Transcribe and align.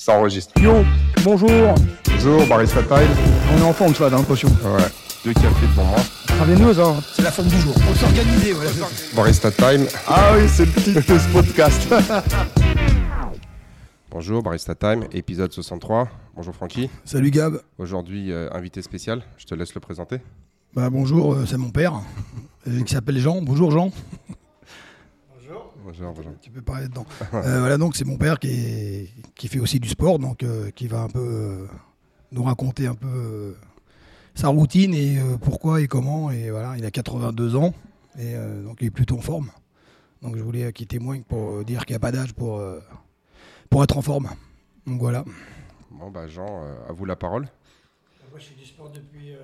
Ça 0.00 0.14
enregistre. 0.14 0.58
Yo, 0.58 0.82
bonjour. 1.22 1.74
Bonjour, 2.06 2.46
Barista 2.46 2.82
Time. 2.82 3.10
On 3.52 3.58
est 3.58 3.62
en 3.62 3.74
forme, 3.74 3.94
ça, 3.94 4.08
dans 4.08 4.16
l'impression. 4.16 4.48
Ouais. 4.48 4.88
Deux 5.26 5.34
cafés 5.34 5.66
devant 5.66 5.84
moi. 5.84 5.98
Intraveineuse, 6.22 6.80
hein. 6.80 6.96
C'est 7.12 7.20
la 7.20 7.30
forme 7.30 7.48
du 7.48 7.58
jour. 7.58 7.74
Faut 7.74 7.94
s'organiser, 7.94 8.54
voilà. 8.54 8.70
Barista 9.14 9.50
Time. 9.50 9.86
Ah 10.08 10.32
oui, 10.34 10.48
c'est 10.48 10.64
le 10.64 10.72
titre 10.72 11.12
de 11.12 11.18
ce 11.18 11.28
podcast. 11.28 11.86
Bonjour, 14.10 14.42
Barista 14.42 14.74
Time, 14.74 15.04
épisode 15.12 15.52
63. 15.52 16.08
Bonjour 16.34 16.54
Francky. 16.54 16.88
Salut 17.04 17.30
Gab. 17.30 17.60
Aujourd'hui, 17.76 18.32
euh, 18.32 18.48
invité 18.52 18.80
spécial. 18.80 19.22
Je 19.36 19.44
te 19.44 19.54
laisse 19.54 19.74
le 19.74 19.80
présenter. 19.80 20.16
Bah 20.72 20.88
bonjour, 20.88 21.34
euh, 21.34 21.44
c'est 21.46 21.58
mon 21.58 21.70
père, 21.70 22.00
euh, 22.66 22.82
qui 22.84 22.94
s'appelle 22.94 23.18
Jean. 23.18 23.42
Bonjour 23.42 23.70
Jean. 23.70 23.92
Bonjour, 25.90 26.12
bonjour. 26.12 26.32
Tu 26.40 26.50
peux 26.52 26.62
parler 26.62 26.86
dedans. 26.86 27.04
Euh, 27.34 27.58
voilà, 27.58 27.76
donc 27.76 27.96
c'est 27.96 28.04
mon 28.04 28.16
père 28.16 28.38
qui, 28.38 28.48
est- 28.48 29.08
qui 29.34 29.48
fait 29.48 29.58
aussi 29.58 29.80
du 29.80 29.88
sport, 29.88 30.20
donc 30.20 30.44
euh, 30.44 30.70
qui 30.70 30.86
va 30.86 31.00
un 31.00 31.08
peu 31.08 31.18
euh, 31.18 31.66
nous 32.30 32.44
raconter 32.44 32.86
un 32.86 32.94
peu 32.94 33.08
euh, 33.08 33.54
sa 34.36 34.48
routine 34.48 34.94
et 34.94 35.18
euh, 35.18 35.36
pourquoi 35.36 35.80
et 35.80 35.88
comment. 35.88 36.30
Et 36.30 36.50
voilà, 36.52 36.76
il 36.78 36.84
a 36.84 36.92
82 36.92 37.56
ans 37.56 37.74
et 38.16 38.36
euh, 38.36 38.62
donc 38.62 38.76
il 38.82 38.86
est 38.86 38.90
plutôt 38.92 39.16
en 39.16 39.20
forme. 39.20 39.50
Donc 40.22 40.36
je 40.36 40.42
voulais 40.42 40.72
qu'il 40.72 40.86
témoigne 40.86 41.22
pour 41.24 41.56
euh, 41.56 41.64
dire 41.64 41.84
qu'il 41.84 41.94
n'y 41.94 41.96
a 41.96 42.00
pas 42.00 42.12
d'âge 42.12 42.34
pour, 42.34 42.58
euh, 42.58 42.78
pour 43.68 43.82
être 43.82 43.98
en 43.98 44.02
forme. 44.02 44.28
Donc 44.86 45.00
voilà. 45.00 45.24
Bon, 45.90 46.08
bah 46.12 46.28
Jean, 46.28 46.46
euh, 46.62 46.88
à 46.88 46.92
vous 46.92 47.04
la 47.04 47.16
parole. 47.16 47.48
Moi, 48.30 48.38
je 48.38 48.44
fais 48.44 48.54
du 48.54 48.64
sport 48.64 48.90
depuis 48.92 49.34
euh, 49.34 49.38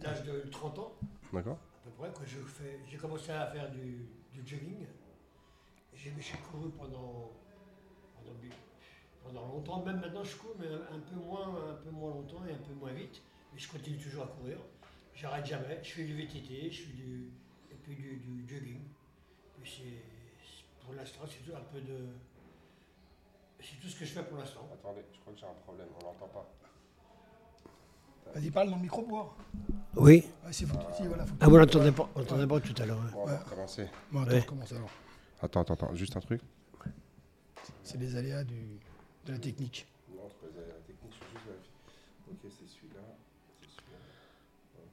l'âge 0.00 0.22
de 0.22 0.48
30 0.48 0.78
ans, 0.78 0.92
D'accord 1.32 1.58
à 1.58 1.84
peu 1.86 1.90
près. 1.98 2.12
Quand 2.14 2.22
je 2.24 2.36
fais- 2.38 2.78
J'ai 2.88 2.98
commencé 2.98 3.32
à 3.32 3.46
faire 3.46 3.68
du, 3.72 4.06
du 4.32 4.48
jogging. 4.48 4.86
J'ai 6.02 6.10
couru 6.50 6.70
pendant, 6.70 7.30
pendant, 9.22 9.46
longtemps. 9.48 9.82
Même 9.84 10.00
maintenant, 10.00 10.24
je 10.24 10.36
cours, 10.36 10.54
mais 10.58 10.66
un, 10.66 10.98
peu 11.00 11.16
moins, 11.16 11.70
un 11.70 11.74
peu 11.74 11.90
moins 11.90 12.10
longtemps 12.10 12.44
et 12.48 12.52
un 12.52 12.58
peu 12.58 12.72
moins 12.74 12.92
vite. 12.92 13.22
Mais 13.52 13.58
je 13.58 13.68
continue 13.70 13.98
toujours 13.98 14.24
à 14.24 14.26
courir. 14.28 14.56
J'arrête 15.14 15.44
jamais. 15.44 15.78
Je 15.82 15.90
fais 15.90 16.04
du 16.04 16.14
VTT, 16.16 16.70
je 16.70 16.82
fais 16.82 16.92
du, 16.92 17.30
et 17.70 17.74
puis 17.74 17.94
du, 17.96 18.16
du 18.16 18.48
jogging. 18.48 18.80
Puis 19.60 19.70
c'est- 19.70 19.82
c'est- 19.82 20.84
pour 20.84 20.94
l'instant, 20.94 21.20
c'est 21.26 21.44
tout 21.44 21.54
un 21.56 21.60
peu 21.72 21.80
de. 21.80 21.98
C'est 23.60 23.78
tout 23.78 23.88
ce 23.88 23.98
que 23.98 24.04
je 24.06 24.12
fais 24.12 24.22
pour 24.22 24.38
l'instant. 24.38 24.66
Attendez, 24.72 25.02
je 25.12 25.18
crois 25.20 25.32
que 25.34 25.38
j'ai 25.38 25.44
un 25.46 25.52
problème, 25.64 25.88
on 26.00 26.04
l'entend 26.06 26.28
pas. 26.28 26.48
Vas-y, 28.34 28.50
parle 28.50 28.70
dans 28.70 28.76
le 28.76 28.82
micro 28.82 29.02
pour 29.02 29.10
voir. 29.10 29.36
Oui. 29.96 30.24
Ouais, 30.46 30.52
c'est 30.52 30.64
foutu. 30.64 30.84
Si, 30.96 31.02
voilà, 31.06 31.26
faut- 31.26 31.34
Ah, 31.40 31.48
vous 31.48 31.56
l'entendez 31.58 31.92
pas, 31.92 32.08
on 32.14 32.20
l'entendait 32.20 32.46
pas 32.46 32.60
tout 32.60 32.74
à 32.82 32.86
l'heure. 32.86 33.00
hein. 33.00 33.10
Bon, 33.12 33.22
on 33.22 33.26
va 33.26 33.38
recommencer. 33.38 33.88
Bon, 34.12 34.22
attends, 34.22 34.30
Ouais. 34.32 34.42
commence 34.46 34.72
alors. 34.72 34.88
Attends, 35.42 35.60
attends, 35.62 35.74
attends, 35.74 35.94
juste 35.94 36.16
un 36.16 36.20
truc. 36.20 36.40
C'est 37.82 37.98
les 37.98 38.16
aléas 38.16 38.44
du, 38.44 38.54
de 39.26 39.32
la 39.32 39.38
technique. 39.38 39.86
Non, 40.14 40.22
c'est 40.28 40.48
pas 40.54 40.60
la 40.60 40.74
technique, 40.86 41.12
je 41.12 41.24
juste 41.32 41.46
vérifier. 41.46 41.72
Ok, 42.30 42.38
c'est 42.42 42.68
celui-là, 42.68 43.00
c'est 43.60 43.68
celui-là. 43.70 43.98
Ok. 44.76 44.84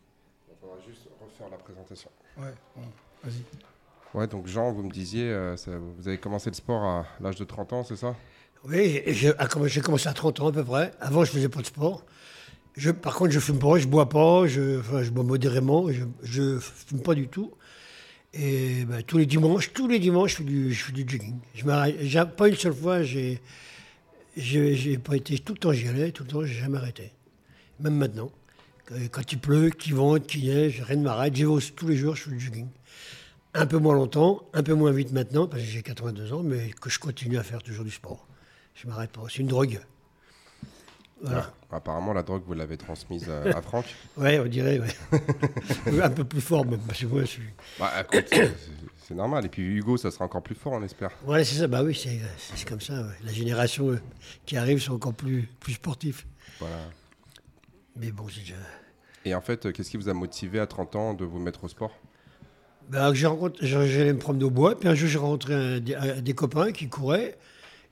Il 0.50 0.56
faudra 0.59 0.75
juste 0.88 1.08
refaire 1.22 1.50
la 1.50 1.58
présentation. 1.58 2.09
Ouais, 2.38 2.53
bon, 2.75 2.81
vas-y. 3.23 3.44
Ouais, 4.18 4.28
donc 4.28 4.48
Jean, 4.48 4.72
vous 4.72 4.84
me 4.84 4.90
disiez, 4.92 5.30
euh, 5.30 5.58
ça- 5.58 5.78
vous 5.78 6.08
avez 6.08 6.18
commencé 6.18 6.50
le 6.50 6.56
sport 6.56 6.84
à 6.84 7.06
l'âge 7.20 7.36
de 7.36 7.44
30 7.44 7.73
ans, 7.73 7.84
c'est 7.84 7.98
ça? 7.98 8.16
Oui, 8.64 9.02
j'ai- 9.08 9.34
commencé 9.84 10.08
à 10.08 10.14
30 10.14 10.40
ans 10.40 10.48
à 10.48 10.52
peu 10.52 10.64
près. 10.64 10.92
Avant, 11.00 11.23
je 11.23 11.31
faisais 11.31 11.50
pas 11.50 11.62
de 11.62 11.66
sport. 11.68 12.03
Je, 12.75 12.92
par 12.92 13.16
contre, 13.16 13.31
je 13.31 13.40
fume 13.40 13.59
pas, 13.59 13.78
je 13.78 13.88
bois 13.88 14.08
pas, 14.09 14.48
je, 14.48 14.80
enfin, 14.80 15.03
je 15.03 15.09
bois 15.12 15.23
modérément, 15.23 15.92
je, 15.92 16.03
je 16.22 16.59
fume 16.59 17.02
pas 17.02 17.16
du 17.16 17.28
tout. 17.28 17.53
Et 18.39 18.85
ben, 18.85 19.02
tous 19.02 19.17
les 19.17 19.25
dimanches, 19.25 19.73
tous 19.73 19.88
les 19.88 19.97
dimanches, 19.97 20.31
je 20.31 20.38
fais 20.38 20.43
du, 20.43 20.73
je 20.73 20.85
jogging. 20.95 21.39
Pas 21.66 22.47
une 22.47 22.55
seule 22.55 22.73
fois, 22.73 23.02
j'ai, 23.02 23.41
j'ai, 24.35 24.97
pas 24.99 25.16
été 25.16 25.39
tout 25.39 25.53
le 25.53 25.59
temps 25.59 25.71
j'y 25.71 25.88
allais, 25.88 26.11
tout 26.11 26.23
le 26.23 26.29
temps, 26.29 26.44
j'ai 26.44 26.53
jamais 26.53 26.77
arrêté. 26.77 27.11
Même 27.79 27.95
maintenant, 27.95 28.31
quand, 29.11 29.31
il 29.31 29.39
pleut, 29.39 29.71
qu'il 29.71 29.95
vente, 29.95 30.27
qu'il 30.27 30.45
neige, 30.45 30.81
rien 30.81 30.97
ne 30.97 31.03
m'arrête. 31.03 31.35
J'y 31.35 31.45
vais 31.45 31.61
tous 31.75 31.88
les 31.88 31.97
jours, 31.97 32.16
je 32.16 32.23
fais 32.23 32.31
du 32.31 32.39
jogging. 32.39 32.67
Un 33.56 33.66
peu 33.66 33.79
moins 33.79 33.95
longtemps, 33.95 34.44
un 34.53 34.62
peu 34.62 34.75
moins 34.75 34.91
vite 34.91 35.12
maintenant, 35.13 35.47
parce 35.47 35.63
que 35.63 35.69
j'ai 35.69 35.81
82 35.81 36.33
ans, 36.33 36.44
mais 36.44 36.69
que 36.79 36.91
je 36.91 37.00
continue 37.00 37.39
à 37.39 37.44
faire 37.44 37.63
toujours 37.63 37.85
du 37.85 37.91
sport. 37.91 38.28
Je 38.75 38.88
m'arrête 38.88 39.12
pas. 39.12 39.23
C'est 39.29 39.39
une 39.39 39.47
drogue. 39.47 39.79
Voilà. 41.22 41.51
Ah, 41.72 41.78
Apparemment, 41.78 42.13
la 42.13 42.22
drogue, 42.23 42.44
vous 42.45 42.53
l'avez 42.53 42.78
transmise 42.78 43.28
à, 43.29 43.57
à 43.57 43.61
Franck. 43.61 43.85
Ouais, 44.17 44.39
on 44.39 44.45
dirait, 44.45 44.79
ouais. 44.79 46.01
un 46.01 46.09
peu 46.09 46.23
plus 46.23 46.41
fort 46.41 46.66
même, 46.66 46.79
parce 46.81 47.00
que 47.00 47.05
moi 47.07 47.22
je 47.22 47.25
suis. 47.25 47.44
Bah, 47.79 47.91
c'est- 48.11 49.13
normal. 49.16 49.45
Et 49.45 49.50
puis 49.50 49.63
Hugo, 49.63 49.95
ça 49.97 50.11
sera 50.11 50.25
encore 50.25 50.44
plus 50.44 50.53
fort, 50.56 50.73
on 50.73 50.83
espère. 50.83 51.09
Ouais, 51.25 51.44
c'est 51.44 51.56
ça, 51.56 51.67
bah 51.67 51.81
oui, 51.83 51.95
c'est 51.95 52.66
comme 52.67 52.81
ça. 52.81 52.94
ouais. 53.01 53.13
La 53.23 53.31
génération 53.31 53.89
euh, 53.91 54.00
qui 54.45 54.57
arrive 54.57 54.79
sont 54.81 54.94
encore 54.94 55.13
plus, 55.13 55.47
plus 55.59 55.73
sportifs. 55.73 56.27
Voilà. 56.59 56.75
Mais 57.95 58.11
bon, 58.11 58.27
c'est 58.29 58.41
déjà. 58.41 58.56
Et 59.25 59.33
en 59.33 59.41
fait, 59.41 59.72
qu'est-ce 59.72 59.89
qui 59.89 59.97
vous 59.97 60.09
a 60.09 60.13
motivé 60.13 60.59
à 60.59 60.67
30 60.67 60.95
ans 60.97 61.13
de 61.13 61.25
vous 61.25 61.39
mettre 61.39 61.63
au 61.63 61.67
sport? 61.67 61.91
Bah, 62.89 63.13
j'ai 63.13 63.27
rencontré- 63.27 63.66
j'ai- 63.66 63.88
j'allais 63.88 64.13
me 64.13 64.19
promener 64.19 64.44
au 64.45 64.50
bois, 64.50 64.77
puis 64.79 64.88
un 64.88 64.95
jour 64.95 65.09
j'ai 65.09 65.17
rencontré 65.17 65.53
un- 65.53 65.79
des, 65.79 65.95
un- 65.95 66.22
des 66.22 66.33
copains 66.33 66.72
qui 66.72 66.88
couraient. 66.89 67.38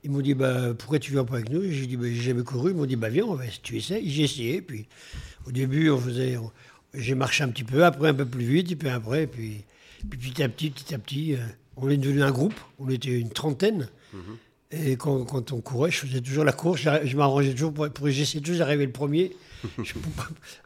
Ils 0.06 0.12
m'ont 0.12 0.20
dit 0.20 0.34
bah, 0.34 0.72
pourquoi 0.78 1.00
tu 1.00 1.10
viens 1.10 1.24
pas 1.24 1.34
avec 1.34 1.50
nous? 1.50 1.62
J'ai 1.68 1.84
dit 1.84 1.96
bah, 1.96 2.06
j'ai 2.06 2.14
jamais 2.14 2.44
couru. 2.44 2.70
Ils 2.70 2.76
m'ont 2.76 2.86
dit 2.86 2.94
bah 2.94 3.08
viens, 3.08 3.24
on 3.24 3.34
va, 3.34 3.42
tu 3.60 3.76
essaies? 3.76 4.00
J'ai 4.06 4.22
essayé. 4.22 4.62
Puis 4.62 4.86
au 5.46 5.50
début, 5.50 5.90
on 5.90 5.98
faisait, 5.98 6.38
j'ai 6.94 7.16
marché 7.16 7.42
un 7.42 7.48
petit 7.48 7.64
peu, 7.64 7.84
après 7.84 8.10
un 8.10 8.14
peu 8.14 8.24
plus 8.24 8.44
vite, 8.44 8.70
et 8.70 8.76
puis 8.76 8.88
après, 8.88 9.26
puis, 9.26 9.64
petit 10.08 10.44
à 10.44 10.48
petit, 10.48 10.70
petit 10.70 10.94
à 10.94 10.98
petit, 10.98 11.34
euh, 11.34 11.38
on 11.76 11.90
est 11.90 11.96
devenu 11.96 12.22
un 12.22 12.30
groupe. 12.30 12.54
On 12.78 12.88
était 12.88 13.18
une 13.18 13.30
trentaine. 13.30 13.88
Et 14.84 14.96
quand, 14.96 15.24
quand 15.24 15.52
on 15.52 15.60
courait, 15.60 15.90
je 15.90 15.98
faisais 15.98 16.20
toujours 16.20 16.44
la 16.44 16.52
course. 16.52 16.80
Je 17.04 17.16
m'arrangeais 17.16 17.52
toujours 17.52 17.72
pour, 17.72 17.88
pour 17.90 18.08
j'essayais 18.08 18.42
toujours 18.42 18.58
d'arriver 18.58 18.86
le 18.86 18.92
premier. 18.92 19.32
Je, 19.82 19.94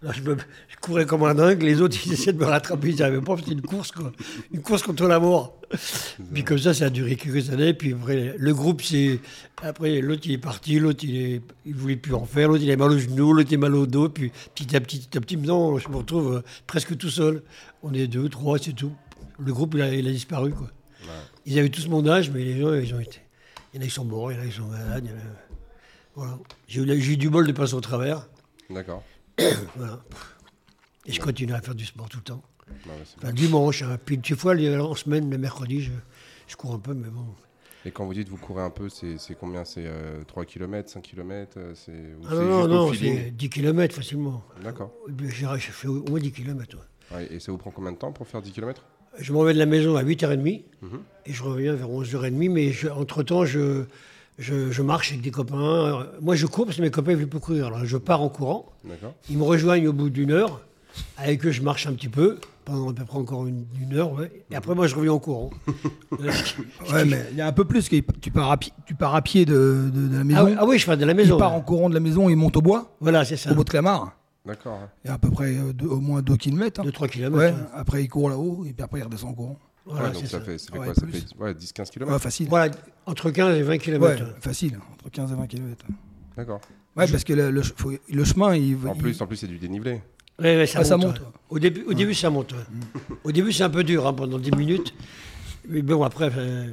alors 0.02 0.12
je, 0.12 0.20
me- 0.22 0.36
je 0.68 0.76
courais 0.80 1.06
comme 1.06 1.22
un 1.22 1.34
dingue. 1.34 1.62
Les 1.62 1.80
autres, 1.80 1.96
ils 2.04 2.12
essayaient 2.12 2.32
de 2.32 2.38
me 2.38 2.44
rattraper. 2.44 2.88
Ils 2.90 2.96
n'arrivaient 2.98 3.20
pas. 3.22 3.36
C'était 3.38 3.52
une 3.52 3.62
course, 3.62 3.92
quoi. 3.92 4.12
Une 4.52 4.60
course 4.62 4.82
contre 4.82 5.06
la 5.06 5.20
mort. 5.20 5.56
Puis 6.34 6.42
comme 6.44 6.58
ça, 6.58 6.74
ça 6.74 6.86
a 6.86 6.90
duré 6.90 7.14
quelques 7.16 7.50
années. 7.50 7.72
Puis 7.72 7.92
après, 7.94 8.34
le 8.36 8.52
groupe, 8.52 8.82
c'est. 8.82 9.20
Après, 9.62 10.00
l'autre, 10.00 10.22
il 10.24 10.32
est 10.32 10.38
parti. 10.38 10.78
L'autre, 10.80 11.04
il 11.04 11.16
est... 11.16 11.40
il 11.64 11.74
voulait 11.74 11.96
plus 11.96 12.14
en 12.14 12.24
faire. 12.26 12.48
L'autre, 12.48 12.62
il 12.64 12.70
a 12.70 12.76
mal 12.76 12.90
au 12.90 12.98
genou. 12.98 13.32
L'autre, 13.32 13.48
il 13.52 13.54
a 13.54 13.58
mal 13.58 13.74
au 13.76 13.86
dos. 13.86 14.08
Puis 14.08 14.32
petit 14.54 14.74
à 14.76 14.80
petit, 14.80 14.98
petit 14.98 15.16
à 15.16 15.20
petit, 15.20 15.36
maintenant, 15.36 15.78
je 15.78 15.88
me 15.88 15.96
retrouve 15.96 16.34
euh, 16.38 16.42
presque 16.66 16.96
tout 16.98 17.10
seul. 17.10 17.42
On 17.84 17.94
est 17.94 18.08
deux, 18.08 18.28
trois, 18.28 18.58
c'est 18.58 18.74
tout. 18.74 18.92
Le 19.38 19.52
groupe, 19.52 19.74
il 19.76 19.82
a, 19.82 19.94
il 19.94 20.06
a 20.06 20.10
disparu, 20.10 20.50
quoi. 20.50 20.68
Ils 21.46 21.58
avaient 21.58 21.70
tous 21.70 21.86
mon 21.88 22.06
âge, 22.06 22.30
mais 22.30 22.44
les 22.44 22.60
gens, 22.60 22.74
ils 22.74 22.92
ont 22.92 23.00
été. 23.00 23.20
Il 23.72 23.76
y 23.76 23.78
en 23.78 23.82
a 23.82 23.86
qui 23.88 23.94
sont 23.94 24.04
morts, 24.04 24.32
il 24.32 24.38
y 24.38 24.40
en 24.40 24.42
a 24.42 24.46
qui 24.46 24.52
sont 24.56 24.66
malades. 24.66 25.04
il 25.04 25.10
y 25.10 25.14
en 25.14 25.16
a- 25.18 25.34
Voilà. 26.14 26.38
J'ai 26.66 26.80
eu, 26.82 27.16
du 27.16 27.30
bol 27.30 27.46
de 27.46 27.52
passer 27.52 27.74
au 27.74 27.80
travers. 27.80 28.28
D'accord. 28.68 29.02
Voilà. 29.76 30.00
Et 31.06 31.12
je 31.12 31.20
continue 31.20 31.52
à 31.54 31.60
faire 31.60 31.74
du 31.74 31.86
sport 31.86 32.08
tout 32.08 32.18
le 32.18 32.24
temps. 32.24 32.42
Bah, 32.68 32.92
ouais, 32.92 33.02
Enfin, 33.18 33.32
dimanche, 33.32 33.82
hein. 33.82 33.98
puis 34.04 34.18
des 34.18 34.36
fois, 34.36 34.54
en 34.54 34.94
semaine, 34.94 35.30
le 35.30 35.38
mercredi, 35.38 35.80
je, 35.80 35.92
je 36.46 36.56
cours 36.56 36.74
un 36.74 36.78
peu, 36.78 36.94
mais 36.94 37.08
bon. 37.08 37.24
Et 37.86 37.90
quand 37.90 38.04
vous 38.04 38.12
dites 38.12 38.28
vous 38.28 38.36
courez 38.36 38.62
un 38.62 38.68
peu, 38.70 38.88
c'est 38.90 39.16
combien? 39.38 39.64
C'est 39.64 39.86
euh, 39.86 40.22
3 40.24 40.44
km, 40.44 40.90
5 40.90 41.00
km 41.02 41.58
Ah 41.58 42.34
non, 42.34 42.42
non, 42.44 42.68
non, 42.68 42.92
c'est 42.92 43.30
10 43.30 43.48
km 43.48 43.94
facilement. 43.94 44.44
D'accord. 44.62 44.92
J'ai 45.18 45.30
j'ai 45.30 45.58
fait 45.72 45.88
au 45.88 46.04
moins 46.04 46.20
10 46.20 46.30
km. 46.32 46.76
Ouais, 47.12 47.26
et 47.32 47.40
ça 47.40 47.50
vous 47.50 47.58
prend 47.58 47.70
combien 47.70 47.92
de 47.92 47.96
temps 47.96 48.12
pour 48.12 48.26
faire 48.28 48.42
10 48.42 48.52
km 48.52 48.84
Je 49.20 49.32
m'en 49.32 49.42
vais 49.44 49.52
de 49.54 49.58
la 49.58 49.66
maison 49.66 49.96
à 49.96 50.02
8h30 50.02 50.62
Mhm. 50.82 50.98
et 51.26 51.32
je 51.32 51.42
reviens 51.42 51.74
vers 51.74 51.90
11h30, 51.90 52.48
mais 52.50 52.72
je- 52.72 52.88
entre-temps, 52.88 53.44
je, 53.44 53.84
je, 54.38 54.70
je 54.70 54.82
marche 54.82 55.10
avec 55.10 55.20
des 55.22 55.30
copains. 55.30 56.06
Moi, 56.20 56.34
je 56.36 56.46
cours 56.46 56.64
parce 56.64 56.78
que 56.78 56.82
mes 56.82 56.90
copains 56.90 57.12
ne 57.12 57.16
veulent 57.16 57.28
plus 57.28 57.40
courir. 57.40 57.66
Alors, 57.66 57.84
je 57.84 57.96
pars 57.98 58.22
en 58.22 58.28
courant. 58.30 58.72
Ils 59.28 59.36
me 59.38 59.44
rejoignent 59.44 59.88
au 59.88 59.92
bout 59.92 60.10
d'une 60.10 60.30
heure. 60.32 60.60
Avec 61.18 61.44
eux, 61.46 61.52
je 61.52 61.62
marche 61.62 61.86
un 61.86 61.92
petit 61.92 62.08
peu, 62.08 62.38
pendant 62.64 62.90
à 62.90 62.92
peu 62.92 63.04
près 63.04 63.18
encore 63.18 63.46
une, 63.46 63.64
une 63.80 63.94
heure. 63.96 64.12
ouais. 64.12 64.42
Et 64.50 64.56
après, 64.56 64.74
moi, 64.74 64.86
je 64.88 64.96
reviens 64.96 65.12
en 65.12 65.18
courant. 65.20 65.50
Ouais, 66.92 67.04
mais 67.04 67.26
il 67.30 67.36
y 67.38 67.40
a 67.40 67.46
un 67.46 67.52
peu 67.52 67.64
plus. 67.64 67.88
que 67.88 67.96
Tu 68.20 68.30
pars 68.30 68.50
à 68.50 68.56
pied, 68.56 68.72
tu 68.86 68.94
pars 68.94 69.14
à 69.14 69.22
pied 69.22 69.44
de, 69.44 69.88
de- 69.94 70.08
de 70.08 70.16
la 70.16 70.24
maison. 70.24 70.40
ah, 70.40 70.44
oui, 70.44 70.54
ah 70.58 70.66
oui, 70.66 70.78
je 70.78 70.86
pars 70.86 70.96
de 70.96 71.04
la 71.04 71.14
maison. 71.14 71.36
part 71.38 71.52
ouais. 71.52 71.58
en 71.58 71.60
courant 71.60 71.88
de 71.88 71.94
la 71.94 72.00
maison, 72.00 72.28
il 72.28 72.36
monte 72.36 72.56
au 72.56 72.62
bois, 72.62 72.96
Voilà, 73.00 73.24
c'est 73.24 73.36
ça. 73.36 73.52
au 73.52 73.54
bout 73.54 73.64
de 73.64 73.70
Clamart. 73.70 74.16
D'accord. 74.46 74.80
Il 75.04 75.08
y 75.08 75.10
a 75.10 75.14
à 75.14 75.18
peu 75.18 75.30
près 75.30 75.54
euh, 75.54 75.72
deux- 75.72 75.86
au 75.86 76.00
moins 76.00 76.22
2 76.22 76.36
km. 76.36 76.82
2-3 76.82 77.08
km. 77.08 77.36
Ouais, 77.36 77.54
après 77.74 78.02
il 78.04 78.08
court 78.08 78.30
là-haut 78.30 78.64
et 78.66 78.72
puis 78.72 78.82
après 78.82 79.00
il 79.00 79.02
redescend 79.04 79.30
en 79.30 79.34
courant. 79.34 79.58
Voilà, 79.86 80.08
Ouais, 80.08 80.12
donc 80.12 80.22
c'est 80.22 80.28
ça, 80.30 80.38
ça. 80.38 80.44
fait, 80.44 80.58
ça 80.58 80.72
fait 80.72 80.78
Ouais, 80.78 80.84
quoi 80.86 80.94
Ça 80.94 81.00
plus. 81.02 81.12
fait 81.12 81.26
ouais, 81.38 81.54
10-15 81.54 81.90
km 81.90 82.12
Ouais, 82.12 82.18
facile. 82.18 82.48
Voilà, 82.48 82.72
entre 83.06 83.30
15 83.30 83.56
et 83.56 83.62
20 83.62 83.70
Ouais, 83.72 83.78
km. 83.78 84.24
facile, 84.40 84.78
entre 84.92 85.10
15 85.10 85.32
et 85.32 85.34
20 85.34 85.46
km. 85.46 85.86
D'accord. 86.36 86.60
Ouais, 86.96 87.06
parce 87.06 87.24
que 87.24 87.32
le, 87.32 87.50
le 87.50 87.62
ch- 87.62 87.74
faut- 87.76 87.92
le 88.08 88.24
chemin, 88.24 88.54
il, 88.54 88.76
En 88.86 88.94
il- 88.94 88.98
plus, 89.00 89.20
en 89.20 89.26
plus 89.26 89.36
c'est 89.36 89.46
du 89.46 89.58
dénivelé. 89.58 90.00
Ouais, 90.38 90.56
ouais, 90.56 90.66
ça, 90.66 90.78
Ah, 90.80 90.84
ça 90.84 90.96
monte, 90.96 91.06
monte, 91.06 91.18
ouais. 91.20 91.24
ouais. 91.26 91.32
Au 91.50 91.58
début, 91.58 91.82
au 91.86 91.92
début, 91.94 92.14
ça 92.14 92.30
monte. 92.30 92.52
ouais. 92.52 93.16
Au 93.24 93.32
début, 93.32 93.52
c'est 93.52 93.62
un 93.62 93.70
peu 93.70 93.84
dur 93.84 94.06
hein, 94.06 94.12
pendant 94.14 94.38
10 94.38 94.52
minutes. 94.52 94.94
Mais 95.68 95.82
bon, 95.82 96.02
après, 96.02 96.30
euh, 96.36 96.68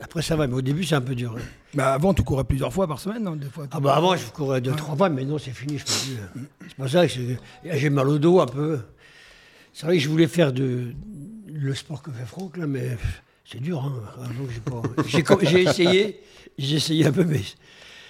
après 0.00 0.22
ça 0.22 0.36
va. 0.36 0.46
Mais 0.46 0.54
au 0.54 0.62
début, 0.62 0.84
c'est 0.84 0.94
un 0.94 1.00
peu 1.00 1.14
dur. 1.14 1.34
ouais. 1.34 1.42
Bah, 1.74 1.92
avant, 1.92 2.14
tu 2.14 2.22
courais 2.22 2.44
plusieurs 2.44 2.72
fois 2.72 2.86
par 2.86 2.98
semaine, 3.00 3.22
non, 3.24 3.36
des 3.36 3.48
fois. 3.48 3.66
Ah 3.70 3.80
bah 3.80 3.94
avant, 3.96 4.16
je 4.16 4.26
courais 4.30 4.60
2-3 4.60 4.96
fois, 4.96 5.08
mais 5.08 5.24
non, 5.24 5.38
c'est 5.38 5.50
fini, 5.50 5.78
je 5.78 5.84
peux 5.84 5.90
plus. 5.92 6.40
euh. 6.40 6.46
C'est 6.68 6.76
pour 6.76 6.88
ça 6.88 7.06
que 7.06 7.78
j'ai 7.78 7.90
mal 7.90 8.08
au 8.08 8.18
dos 8.18 8.40
un 8.40 8.46
peu. 8.46 8.78
C'est 9.72 9.86
vrai 9.86 9.96
que 9.96 10.02
je 10.02 10.08
voulais 10.08 10.28
faire 10.28 10.52
de, 10.52 10.94
le 11.48 11.74
sport 11.74 12.00
que 12.02 12.10
fait 12.12 12.24
Franck, 12.24 12.56
là, 12.56 12.66
mais 12.66 12.96
c'est 13.44 13.60
dur. 13.60 13.82
Hein. 13.84 13.92
J'ai 15.42 15.62
essayé, 15.62 16.20
j'ai 16.58 16.76
essayé 16.76 17.06
un 17.06 17.12
peu, 17.12 17.24
mais 17.24 17.40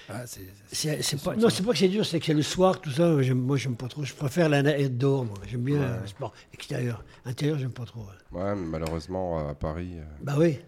Ah, 0.09 0.23
c'est- 0.27 1.23
pas, 1.23 1.35
non, 1.35 1.49
c'est 1.49 1.63
pas 1.63 1.71
que 1.71 1.77
c'est 1.77 1.87
dur, 1.87 2.05
c'est 2.05 2.19
que 2.19 2.25
c'est 2.27 2.33
le 2.33 2.41
soir, 2.43 2.79
tout 2.79 2.91
ça. 2.91 3.09
Moi, 3.33 3.57
j'aime 3.57 3.75
pas 3.75 3.87
trop. 3.87 4.03
Je 4.03 4.13
préfère 4.13 4.49
la 4.49 4.61
na- 4.61 4.77
être 4.77 4.97
dehors, 4.97 5.25
moi. 5.25 5.37
J'aime 5.49 5.61
bien 5.63 5.99
le 6.01 6.07
sport 6.07 6.33
extérieur. 6.53 7.03
Intérieur, 7.25 7.57
j'aime 7.57 7.71
pas 7.73 7.85
trop. 7.85 8.01
ouais. 8.01 8.39
Ouais, 8.39 8.55
mais 8.55 8.67
malheureusement, 8.67 9.47
à 9.49 9.55
Paris. 9.55 9.93
euh, 9.95 10.03
Bah 10.21 10.35
oui. 10.37 10.59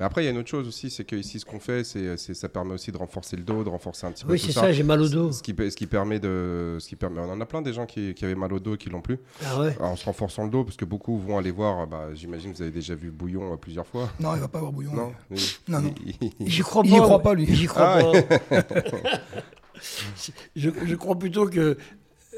Mais 0.00 0.06
après, 0.06 0.22
il 0.22 0.24
y 0.24 0.28
a 0.28 0.30
une 0.30 0.38
autre 0.38 0.48
chose 0.48 0.66
aussi, 0.66 0.88
c'est 0.88 1.04
que 1.04 1.14
ici, 1.14 1.38
ce 1.38 1.44
qu'on 1.44 1.60
fait, 1.60 1.84
c'est, 1.84 2.16
ça 2.16 2.48
permet 2.48 2.72
aussi 2.72 2.90
de 2.90 2.96
renforcer 2.96 3.36
le 3.36 3.42
dos, 3.42 3.62
de 3.62 3.68
renforcer 3.68 4.06
un 4.06 4.12
petit 4.12 4.24
peu 4.24 4.32
Oui, 4.32 4.38
c'est 4.38 4.50
ça. 4.50 4.62
ça, 4.62 4.72
j'ai 4.72 4.82
mal 4.82 5.02
au 5.02 5.08
dos. 5.10 5.30
Ce 5.30 5.42
qui, 5.42 5.54
ce 5.54 5.76
qui 5.76 5.86
permet 5.86 6.18
de, 6.18 6.78
ce 6.80 6.88
qui 6.88 6.96
permet, 6.96 7.20
on 7.20 7.30
en 7.30 7.38
a 7.38 7.44
plein 7.44 7.60
des 7.60 7.74
gens 7.74 7.84
qui, 7.84 8.14
qui 8.14 8.24
avaient 8.24 8.34
mal 8.34 8.50
au 8.54 8.58
dos 8.60 8.76
et 8.76 8.78
qui 8.78 8.88
l'ont 8.88 9.02
plus. 9.02 9.18
Ah 9.44 9.60
ouais. 9.60 9.76
Alors, 9.78 9.90
en 9.90 9.96
se 9.96 10.06
renforçant 10.06 10.44
le 10.44 10.50
dos, 10.50 10.64
parce 10.64 10.78
que 10.78 10.86
beaucoup 10.86 11.18
vont 11.18 11.36
aller 11.36 11.50
voir. 11.50 11.86
Bah, 11.86 12.08
j'imagine 12.14 12.52
que 12.52 12.56
vous 12.56 12.62
avez 12.62 12.70
déjà 12.70 12.94
vu 12.94 13.10
Bouillon 13.10 13.52
euh, 13.52 13.56
plusieurs 13.56 13.86
fois. 13.86 14.10
Non, 14.18 14.34
il 14.34 14.40
va 14.40 14.48
pas 14.48 14.56
avoir 14.56 14.72
bouillon. 14.72 14.94
Non. 14.94 15.12
Non, 15.68 15.82
non. 15.82 15.94
J'y 16.40 16.62
crois 16.62 16.82
pas. 16.82 16.88
Il 16.88 16.94
y 16.94 16.98
croit 16.98 17.22
pas, 17.22 17.34
lui. 17.34 17.54
J'y 17.54 17.66
crois 17.66 17.98
Ah 17.98 18.62
pas. 18.62 18.62
je, 20.56 20.70
je 20.86 20.94
crois 20.94 21.18
plutôt 21.18 21.46
que 21.46 21.76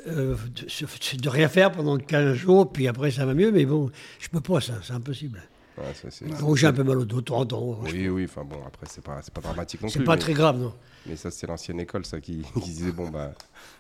euh, 0.09 0.35
de, 0.57 1.17
de 1.17 1.29
rien 1.29 1.49
faire 1.49 1.71
pendant 1.71 1.97
15 1.97 2.35
jours, 2.35 2.73
puis 2.73 2.89
après 2.89 3.13
ça 3.13 3.25
va 3.25 3.35
mieux, 3.35 3.53
mais 3.53 3.67
bon, 3.67 3.91
je 4.19 4.29
peux 4.29 4.41
pas 4.41 4.61
ça, 4.61 4.75
c'est 4.83 4.95
impossible. 4.95 5.41
Ouais, 5.79 5.95
ça, 5.95 6.11
c'est- 6.11 6.27
j'ai 6.57 6.67
un 6.67 6.73
peu 6.73 6.83
mal 6.85 6.99
au 6.99 7.05
dos 7.05 7.17
de 7.17 7.25
temps 7.25 7.39
en 7.39 7.47
temps. 7.47 7.79
Oui, 7.85 8.09
oui. 8.09 8.25
Enfin 8.25 8.45
bon, 8.45 8.59
après, 8.67 8.87
c'est 8.91 9.03
pas, 9.03 9.21
c'est 9.23 9.33
pas 9.33 9.41
dramatique 9.41 9.81
non 9.81 9.89
C'est 9.89 10.01
plus. 10.01 10.05
pas 10.07 10.15
mais- 10.17 10.21
très 10.21 10.35
grave, 10.35 10.59
non. 10.59 10.75
Mais 11.07 11.17
ça, 11.17 11.31
c'est 11.31 11.47
l'ancienne 11.47 11.81
école, 11.81 12.05
ça, 12.05 12.21
qui, 12.21 12.43
qui 12.55 12.61
disait 12.61 12.93
bon 12.93 13.09
bah. 13.09 13.33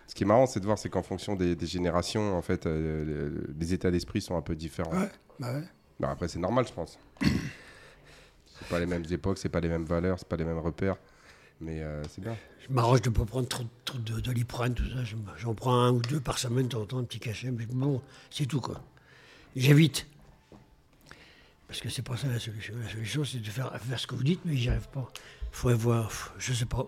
Ce 0.06 0.14
qui 0.14 0.24
est 0.24 0.26
marrant, 0.26 0.46
c'est 0.46 0.60
de 0.60 0.64
voir, 0.66 0.78
c'est 0.78 0.88
qu'en 0.88 1.02
fonction 1.02 1.36
des, 1.36 1.54
des 1.54 1.66
générations, 1.66 2.36
en 2.36 2.42
fait, 2.42 2.66
euh, 2.66 3.40
les, 3.48 3.54
les 3.58 3.74
états 3.74 3.90
d'esprit 3.90 4.20
sont 4.20 4.36
un 4.36 4.42
peu 4.42 4.54
différents. 4.56 4.92
Ouais, 4.92 5.10
bah 5.38 5.52
ouais. 5.54 5.64
Bah, 6.00 6.10
après, 6.10 6.28
c'est 6.28 6.38
normal, 6.38 6.66
je 6.66 6.72
pense. 6.72 6.98
c'est 7.20 8.68
pas 8.68 8.78
les 8.78 8.86
mêmes 8.86 9.04
époques, 9.10 9.38
c'est 9.38 9.48
pas 9.48 9.60
les 9.60 9.68
mêmes 9.68 9.84
valeurs, 9.84 10.18
c'est 10.18 10.28
pas 10.28 10.36
les 10.36 10.44
mêmes 10.44 10.58
repères. 10.58 10.96
Mais 11.60 11.80
euh, 11.82 12.02
c'est 12.10 12.20
bien. 12.20 12.36
Je 12.66 12.72
m'arrange 12.74 13.02
de 13.02 13.10
ne 13.10 13.14
pas 13.14 13.24
prendre 13.24 13.46
trop, 13.48 13.64
trop 13.84 13.98
de 13.98 14.18
doliprane, 14.20 14.74
tout 14.74 14.84
ça. 14.88 15.04
Je- 15.04 15.16
J'en 15.38 15.54
prends 15.54 15.74
un 15.80 15.92
ou 15.92 16.00
deux 16.02 16.20
par 16.20 16.38
semaine, 16.38 16.64
de 16.64 16.70
temps 16.70 16.80
en 16.82 16.86
temps, 16.86 16.98
un 16.98 17.04
petit 17.04 17.20
cachet. 17.20 17.50
Mais 17.52 17.66
bon, 17.66 18.00
c'est 18.30 18.46
tout, 18.46 18.60
quoi. 18.60 18.80
J'évite. 19.54 20.06
Parce 21.72 21.80
que 21.80 21.88
c'est 21.88 22.02
pas 22.02 22.18
ça 22.18 22.26
la 22.28 22.38
solution. 22.38 22.74
La 22.84 22.90
solution, 22.90 23.24
c'est 23.24 23.38
de 23.38 23.48
faire, 23.48 23.72
faire 23.80 23.98
ce 23.98 24.06
que 24.06 24.14
vous 24.14 24.22
dites, 24.24 24.40
mais 24.44 24.54
j'y 24.56 24.68
arrive 24.68 24.90
pas. 24.90 25.10
Il 25.14 25.48
faudrait 25.56 25.74
voir, 25.78 26.08
pff, 26.08 26.32
je 26.36 26.52
sais 26.52 26.66
pas. 26.66 26.86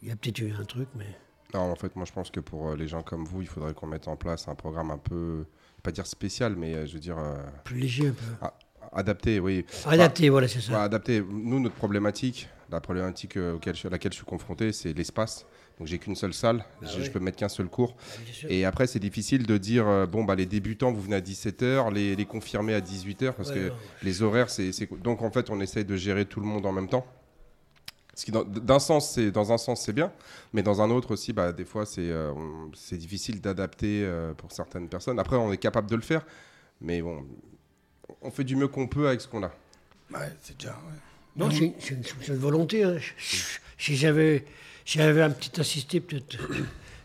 Il 0.00 0.08
y 0.08 0.10
a 0.10 0.16
peut-être 0.16 0.38
eu 0.38 0.50
un 0.58 0.64
truc, 0.64 0.88
mais. 0.94 1.04
Non, 1.52 1.60
en 1.70 1.74
fait, 1.74 1.94
moi, 1.94 2.06
je 2.06 2.12
pense 2.12 2.30
que 2.30 2.40
pour 2.40 2.70
euh, 2.70 2.74
les 2.74 2.88
gens 2.88 3.02
comme 3.02 3.26
vous, 3.26 3.42
il 3.42 3.48
faudrait 3.48 3.74
qu'on 3.74 3.86
mette 3.86 4.08
en 4.08 4.16
place 4.16 4.48
un 4.48 4.54
programme 4.54 4.90
un 4.90 4.96
peu, 4.96 5.44
pas 5.82 5.90
dire 5.92 6.06
spécial, 6.06 6.56
mais 6.56 6.74
euh, 6.74 6.86
je 6.86 6.94
veux 6.94 7.00
dire 7.00 7.18
euh, 7.18 7.36
Plus 7.64 7.78
léger 7.78 8.08
un 8.08 8.12
peu. 8.12 8.24
a- 8.46 8.54
adapté, 8.94 9.40
oui. 9.40 9.66
Adapté, 9.84 10.30
voilà, 10.30 10.48
c'est 10.48 10.62
ça. 10.62 10.82
Adapté. 10.84 11.20
Nous, 11.20 11.60
notre 11.60 11.74
problématique, 11.74 12.48
la 12.70 12.80
problématique 12.80 13.36
auquel 13.36 13.76
je- 13.76 13.86
à 13.86 13.90
laquelle 13.90 14.12
je 14.12 14.16
suis 14.16 14.24
confronté, 14.26 14.72
c'est 14.72 14.94
l'espace. 14.94 15.44
Donc, 15.78 15.88
j'ai 15.88 15.98
qu'une 15.98 16.14
seule 16.14 16.32
salle. 16.34 16.64
Ah 16.82 16.86
je, 16.86 16.98
oui. 16.98 17.04
je 17.04 17.10
peux 17.10 17.18
mettre 17.18 17.36
qu'un 17.36 17.48
seul 17.48 17.66
cours. 17.68 17.96
Sûr. 18.32 18.48
Et 18.50 18.64
après, 18.64 18.86
c'est 18.86 19.00
difficile 19.00 19.44
de 19.46 19.58
dire, 19.58 19.88
euh, 19.88 20.06
bon, 20.06 20.22
bah, 20.22 20.36
les 20.36 20.46
débutants, 20.46 20.92
vous 20.92 21.00
venez 21.00 21.16
à 21.16 21.20
17h, 21.20 21.92
les, 21.92 22.14
les 22.14 22.24
confirmés 22.26 22.74
à 22.74 22.80
18h, 22.80 23.32
parce 23.32 23.48
Ouais, 23.48 23.54
que 23.56 23.68
non. 23.70 23.74
les 24.02 24.22
horaires, 24.22 24.50
c'est. 24.50 24.70
Donc, 25.02 25.22
en 25.22 25.30
fait, 25.32 25.50
on 25.50 25.60
essaye 25.60 25.84
de 25.84 25.96
gérer 25.96 26.26
tout 26.26 26.38
le 26.40 26.46
monde 26.46 26.64
en 26.66 26.72
même 26.72 26.88
temps. 26.88 27.04
Ce 28.16 28.24
qui, 28.24 28.30
dans, 28.30 28.44
d'un 28.44 28.78
sens, 28.78 29.10
c'est, 29.10 29.32
dans 29.32 29.50
un 29.52 29.58
sens, 29.58 29.84
c'est 29.84 29.92
bien, 29.92 30.12
mais 30.52 30.62
dans 30.62 30.80
un 30.80 30.90
autre 30.90 31.10
aussi, 31.14 31.32
bah, 31.32 31.50
des 31.52 31.64
fois, 31.64 31.84
c'est, 31.84 32.08
euh, 32.08 32.32
c'est 32.74 32.96
difficile 32.96 33.40
d'adapter 33.40 34.04
euh, 34.04 34.32
pour 34.34 34.52
certaines 34.52 34.88
personnes. 34.88 35.18
Après, 35.18 35.34
on 35.34 35.52
est 35.52 35.56
capable 35.58 35.90
de 35.90 35.96
le 35.96 36.02
faire, 36.02 36.24
mais 36.80 37.02
bon, 37.02 37.24
on 38.22 38.30
fait 38.30 38.44
du 38.44 38.54
mieux 38.54 38.68
qu'on 38.68 38.86
peut 38.86 39.08
avec 39.08 39.20
ce 39.20 39.26
qu'on 39.26 39.42
a. 39.42 39.52
Ouais, 40.12 40.30
c'est 40.40 40.56
déjà. 40.56 40.70
ouais. 40.70 40.98
Non, 41.36 41.50
c'est 41.50 41.90
une- 42.28 42.36
volonté. 42.36 42.84
hein. 42.84 42.98
Si 43.76 43.96
j'avais 43.96 44.44
j'avais 44.84 45.22
un 45.22 45.30
petit 45.30 45.60
assisté, 45.60 46.00
peut-être. 46.00 46.36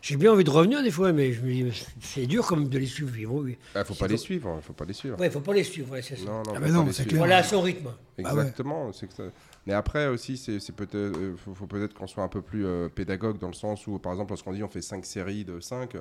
J'ai 0.02 0.16
bien 0.16 0.32
envie 0.32 0.44
de 0.44 0.50
revenir 0.50 0.82
des 0.82 0.90
fois, 0.90 1.12
mais 1.12 1.30
je 1.34 1.42
me 1.42 1.52
dis, 1.52 1.62
mais 1.62 1.72
c'est 2.00 2.24
dur 2.24 2.46
quand 2.46 2.56
même 2.56 2.70
de 2.70 2.78
les 2.78 2.86
suivre. 2.86 3.14
Il 3.18 3.28
ne 3.28 3.84
faut 3.84 3.92
C'est 3.92 3.98
pas 3.98 4.06
les 4.08 4.16
faut- 4.16 4.22
suivre, 4.22 4.54
il 4.58 4.62
faut 4.62 4.72
pas 4.72 4.86
les 4.86 4.94
suivre. 4.94 5.20
Ouais, 5.20 5.26
il 5.26 5.30
faut 5.30 5.40
pas 5.42 5.52
les 5.52 5.62
suivre, 5.62 5.92
ouais, 5.92 6.00
c'est 6.00 6.16
ça. 6.16 6.24
Non, 6.24 6.36
non, 6.38 6.42
Ah 6.46 6.54
faut 6.54 6.60
bah 6.60 6.66
pas 6.68 6.72
non, 6.72 6.88
c'est 6.90 7.04
clair. 7.04 7.18
Voilà, 7.18 7.36
à 7.36 7.42
son 7.42 7.60
rythme. 7.60 7.88
Ah 8.24 8.34
ouais. 8.34 8.40
Exactement. 8.40 8.90
c'est 8.94 9.08
que 9.08 9.12
ça- 9.12 9.24
Mais 9.66 9.74
après 9.74 10.06
aussi, 10.06 10.38
c'est 10.38 10.58
c'est 10.58 10.74
peut-être, 10.74 10.94
euh, 10.94 11.36
faut, 11.44 11.54
faut 11.54 11.66
peut-être 11.66 11.92
qu'on 11.92 12.06
soit 12.06 12.24
un 12.24 12.28
peu 12.28 12.40
plus 12.40 12.64
euh, 12.64 12.88
pédagogue 12.88 13.38
dans 13.38 13.48
le 13.48 13.52
sens 13.52 13.86
où, 13.86 13.98
par 13.98 14.12
exemple, 14.12 14.30
lorsqu'on 14.30 14.54
dit 14.54 14.62
on 14.64 14.68
fait 14.70 14.80
5 14.80 15.04
séries 15.04 15.44
de 15.44 15.60
5, 15.60 15.92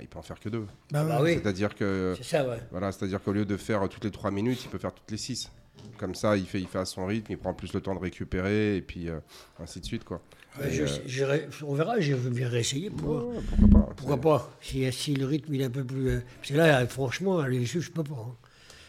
il 0.00 0.08
peut 0.08 0.18
en 0.18 0.22
faire 0.22 0.40
que 0.40 0.48
2. 0.48 0.64
Bah. 0.90 1.04
Bah 1.04 1.18
oui, 1.22 1.34
C'est-à-dire 1.34 1.74
que, 1.74 2.14
c'est 2.16 2.24
ça, 2.24 2.48
ouais. 2.48 2.56
voilà, 2.70 2.90
c'est-à-dire 2.90 3.22
qu'au 3.22 3.32
lieu 3.32 3.44
de 3.44 3.56
faire 3.58 3.86
toutes 3.90 4.04
les 4.04 4.10
3 4.10 4.30
minutes, 4.30 4.62
il 4.64 4.70
peut 4.70 4.78
faire 4.78 4.94
toutes 4.94 5.10
les 5.10 5.18
6. 5.18 5.50
Comme 5.98 6.14
ça, 6.14 6.38
il 6.38 6.46
fait, 6.46 6.58
il 6.58 6.66
fait 6.66 6.78
à 6.78 6.86
son 6.86 7.04
rythme, 7.04 7.32
il 7.32 7.38
prend 7.38 7.52
plus 7.52 7.74
le 7.74 7.82
temps 7.82 7.94
de 7.94 8.00
récupérer 8.00 8.76
et 8.78 8.82
puis 8.82 9.10
euh, 9.10 9.18
ainsi 9.62 9.78
de 9.78 9.84
suite, 9.84 10.04
quoi. 10.04 10.22
Et, 10.64 10.70
je- 10.70 11.24
euh, 11.24 11.38
on 11.64 11.74
verra, 11.74 12.00
je 12.00 12.14
veux 12.14 12.30
bien 12.30 12.48
réessayer 12.48 12.90
pour 12.90 13.28
ouais, 13.28 13.36
pourquoi 13.58 13.68
pas 13.80 13.92
Pourquoi 13.96 14.20
pas 14.20 14.56
si, 14.60 14.90
si 14.92 15.14
le 15.14 15.26
rythme 15.26 15.54
il 15.54 15.60
est 15.60 15.64
un 15.66 15.70
peu 15.70 15.84
plus. 15.84 16.08
euh, 16.08 16.20
Parce 16.38 16.50
que 16.50 16.56
là, 16.56 16.86
franchement, 16.86 17.42
les 17.46 17.66
suivre, 17.66 17.84
je 17.84 17.90
peux 17.90 18.04
pas. 18.04 18.14
hein. 18.14 18.34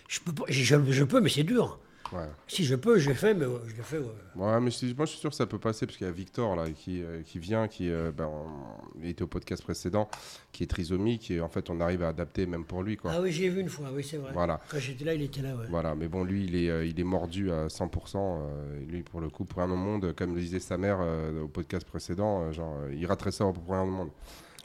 Je 0.08 0.20
peux 0.22 0.32
pas. 0.32 0.44
Je 0.50 1.04
peux, 1.04 1.20
mais 1.22 1.30
c'est 1.30 1.44
dur. 1.44 1.80
Ouais. 2.14 2.28
Si 2.48 2.64
je 2.64 2.76
peux, 2.76 3.00
je 3.00 3.10
le 3.10 3.16
fais, 3.16 3.34
mais 3.34 3.46
ouais, 3.46 3.60
je 3.68 3.76
le 3.76 3.84
fais. 3.84 3.98
ouais. 3.98 4.06
Ouais, 4.36 4.60
mais 4.62 4.72
je- 4.72 4.96
moi 4.96 5.06
je 5.06 5.12
suis 5.12 5.20
sûr 5.20 5.30
que 5.30 5.36
ça 5.36 5.46
peut 5.46 5.60
passer 5.60 5.86
parce 5.86 5.98
qu'il 5.98 6.08
y 6.08 6.10
a 6.10 6.14
Victor 6.14 6.56
là 6.56 6.70
qui, 6.70 7.02
euh, 7.04 7.22
qui 7.24 7.38
vient, 7.40 7.68
qui 7.68 7.90
euh, 7.90 8.12
ben, 8.16 8.28
on- 8.28 9.00
il 9.02 9.10
était 9.10 9.24
au 9.24 9.28
podcast 9.28 9.62
précédent, 9.64 10.08
qui 10.54 10.64
est 10.64 10.68
trisomique 10.68 11.30
et 11.32 11.42
en 11.42 11.50
fait 11.50 11.70
on 11.70 11.82
arrive 11.82 12.04
à 12.04 12.10
adapter 12.10 12.46
même 12.46 12.64
pour 12.64 12.82
lui 12.84 12.96
quoi. 12.96 13.12
Ah 13.16 13.22
oui, 13.22 13.32
j'ai 13.32 13.50
vu 13.50 13.60
une 13.60 13.70
fois, 13.70 13.88
oui, 13.94 14.04
c'est 14.04 14.18
vrai. 14.18 14.32
Voilà. 14.34 14.62
Quand 14.70 14.80
j'étais 14.80 15.04
là, 15.06 15.14
il 15.16 15.22
était 15.22 15.42
là, 15.42 15.56
ouais. 15.56 15.66
Voilà, 15.70 15.96
mais 15.96 16.08
bon, 16.08 16.24
lui, 16.24 16.46
il 16.46 16.56
est, 16.56 16.70
euh, 16.70 16.86
il 16.86 17.00
est 17.00 17.04
mordu 17.04 17.52
à 17.52 17.68
100%. 17.68 18.40
euh, 18.42 18.80
lui, 18.88 19.02
pour 19.04 19.20
le 19.20 19.30
coup, 19.30 19.44
pour 19.44 19.62
rien 19.62 19.70
au 19.72 19.76
monde, 19.76 20.14
comme 20.16 20.34
le 20.34 20.40
disait 20.42 20.60
sa 20.60 20.78
mère 20.78 21.00
euh, 21.02 21.44
au 21.44 21.48
podcast 21.48 21.86
précédent, 21.86 22.44
euh, 22.44 22.52
genre, 22.54 22.76
euh, 22.84 22.94
il 22.94 23.06
raterait 23.06 23.32
ça 23.32 23.44
pour 23.46 23.74
rien 23.74 23.82
au 23.84 23.88
monde. 23.88 24.10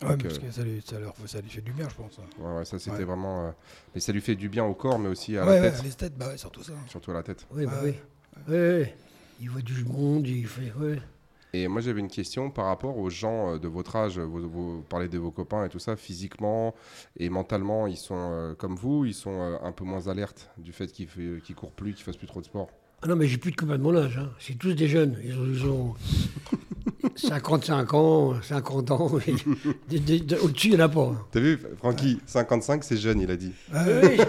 Ouais, 0.02 0.08
Donc, 0.10 0.22
parce 0.25 0.34
euh, 0.37 0.38
que 0.40 0.50
ça 0.50 0.62
lui, 0.64 0.82
ça, 0.84 0.99
leur- 0.99 1.14
ça 1.26 1.40
lui 1.40 1.49
fait 1.50 1.60
du 1.60 1.72
bien, 1.72 1.88
je 1.88 1.94
pense. 1.94 2.19
Ouais, 2.19 2.25
Ouais, 2.44 2.56
ouais, 2.58 2.64
ça, 2.64 2.78
c'était 2.78 2.96
Ouais. 2.96 3.04
vraiment. 3.04 3.46
euh, 3.46 3.50
Mais 3.94 4.00
ça 4.00 4.12
lui 4.12 4.20
fait 4.20 4.34
du 4.37 4.49
bien 4.49 4.64
au 4.64 4.75
corps, 4.75 4.99
mais 4.99 5.08
aussi 5.08 5.37
à 5.37 5.44
ouais, 5.46 5.56
la 5.56 5.60
ouais, 5.62 5.70
tête. 5.72 5.82
les 5.84 5.90
têtes, 5.90 6.16
bah 6.19 6.28
ouais, 6.28 6.38
surtout 6.38 6.62
ça. 6.62 6.72
Surtout 6.88 7.10
à 7.12 7.14
la 7.14 7.22
tête. 7.22 7.46
Oui, 7.52 7.66
bah 7.66 7.72
Ouais. 7.82 8.00
oui. 8.37 8.44
Oui, 8.49 8.56
oui. 8.81 8.87
Il 9.40 9.50
voit 9.50 9.60
du 9.62 9.84
monde, 9.84 10.26
il 10.26 10.46
fait. 10.46 10.72
Ouais. 10.78 10.99
Et 11.54 11.69
moi, 11.69 11.82
j'avais 11.82 12.00
une 12.00 12.08
question 12.08 12.50
par 12.50 12.64
rapport 12.66 12.96
aux 12.96 13.10
gens 13.10 13.54
euh, 13.54 13.58
de 13.58 13.69
votre 13.69 13.94
âge. 13.96 14.19
Vous, 14.19 14.49
vous 14.49 14.82
parlez 14.88 15.08
de 15.08 15.19
vos 15.19 15.31
copains 15.31 15.64
et 15.66 15.69
tout 15.69 15.78
ça, 15.78 15.96
physiquement 15.96 16.75
et 17.19 17.28
mentalement, 17.28 17.87
ils 17.87 17.98
sont 17.98 18.14
euh, 18.16 18.55
comme 18.55 18.75
vous, 18.75 19.05
ils 19.05 19.12
sont 19.14 19.38
euh, 19.40 19.58
un 19.62 19.72
peu 19.72 19.84
moins 19.84 20.08
alertes 20.08 20.50
du 20.56 20.72
fait 20.72 20.87
qu'ils 20.87 21.08
qu'ils 21.43 21.55
courent 21.55 21.72
plus, 21.72 21.93
qu'ils 21.94 22.05
fassent 22.05 22.16
plus 22.16 22.26
trop 22.26 22.40
de 22.40 22.46
sport. 22.46 22.69
Ah 23.02 23.08
non, 23.08 23.16
mais 23.16 23.26
j'ai 23.26 23.37
plus 23.37 23.50
de 23.50 23.56
copains 23.56 23.76
de 23.76 23.82
mon 23.82 23.94
âge. 23.96 24.16
hein. 24.16 24.31
C'est 24.38 24.56
tous 24.56 24.72
des 24.75 24.87
jeunes. 24.88 25.19
Ils 25.25 25.37
ont, 25.38 25.44
ils 25.46 25.66
ont 25.66 25.94
55 27.17 27.94
ans, 27.94 28.34
50 28.43 28.90
ans. 28.90 29.11
Au-dessus, 29.12 30.69
il 30.69 30.70
n'y 30.70 30.77
en 30.77 30.84
a 30.84 30.89
pas. 30.89 31.12
T'as 31.31 31.41
vu, 31.41 31.58
Francky, 31.79 32.20
55, 32.27 32.84
c'est 32.84 32.96
jeune, 32.96 33.20
il 33.20 33.31
a 33.31 33.36
dit. 33.36 33.53
Ah, 33.74 33.84
Oui, 34.03 34.17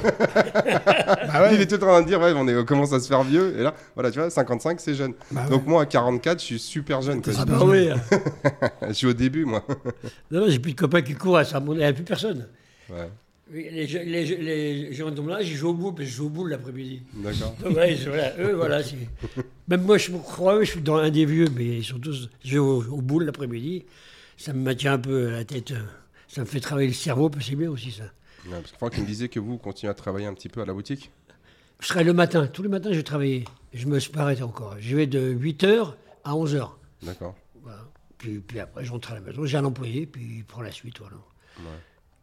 bah 0.47 1.53
Il 1.53 1.61
est 1.61 1.67
tout 1.67 1.75
en 1.83 1.87
train 1.87 2.01
de 2.01 2.07
dire, 2.07 2.19
ouais, 2.21 2.33
on, 2.35 2.47
est, 2.47 2.55
on 2.55 2.65
commence 2.65 2.93
à 2.93 2.99
se 2.99 3.07
faire 3.07 3.23
vieux. 3.23 3.57
Et 3.59 3.63
là, 3.63 3.73
voilà, 3.95 4.11
tu 4.11 4.19
vois, 4.19 4.29
55, 4.29 4.79
c'est 4.79 4.95
jeune. 4.95 5.13
bah 5.31 5.43
ouais. 5.43 5.49
Donc 5.49 5.65
moi, 5.67 5.83
à 5.83 5.85
44, 5.85 6.39
je 6.39 6.45
suis 6.45 6.59
super 6.59 7.01
jeune. 7.01 7.21
quoi. 7.21 7.33
Ah 7.37 7.65
oui. 7.65 7.89
Je 8.87 8.93
suis 8.93 9.07
au 9.07 9.13
début, 9.13 9.45
moi. 9.45 9.63
Non, 10.31 10.41
non, 10.41 10.45
j'ai 10.49 10.59
plus 10.59 10.73
de 10.73 10.79
copains 10.79 11.01
qui 11.01 11.13
courent 11.13 11.37
à 11.37 11.45
ça. 11.45 11.61
Il 11.65 11.73
n'y 11.77 11.83
a 11.83 11.93
plus 11.93 12.03
personne. 12.03 12.47
Ouais, 12.89 13.09
Oui, 13.51 13.67
Les, 13.71 13.87
je- 13.87 13.97
les, 13.97 14.25
je- 14.25 14.35
les 14.35 14.93
gens 14.93 15.11
de 15.11 15.19
mon 15.21 15.33
âge, 15.33 15.49
ils 15.49 15.55
jouent 15.55 15.69
au 15.69 15.73
boule, 15.73 15.93
parce 15.95 16.05
que 16.05 16.11
je 16.11 16.15
joue 16.17 16.25
au 16.27 16.29
boule 16.29 16.49
l'après-midi. 16.49 17.01
d'accord. 17.15 17.55
Ouais, 17.65 17.95
voilà, 17.95 18.39
eux, 18.39 18.53
voilà. 18.53 18.81
Même 19.67 19.81
moi, 19.83 19.97
je 19.97 20.11
me 20.11 20.17
crois, 20.19 20.63
je 20.63 20.71
suis 20.71 20.81
dans 20.81 20.95
un 20.95 21.09
des 21.09 21.25
vieux, 21.25 21.47
mais 21.55 21.79
ils 21.79 21.83
sont 21.83 21.99
tous 21.99 22.29
jouent 22.43 22.59
au, 22.63 22.83
au 22.85 23.01
boule 23.01 23.25
l'après-midi. 23.25 23.85
Ça 24.37 24.53
me 24.53 24.61
maintient 24.61 24.93
un 24.93 24.99
peu 24.99 25.29
la 25.29 25.43
tête. 25.45 25.71
euh, 25.71 25.81
Ça 26.27 26.41
me 26.41 26.45
fait 26.45 26.59
travailler 26.61 26.87
le 26.87 26.93
cerveau, 26.93 27.29
puis 27.29 27.43
c'est 27.43 27.55
bien 27.55 27.69
aussi 27.69 27.91
ça. 27.91 28.03
Ouais, 28.45 28.51
parce 28.59 28.71
que 28.71 28.77
Franck, 28.77 28.93
il 28.97 29.03
me 29.03 29.07
disait 29.07 29.27
que 29.29 29.39
vous 29.39 29.57
continuez 29.57 29.91
à 29.91 29.93
travailler 29.93 30.25
un 30.25 30.33
petit 30.33 30.49
peu 30.49 30.61
à 30.61 30.65
la 30.65 30.73
boutique. 30.73 31.11
Je 31.79 31.87
serai 31.87 32.03
le 32.05 32.13
matin, 32.13 32.47
tous 32.47 32.63
les 32.63 32.69
matins, 32.69 32.89
je 32.91 32.97
vais 32.97 33.03
travailler. 33.03 33.43
Je 33.73 33.87
me 33.87 33.99
suis 33.99 34.11
pas 34.11 34.21
arrêté 34.21 34.41
encore. 34.43 34.75
Je 34.79 34.95
vais 34.95 35.05
de 35.07 35.33
8h 35.33 35.93
à 36.23 36.31
11h. 36.33 36.69
D'accord. 37.03 37.35
Voilà. 37.61 37.79
Puis, 38.17 38.39
puis 38.39 38.59
après, 38.59 38.85
je 38.85 38.91
rentre 38.91 39.11
à 39.11 39.15
la 39.15 39.21
maison. 39.21 39.45
J'ai 39.45 39.57
un 39.57 39.65
employé, 39.65 40.05
puis 40.05 40.43
pour 40.47 40.63
la 40.63 40.71
suite, 40.71 40.99
voilà. 40.99 41.15
Ouais. 41.59 41.63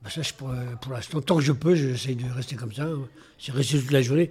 Bah, 0.02 0.08
ça, 0.10 0.22
je, 0.22 0.32
pour, 0.34 0.52
pour 0.80 0.92
l'instant, 0.92 1.20
tant 1.20 1.36
que 1.36 1.42
je 1.42 1.52
peux, 1.52 1.74
j'essaie 1.74 2.14
de 2.14 2.24
rester 2.30 2.56
comme 2.56 2.72
ça. 2.72 2.88
C'est 3.38 3.52
rester 3.52 3.78
toute 3.78 3.90
la 3.90 4.02
journée. 4.02 4.30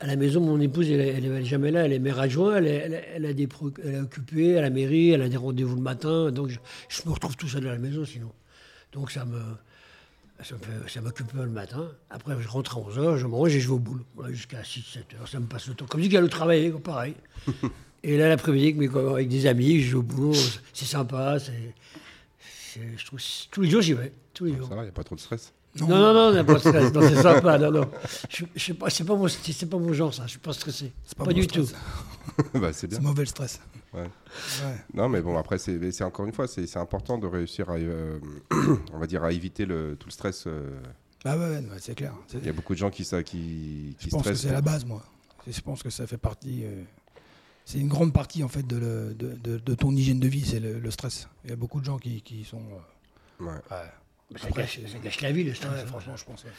À 0.00 0.06
la 0.06 0.16
maison, 0.16 0.40
mon 0.40 0.60
épouse, 0.60 0.88
elle, 0.90 1.00
elle 1.00 1.24
est 1.24 1.44
jamais 1.44 1.70
là. 1.70 1.84
Elle 1.86 1.92
est 1.92 1.98
mère 1.98 2.20
adjointe. 2.20 2.56
Elle, 2.58 2.66
est- 2.66 3.08
elle, 3.14 3.26
a 3.26 3.32
des 3.32 3.48
elle 3.84 3.94
est 3.94 4.00
occupée 4.00 4.56
à 4.58 4.60
la 4.62 4.70
mairie. 4.70 5.10
Elle 5.10 5.22
a 5.22 5.28
des 5.28 5.36
rendez-vous 5.36 5.74
le 5.76 5.82
matin. 5.82 6.30
Donc, 6.30 6.50
je, 6.50 6.58
je 6.88 7.02
me 7.06 7.12
retrouve 7.12 7.36
tout 7.36 7.48
seul 7.48 7.66
à 7.66 7.72
la 7.72 7.78
maison, 7.78 8.04
sinon. 8.04 8.30
Donc, 8.92 9.10
ça 9.10 9.24
me. 9.24 9.40
Ça 10.86 11.00
m'occupe 11.00 11.32
le 11.32 11.46
matin. 11.48 11.90
Après, 12.10 12.36
je 12.40 12.46
rentre 12.46 12.78
à 12.78 12.80
11h, 12.80 13.16
je 13.16 13.26
mange 13.26 13.52
et 13.56 13.58
je 13.58 13.66
vais 13.66 13.74
au 13.74 13.80
boulot. 13.80 14.04
Voilà, 14.14 14.32
Jusqu'à 14.32 14.62
6-7 14.62 14.98
heures, 15.18 15.26
ça 15.26 15.40
me 15.40 15.46
passe 15.46 15.66
le 15.66 15.74
temps. 15.74 15.84
Comme 15.86 16.00
dit 16.00 16.06
qu'il 16.06 16.14
y 16.14 16.18
a 16.18 16.20
le 16.20 16.28
travail, 16.28 16.72
pareil. 16.84 17.14
et 18.04 18.16
là, 18.16 18.28
l'après-midi, 18.28 18.88
avec, 18.94 19.28
des 19.28 19.46
amis, 19.46 19.80
je 19.80 19.88
vais 19.90 19.94
au 19.96 20.02
boulot. 20.02 20.34
C'est 20.72 20.84
sympa. 20.84 21.38
C'est- 22.78 22.90
c'est- 22.92 22.98
je 22.98 23.06
trouve, 23.06 23.20
tous 23.50 23.60
les 23.62 23.70
jours, 23.70 23.82
j'y 23.82 23.92
vais. 23.94 24.12
Tous 24.34 24.44
les 24.44 24.56
jours. 24.56 24.68
Ça 24.68 24.74
va, 24.74 24.82
il 24.82 24.84
n'y 24.84 24.90
a 24.90 24.92
pas 24.92 25.04
trop 25.04 25.14
de 25.14 25.20
stress. 25.20 25.52
Non, 25.80 25.86
non, 25.88 26.14
non, 26.14 26.32
n'a 26.32 26.44
pas 26.44 26.54
de 26.54 26.58
stress. 26.58 26.92
Non, 26.92 27.02
c'est 27.02 27.22
sympa. 27.22 27.58
Non, 27.58 27.70
non. 27.70 27.90
Je, 28.30 28.44
je 28.56 28.72
pas, 28.72 28.90
c'est 28.90 29.04
pas, 29.04 29.14
mon, 29.14 29.28
c'est 29.28 29.66
pas 29.70 29.78
mon 29.78 29.92
genre, 29.92 30.12
ça. 30.14 30.24
Je 30.24 30.30
suis 30.30 30.38
pas 30.38 30.52
stressé. 30.52 30.92
Pas, 31.16 31.24
bon 31.24 31.32
du 31.32 31.42
stress. 31.44 31.72
tout. 31.72 32.44
bah, 32.60 32.72
c'est 32.72 32.86
bien. 32.86 32.98
C'est 32.98 33.04
mauvais 33.04 33.22
le 33.22 33.26
stress. 33.26 33.60
Ouais. 33.92 34.00
Ouais. 34.02 34.08
Non, 34.94 35.08
mais 35.08 35.20
bon, 35.20 35.36
après, 35.38 35.58
c'est 35.58 35.90
c'est 35.92 36.04
encore 36.04 36.26
une 36.26 36.32
fois, 36.32 36.46
c'est 36.48 36.66
c'est 36.66 36.78
important 36.78 37.18
de 37.18 37.26
réussir 37.26 37.68
à, 37.70 37.74
euh, 37.74 38.18
on 38.92 38.98
va 38.98 39.06
dire, 39.06 39.22
à 39.24 39.32
éviter 39.32 39.66
le, 39.66 39.96
tout 39.98 40.08
le 40.08 40.12
stress. 40.12 40.44
euh. 40.46 40.68
Bah 41.24 41.36
ouais, 41.36 41.62
c'est 41.78 41.94
clair. 41.94 42.14
C'est- 42.28 42.38
Il 42.38 42.46
y 42.46 42.50
a 42.50 42.52
beaucoup 42.52 42.74
de 42.74 42.78
gens 42.78 42.90
qui, 42.90 43.04
ça, 43.04 43.22
qui, 43.22 43.94
Je 43.98 44.04
qui 44.04 44.10
pense 44.10 44.22
que 44.22 44.34
c'est 44.34 44.52
la 44.52 44.60
base, 44.60 44.84
moi. 44.84 45.02
Je 45.46 45.60
pense 45.60 45.82
que 45.82 45.90
ça 45.90 46.06
fait 46.06 46.18
partie. 46.18 46.62
euh, 46.64 46.82
c'est 47.68 47.78
une 47.78 47.88
grande 47.88 48.14
partie 48.14 48.42
en 48.42 48.48
fait 48.48 48.66
de, 48.66 48.76
le- 48.78 49.14
de, 49.14 49.34
de- 49.34 49.58
de 49.58 49.74
ton 49.74 49.90
hygiène 49.94 50.18
de 50.20 50.26
vie, 50.26 50.42
c'est 50.46 50.58
le, 50.58 50.78
le 50.78 50.90
stress. 50.90 51.28
Il 51.44 51.50
y 51.50 51.52
a 51.52 51.56
beaucoup 51.56 51.80
de 51.80 51.84
gens 51.84 51.98
qui, 51.98 52.22
qui 52.22 52.42
sont. 52.44 52.62
euh, 53.40 53.44
Ouais. 53.44 53.90
Ça 54.36 54.50
gâche, 54.50 54.80
ça 54.86 54.98
gâche 54.98 55.22
la 55.22 55.32
vie, 55.32 55.42
le 55.42 55.54
stress. 55.54 55.70
Ouais, 55.72 55.86
franchement. 55.86 56.14
je 56.14 56.24
pense. 56.26 56.44
Ouais, 56.44 56.50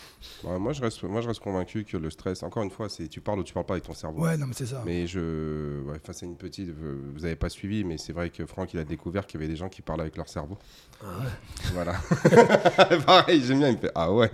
Ouais, 0.49 0.57
moi, 0.57 0.73
je 0.73 0.81
reste, 0.81 1.03
moi, 1.03 1.21
je 1.21 1.27
reste 1.27 1.39
convaincu 1.39 1.83
que 1.85 1.97
le 1.97 2.09
stress, 2.09 2.41
encore 2.41 2.63
une 2.63 2.71
fois, 2.71 2.89
c'est 2.89 3.07
tu 3.07 3.21
parles 3.21 3.39
ou 3.39 3.43
tu 3.43 3.53
parles 3.53 3.67
pas 3.67 3.75
avec 3.75 3.83
ton 3.83 3.93
cerveau. 3.93 4.23
Ouais, 4.23 4.38
non, 4.38 4.47
mais 4.47 4.55
c'est 4.55 4.65
ça. 4.65 4.81
Mais 4.88 5.05
je, 5.05 5.79
ouais, 5.83 5.97
enfin, 6.01 6.11
c'est 6.13 6.25
une 6.25 6.35
petite, 6.35 6.71
vous 6.71 7.19
n'avez 7.19 7.35
pas 7.35 7.49
suivi, 7.49 7.83
mais 7.83 7.99
c'est 7.99 8.11
vrai 8.11 8.31
que 8.31 8.43
Franck, 8.47 8.73
il 8.73 8.79
a 8.79 8.83
découvert 8.83 9.27
qu'il 9.27 9.39
y 9.39 9.43
avait 9.43 9.51
des 9.51 9.55
gens 9.57 9.69
qui 9.69 9.83
parlaient 9.83 10.01
avec 10.01 10.17
leur 10.17 10.27
cerveau. 10.27 10.57
Ah 11.03 11.19
ouais. 11.19 11.71
Voilà. 11.73 11.93
Pareil, 13.05 13.43
j'aime 13.45 13.59
bien. 13.59 13.69
Il 13.69 13.75
me 13.75 13.81
fait 13.81 13.91
Ah 13.93 14.11
ouais. 14.11 14.31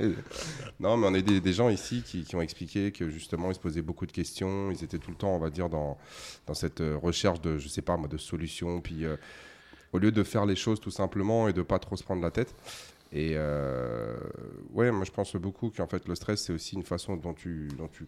Non, 0.80 0.96
mais 0.96 1.08
on 1.08 1.13
a 1.13 1.22
des, 1.22 1.42
des 1.42 1.54
gens 1.54 1.68
ici 1.68 2.04
qui, 2.06 2.24
qui 2.24 2.38
ont 2.38 2.42
expliqué 2.42 2.94
que 2.94 3.10
justement, 3.10 3.51
ils 3.51 3.56
se 3.56 3.60
posaient 3.60 3.82
beaucoup 3.82 4.06
de 4.06 4.13
questions. 4.13 4.72
Ils 4.72 4.82
étaient 4.82 4.98
tout 5.00 5.12
le 5.12 5.18
temps, 5.18 5.36
on 5.36 5.39
va 5.39 5.50
dire, 5.50 5.68
dans, 5.68 5.98
dans 6.48 6.54
cette 6.54 6.80
euh, 6.80 6.98
recherche 6.98 7.42
de, 7.42 7.58
je 7.58 7.68
sais 7.68 7.82
pas, 7.82 7.98
moi, 7.98 8.08
de 8.08 8.18
solutions. 8.18 8.80
Puis, 8.80 9.04
euh, 9.04 9.18
au 9.92 10.00
lieu 10.00 10.12
de 10.12 10.24
faire 10.24 10.46
les 10.46 10.56
choses 10.56 10.80
tout 10.80 10.92
simplement 10.92 11.48
et 11.50 11.54
de 11.54 11.62
pas 11.62 11.80
trop 11.80 11.98
se 11.98 12.04
prendre 12.04 12.22
la 12.22 12.32
tête. 12.32 12.54
Et 13.18 13.32
euh, 13.36 14.18
ouais, 14.74 14.92
moi, 14.92 15.06
je 15.06 15.12
pense 15.12 15.36
beaucoup 15.38 15.70
qu'en 15.70 15.88
fait, 15.88 16.06
le 16.08 16.16
stress, 16.16 16.44
c'est 16.44 16.54
aussi 16.54 16.76
une 16.76 16.84
façon 16.84 17.16
dont 17.16 17.34
tu, 17.34 17.70
dont 17.78 17.88
tu 17.88 18.06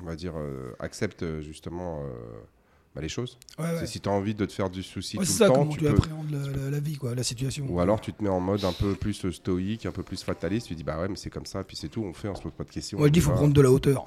on 0.00 0.04
va 0.04 0.14
dire, 0.14 0.34
euh, 0.36 0.72
acceptes 0.78 1.24
justement 1.40 2.02
euh, 2.02 2.08
bah, 2.94 3.00
les 3.00 3.08
choses. 3.08 3.38
Ouais, 3.58 3.64
ouais. 3.64 3.76
C'est 3.80 3.86
Si 3.86 4.00
tu 4.00 4.08
as 4.10 4.12
envie 4.12 4.34
de 4.34 4.44
te 4.44 4.52
faire 4.52 4.68
du 4.68 4.82
souci 4.82 5.16
Ouais, 5.16 5.24
tout 5.24 5.30
c'est 5.32 5.44
le 5.44 5.48
ça, 5.48 5.54
temps, 5.54 5.60
comment 5.60 5.70
tu 5.72 5.78
tu, 5.78 5.84
peux. 5.84 5.90
appréhendes 5.92 6.30
la, 6.30 6.46
la- 6.64 6.70
la 6.70 6.80
vie, 6.80 6.96
quoi, 6.96 7.14
la 7.14 7.22
situation. 7.22 7.66
Ou 7.68 7.80
alors 7.80 7.98
tu 8.00 8.12
te 8.12 8.22
mets 8.22 8.28
en 8.28 8.40
mode 8.40 8.62
un 8.64 8.72
peu 8.72 8.94
plus 8.94 9.30
stoïque, 9.30 9.86
un 9.86 9.92
peu 9.92 10.02
plus 10.02 10.22
fataliste, 10.22 10.66
tu 10.66 10.74
dis 10.74 10.84
bah 10.84 11.00
ouais 11.00 11.08
mais 11.08 11.16
c'est 11.16 11.30
comme 11.30 11.46
ça, 11.46 11.64
puis 11.64 11.76
c'est 11.76 11.88
tout, 11.88 12.02
on 12.02 12.12
fait, 12.12 12.28
on 12.28 12.34
se 12.34 12.42
pose 12.42 12.52
pas 12.52 12.64
de 12.64 12.70
questions. 12.70 12.98
Moi, 12.98 13.06
je 13.08 13.12
dis, 13.12 13.20
il 13.20 13.22
faut 13.22 13.32
prendre 13.32 13.54
de 13.54 13.60
la 13.62 13.70
hauteur. 13.70 14.06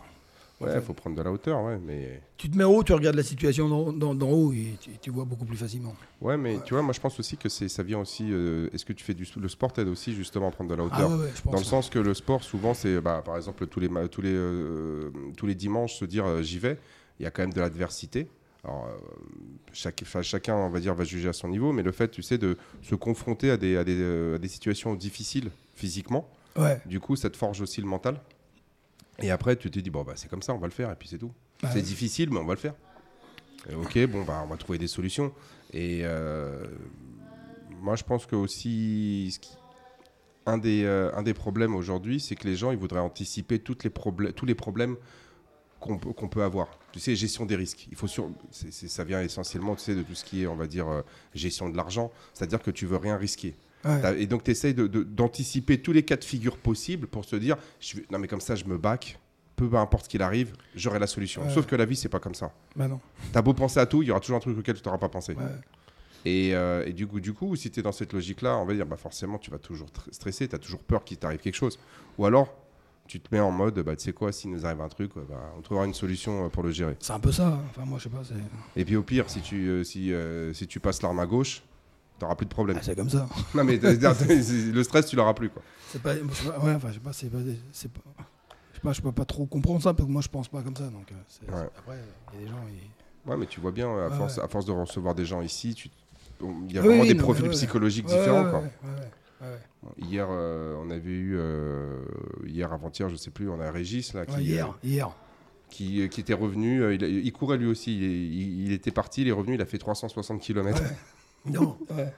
Ouais, 0.59 0.81
faut 0.81 0.93
prendre 0.93 1.15
de 1.15 1.21
la 1.21 1.31
hauteur, 1.31 1.61
ouais, 1.63 1.77
mais 1.77 2.21
Tu 2.37 2.49
te 2.49 2.57
mets 2.57 2.63
haut, 2.63 2.83
tu 2.83 2.91
regardes 2.93 3.15
la 3.15 3.23
situation 3.23 3.91
d'en 3.93 4.29
haut 4.31 4.51
et 4.53 4.75
tu, 4.79 4.97
tu 4.97 5.09
vois 5.11 5.23
beaucoup 5.25 5.45
plus 5.45 5.55
facilement. 5.57 5.93
ouais, 6.21 6.35
mais 6.35 6.59
tu 6.65 6.73
vois, 6.73 6.81
moi 6.81 6.93
je 6.93 6.99
pense 6.99 7.19
aussi 7.19 7.37
que 7.37 7.47
ça 7.49 7.83
vient 7.83 7.99
aussi. 7.99 8.27
euh, 8.31 8.67
Est-ce 8.73 8.83
que 8.83 8.93
tu 8.93 9.03
fais 9.03 9.13
du 9.13 9.27
le 9.39 9.47
sport 9.49 9.71
t'aide 9.71 9.87
aussi 9.87 10.13
justement 10.15 10.47
à 10.47 10.51
prendre 10.51 10.69
de 10.71 10.75
la 10.75 10.83
hauteur? 10.83 11.11
Ah 11.11 11.17
ouais, 11.17 11.29
je 11.35 11.41
pense. 11.41 11.51
Dans 11.51 11.59
le 11.59 11.63
sens 11.63 11.89
que 11.91 11.99
le 11.99 12.13
sport, 12.15 12.43
souvent, 12.43 12.73
c'est 12.73 12.99
bah, 13.01 13.21
par 13.23 13.35
exemple 13.37 13.67
tous 13.67 13.79
les, 13.79 13.89
tous 14.09 14.21
les, 14.21 14.33
euh, 14.33 15.11
tous 15.37 15.45
les 15.45 15.55
dimanches 15.55 15.95
se 15.95 16.05
dire 16.05 16.25
euh, 16.25 16.41
j'y 16.41 16.57
vais, 16.57 16.79
il 17.19 17.23
y 17.23 17.25
a 17.27 17.31
quand 17.31 17.43
même 17.43 17.53
de 17.53 17.61
l'adversité. 17.61 18.27
Alors, 18.63 18.89
chaque, 19.71 20.03
chacun, 20.23 20.55
on 20.55 20.69
va 20.69 20.79
dire, 20.79 20.93
va 20.95 21.03
juger 21.03 21.29
à 21.29 21.33
son 21.33 21.47
niveau, 21.47 21.71
mais 21.71 21.83
le 21.83 21.91
fait, 21.91 22.09
tu 22.09 22.21
sais, 22.23 22.37
de 22.37 22.57
se 22.81 22.95
confronter 22.95 23.51
à 23.51 23.57
des, 23.57 23.77
à 23.77 23.83
des, 23.83 24.33
à 24.35 24.37
des 24.39 24.47
situations 24.47 24.95
difficiles 24.95 25.51
physiquement, 25.75 26.27
Ouais. 26.57 26.81
du 26.87 26.99
coup, 26.99 27.15
ça 27.15 27.29
te 27.29 27.37
forge 27.37 27.61
aussi 27.61 27.79
le 27.81 27.87
mental. 27.87 28.19
Et 29.19 29.31
après, 29.31 29.55
tu 29.55 29.71
te 29.71 29.79
dis, 29.79 29.89
bon, 29.89 30.03
bah, 30.03 30.13
c'est 30.15 30.29
comme 30.29 30.41
ça, 30.41 30.53
on 30.53 30.59
va 30.59 30.67
le 30.67 30.73
faire, 30.73 30.91
et 30.91 30.95
puis 30.95 31.07
c'est 31.07 31.17
tout. 31.17 31.31
Bah, 31.61 31.69
c'est 31.73 31.81
difficile, 31.81 32.29
mais 32.31 32.39
on 32.39 32.45
va 32.45 32.53
le 32.53 32.59
faire. 32.59 32.75
Et 33.69 33.75
ok, 33.75 34.05
bon, 34.07 34.23
bah, 34.23 34.41
on 34.43 34.47
va 34.47 34.57
trouver 34.57 34.77
des 34.77 34.87
solutions. 34.87 35.33
Et 35.73 36.01
euh, 36.03 36.65
moi, 37.81 37.95
je 37.95 38.03
pense 38.03 38.25
que 38.25 38.35
aussi, 38.35 39.37
un, 40.45 40.57
des, 40.57 40.83
euh, 40.83 41.11
un 41.15 41.23
des 41.23 41.33
problèmes 41.33 41.75
aujourd'hui, 41.75 42.19
c'est 42.19 42.35
que 42.35 42.47
les 42.47 42.55
gens, 42.55 42.71
ils 42.71 42.77
voudraient 42.77 42.99
anticiper 42.99 43.59
toutes 43.59 43.83
les 43.83 43.91
tous 44.33 44.45
les 44.45 44.55
problèmes 44.55 44.97
qu'on 45.79 45.97
peut, 45.97 46.13
peut 46.13 46.43
avoir. 46.43 46.69
Tu 46.91 46.99
sais, 46.99 47.15
gestion 47.15 47.45
des 47.45 47.55
risques. 47.55 47.87
Il 47.89 47.95
faut 47.95 48.07
sur... 48.07 48.29
ça 48.51 49.03
vient 49.03 49.21
essentiellement, 49.21 49.75
tu 49.75 49.83
sais, 49.83 49.95
de 49.95 50.03
tout 50.03 50.15
ce 50.15 50.23
qui 50.23 50.43
est, 50.43 50.47
on 50.47 50.55
va 50.55 50.67
dire, 50.67 50.87
euh, 50.87 51.01
gestion 51.33 51.69
de 51.69 51.77
l'argent. 51.77 52.11
C'est-à-dire 52.33 52.61
que 52.61 52.71
tu 52.71 52.85
veux 52.85 52.97
rien 52.97 53.17
risquer. 53.17 53.55
Ouais. 53.87 54.21
Et 54.21 54.27
donc, 54.27 54.43
tu 54.43 54.51
essayes 54.51 54.73
d'anticiper 54.73 55.81
tous 55.81 55.91
les 55.93 56.03
cas 56.03 56.15
de 56.17 56.23
figure 56.23 56.57
possibles 56.57 57.07
pour 57.07 57.25
se 57.25 57.35
dire 57.35 57.57
je 57.79 57.97
non, 58.11 58.19
mais 58.19 58.27
comme 58.27 58.41
ça, 58.41 58.55
je 58.55 58.65
me 58.65 58.77
bac, 58.77 59.19
peu 59.55 59.69
importe 59.75 60.05
ce 60.05 60.09
qu'il 60.09 60.21
arrive, 60.21 60.53
j'aurai 60.75 60.99
la 60.99 61.07
solution. 61.07 61.43
Ouais. 61.43 61.49
Sauf 61.53 61.65
que 61.65 61.75
la 61.75 61.85
vie, 61.85 61.95
c'est 61.95 62.09
pas 62.09 62.19
comme 62.19 62.35
ça. 62.35 62.51
Bah 62.75 62.87
non. 62.87 62.99
T'as 63.31 63.41
beau 63.41 63.53
penser 63.53 63.79
à 63.79 63.85
tout, 63.85 64.03
il 64.03 64.07
y 64.07 64.11
aura 64.11 64.19
toujours 64.19 64.37
un 64.37 64.41
truc 64.41 64.57
auquel 64.57 64.75
tu 64.75 64.83
n'auras 64.85 64.99
pas 64.99 65.09
pensé. 65.09 65.33
Ouais. 65.33 65.43
Et, 66.25 66.53
euh, 66.55 66.83
et 66.85 66.93
du 66.93 67.07
coup, 67.07 67.19
du 67.19 67.33
coup, 67.33 67.55
si 67.55 67.71
tu 67.71 67.79
es 67.79 67.83
dans 67.83 67.91
cette 67.91 68.11
logique-là, 68.13 68.57
on 68.57 68.65
va 68.65 68.73
dire 68.73 68.85
bah 68.85 68.97
forcément, 68.97 69.37
tu 69.37 69.49
vas 69.49 69.59
toujours 69.59 69.87
tr- 69.87 70.11
stresser, 70.11 70.47
tu 70.47 70.55
as 70.55 70.59
toujours 70.59 70.81
peur 70.83 71.03
qu'il 71.03 71.17
t'arrive 71.17 71.39
quelque 71.39 71.55
chose. 71.55 71.79
Ou 72.17 72.25
alors, 72.25 72.53
tu 73.07 73.21
te 73.21 73.33
mets 73.33 73.39
en 73.39 73.51
mode 73.51 73.79
bah, 73.79 73.95
tu 73.95 74.03
sais 74.03 74.11
quoi, 74.13 74.33
s'il 74.33 74.51
nous 74.51 74.65
arrive 74.65 74.81
un 74.81 74.89
truc, 74.89 75.11
bah, 75.15 75.53
on 75.57 75.61
trouvera 75.61 75.85
une 75.85 75.93
solution 75.93 76.45
euh, 76.45 76.49
pour 76.49 76.63
le 76.63 76.71
gérer. 76.71 76.97
C'est 76.99 77.13
un 77.13 77.19
peu 77.19 77.31
ça. 77.31 77.47
hein. 77.47 77.61
Enfin, 77.69 77.85
moi, 77.85 77.97
je 77.99 78.03
sais 78.05 78.09
pas. 78.09 78.21
Et 78.75 78.83
puis 78.83 78.97
au 78.97 79.03
pire, 79.03 79.29
si 79.29 79.39
tu, 79.41 79.69
euh, 79.69 79.83
si, 79.85 80.11
euh, 80.11 80.53
si 80.53 80.67
tu 80.67 80.79
passes 80.81 81.01
l'arme 81.01 81.19
à 81.19 81.25
gauche, 81.25 81.63
t'auras 82.19 82.35
plus 82.35 82.45
de 82.45 82.51
problème. 82.51 82.77
ah, 82.79 82.83
c'est 82.83 82.95
comme 82.95 83.09
ça. 83.09 83.27
non, 83.55 83.63
mais 83.63 83.77
le 83.77 84.83
stress, 84.83 85.05
tu 85.07 85.15
l'auras 85.15 85.33
plus. 85.33 85.49
Quoi. 85.49 85.61
C'est 85.89 86.01
pas, 86.01 86.13
ouais, 86.15 86.73
enfin, 86.75 86.89
je 86.89 86.93
sais 86.95 86.99
pas, 86.99 87.13
c'est 87.13 87.29
pas, 87.29 87.37
c'est 87.71 87.91
pas, 87.91 87.99
je 88.71 88.75
sais 88.75 88.81
pas, 88.81 88.93
je 88.93 89.01
peux 89.01 89.11
pas 89.11 89.25
trop 89.25 89.45
comprendre 89.45 89.81
ça 89.81 89.93
parce 89.93 90.07
que 90.07 90.11
moi 90.11 90.21
je 90.21 90.27
pense 90.29 90.47
pas 90.47 90.61
comme 90.61 90.75
ça. 90.75 90.85
Donc, 90.85 91.11
euh, 91.11 91.15
c'est- 91.27 91.49
Ouais. 91.51 91.67
après, 91.77 91.97
il 92.33 92.39
y 92.39 92.43
a 92.43 92.45
des 92.45 92.51
gens. 92.51 92.61
ils- 92.69 93.29
Ouais, 93.29 93.35
mais 93.37 93.45
tu 93.45 93.59
vois 93.59 93.71
bien, 93.71 93.87
à, 93.89 94.07
Ouais, 94.09 94.15
force, 94.17 94.37
ouais. 94.37 94.43
à 94.43 94.47
force 94.47 94.65
de 94.65 94.71
recevoir 94.71 95.13
des 95.15 95.25
gens 95.25 95.41
ici, 95.41 95.73
tu- 95.75 95.89
il 96.41 96.71
y 96.73 96.77
a 96.77 96.81
vraiment 96.81 97.01
oui, 97.01 97.07
des 97.09 97.13
non, 97.15 97.23
profils 97.23 97.49
psychologiques 97.49 98.05
différents. 98.05 98.49
quoi. 98.49 98.63
Hier, 99.99 100.27
euh, 100.29 100.75
on 100.83 100.89
avait 100.89 101.09
eu, 101.11 101.35
euh, 101.37 102.03
hier 102.45 102.71
avant-hier, 102.73 103.09
je 103.09 103.15
sais 103.15 103.29
plus, 103.31 103.49
on 103.49 103.59
a 103.59 103.69
Régis 103.71 104.13
là, 104.13 104.25
qui, 104.25 104.41
hier, 104.41 104.67
euh, 104.69 104.71
hier. 104.87 105.09
qui, 105.69 106.07
qui 106.09 106.21
était 106.21 106.33
revenu. 106.33 106.93
il, 106.95 107.31
courait 107.33 107.57
lui 107.57 107.67
aussi. 107.67 107.95
Il, 107.95 108.03
il- 108.03 108.65
il 108.65 108.71
était 108.71 108.91
parti, 108.91 109.21
il 109.21 109.27
est 109.27 109.31
revenu, 109.31 109.55
il 109.55 109.61
a 109.61 109.65
fait 109.65 109.77
360 109.77 110.41
km. 110.41 110.81
Non, 111.49 111.77
Ouais. 111.95 112.13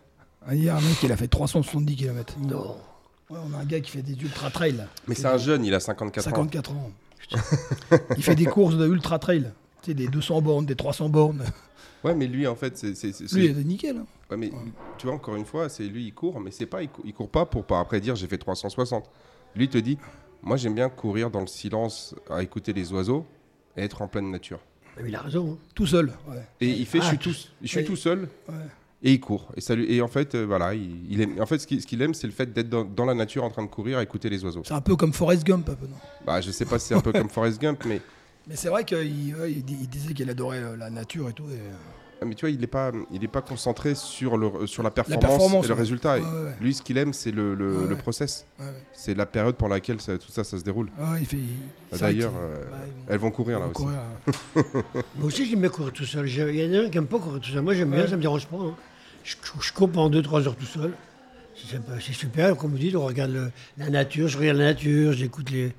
Ah, 0.48 0.56
Hier, 0.56 0.76
un 0.76 0.82
mec, 0.82 1.04
il 1.04 1.12
a 1.12 1.18
fait 1.18 1.28
370 1.28 1.96
km. 1.96 2.36
non. 2.40 2.78
Ouais, 3.30 3.38
on 3.48 3.54
a 3.54 3.58
un 3.62 3.66
gars 3.66 3.80
qui 3.80 3.92
fait 3.92 4.02
des 4.02 4.14
ultra 4.20 4.50
trail. 4.50 4.72
là. 4.74 4.86
Mais 5.08 5.14
c'est 5.16 5.28
un 5.28 5.38
jeune, 5.38 5.64
il 5.64 5.74
a 5.76 5.80
54 5.80 6.28
ans. 6.28 6.30
54 6.32 6.72
ans. 6.72 6.92
il 8.18 8.24
fait 8.24 8.36
des 8.36 8.46
courses 8.46 8.76
de 8.76 8.88
ultra 8.88 9.20
trail. 9.20 9.52
Tu 9.84 9.92
sais, 9.92 9.94
des 9.94 10.08
200 10.08 10.42
bornes, 10.42 10.66
des 10.66 10.76
300 10.76 11.10
bornes. 11.10 11.44
Ouais, 12.04 12.16
mais 12.16 12.28
lui, 12.28 12.48
en 12.48 12.56
fait, 12.56 12.78
c'est. 12.78 12.96
c'est- 12.96 13.12
c'est- 13.14 13.32
Lui, 13.36 13.46
il 13.46 13.60
est 13.60 13.64
nickel. 13.64 13.98
hein. 13.98 14.06
ouais, 14.32 14.38
mais 14.38 14.52
tu 14.98 15.06
vois, 15.08 15.16
encore 15.16 15.36
une 15.36 15.46
fois, 15.46 15.70
c'est 15.70 15.84
lui, 15.84 16.06
il 16.06 16.14
court, 16.14 16.40
mais 16.40 16.50
c'est 16.52 16.66
pas, 16.66 16.82
il, 16.82 16.90
cou- 16.90 17.02
il 17.06 17.14
court 17.14 17.30
pas 17.30 17.46
pour 17.46 17.66
pas 17.66 17.80
après 17.80 18.00
dire 18.00 18.16
j'ai 18.16 18.28
fait 18.28 18.38
360. 18.38 19.10
Lui, 19.56 19.66
il 19.66 19.70
te 19.70 19.78
dit, 19.78 19.98
moi, 20.42 20.56
j'aime 20.58 20.76
bien 20.76 20.90
courir 20.90 21.30
dans 21.30 21.42
le 21.42 21.48
silence, 21.48 22.16
à 22.30 22.42
écouter 22.42 22.72
les 22.74 22.92
oiseaux 22.94 23.26
et 23.78 23.84
être 23.84 24.02
en 24.02 24.08
pleine 24.08 24.32
nature. 24.32 24.60
Mais 24.98 25.10
il 25.10 25.16
a 25.16 25.22
raison. 25.22 25.52
hein. 25.54 25.58
Tout 25.76 25.86
seul. 25.86 26.14
Ouais. 26.28 26.42
Et 26.62 26.70
il 26.70 26.86
fait, 26.86 27.00
Ah, 27.02 27.04
je 27.04 27.08
suis, 27.10 27.18
tu- 27.20 27.30
tout, 27.32 27.36
je 27.62 27.68
suis 27.68 27.78
Ouais. 27.80 27.84
tout 27.84 27.96
seul 27.96 28.30
Ouais. 28.48 28.56
Et 29.02 29.14
il 29.14 29.20
court. 29.20 29.52
Et, 29.56 29.62
ça 29.62 29.76
lui- 29.76 29.92
et 29.94 30.02
en 30.02 30.08
fait, 30.08 30.36
euh, 30.36 30.46
voilà, 30.46 30.74
il, 30.74 31.12
il 31.12 31.22
aime, 31.22 31.40
en 31.42 31.46
fait, 31.46 31.60
ce 31.60 31.68
qu'il 31.68 31.82
ce 31.82 31.96
aime, 32.04 32.14
c'est 32.14 32.28
le 32.28 32.34
fait 32.34 32.52
d'être 32.52 32.70
dans, 32.70 32.84
dans 32.84 33.06
la 33.06 33.14
nature 33.14 33.44
en 33.44 33.50
train 33.50 33.64
de 33.64 33.70
courir, 33.70 33.98
à 33.98 34.04
écouter 34.04 34.30
les 34.30 34.44
oiseaux. 34.44 34.62
C'est 34.66 34.74
un 34.74 34.82
peu 34.82 34.96
comme 34.96 35.14
Forrest 35.14 35.46
Gump, 35.46 35.70
un 35.70 35.76
peu, 35.76 35.88
non? 35.88 35.96
Bah, 36.26 36.42
je 36.42 36.52
sais 36.52 36.66
pas 36.66 36.80
si 36.80 36.88
c'est 36.88 36.96
un 36.96 37.02
peu 37.02 37.12
comme 37.14 37.30
Forrest 37.30 37.62
Gump, 37.62 37.84
mais, 37.86 38.02
Mais 38.48 38.56
c'est 38.56 38.70
vrai 38.70 38.84
qu'il 38.84 39.36
ouais, 39.36 39.52
il, 39.52 39.64
disait 39.64 40.14
qu'il 40.14 40.30
adorait 40.30 40.58
euh, 40.60 40.76
la 40.76 40.90
nature 40.90 41.30
et 41.30 41.34
tout. 41.34 41.44
et, 41.50 41.54
euh, 41.54 42.26
mais 42.26 42.36
tu 42.36 42.42
vois, 42.46 42.50
il 42.50 42.60
n'est 42.60 42.68
pas, 42.68 42.92
il 43.14 43.24
est 43.24 43.30
pas 43.30 43.42
concentré 43.42 43.96
sur, 43.96 44.36
le, 44.38 44.68
sur 44.68 44.84
la 44.84 44.92
performance, 44.92 45.22
performance, 45.26 45.64
et 45.64 45.68
le 45.70 45.74
ouais. 45.74 45.80
résultat. 45.80 46.16
Ouais, 46.16 46.22
ouais, 46.22 46.54
Lui, 46.60 46.74
ce 46.74 46.82
qu'il 46.82 46.98
aime, 46.98 47.14
c'est 47.14 47.32
le, 47.32 47.56
le, 47.56 47.78
Ouais, 47.78 47.84
le 47.88 47.96
ouais. 47.96 48.02
process. 48.02 48.46
ouais, 48.60 48.66
ouais. 48.66 48.72
C'est 48.92 49.16
la 49.16 49.26
période 49.26 49.56
pour 49.56 49.70
laquelle 49.70 50.02
ça- 50.02 50.18
tout 50.18 50.30
ça, 50.30 50.44
ça 50.44 50.58
se 50.58 50.64
déroule. 50.66 50.88
Ouais, 51.00 51.22
il 51.22 51.26
fait. 51.26 51.38
D'ailleurs, 51.98 52.34
euh, 52.38 52.66
bah, 52.70 52.76
vont- 52.78 53.04
elles 53.08 53.20
vont 53.20 53.32
courir 53.32 53.60
là 53.60 53.68
vont 53.68 53.72
aussi. 53.72 53.84
courir. 53.86 54.00
Moi 55.16 55.28
aussi, 55.28 55.46
j'aime 55.50 55.62
bien 55.62 55.70
courir 55.70 55.94
tout 55.94 56.04
seul. 56.04 56.28
Il 56.28 56.56
y 56.60 56.78
en 56.78 56.82
a 56.82 56.86
un 56.88 56.90
qui 56.90 56.98
n'aime 56.98 57.08
pas 57.08 57.20
courir 57.20 57.40
tout 57.40 57.52
seul. 57.52 57.62
Moi, 57.62 57.74
j'aime 57.74 57.92
bien, 57.92 58.06
ça 58.06 58.18
me 58.18 58.22
dérange 58.22 58.48
pas. 58.48 58.58
hein. 58.58 58.76
Je, 59.30 59.36
je 59.62 59.74
cours 59.74 59.92
pendant 59.92 60.10
2-3 60.20 60.48
heures 60.48 60.56
tout 60.56 60.66
seul. 60.66 60.94
C'est 61.56 62.14
super, 62.14 62.56
comme 62.56 62.72
vous 62.72 62.78
dites, 62.78 62.96
on 62.96 63.06
regarde 63.06 63.32
le- 63.32 63.52
la 63.78 63.90
nature, 63.90 64.28
je 64.28 64.38
regarde 64.38 64.58
la 64.58 64.66
nature, 64.66 65.12
j'écoute 65.14 65.50
les, 65.52 65.74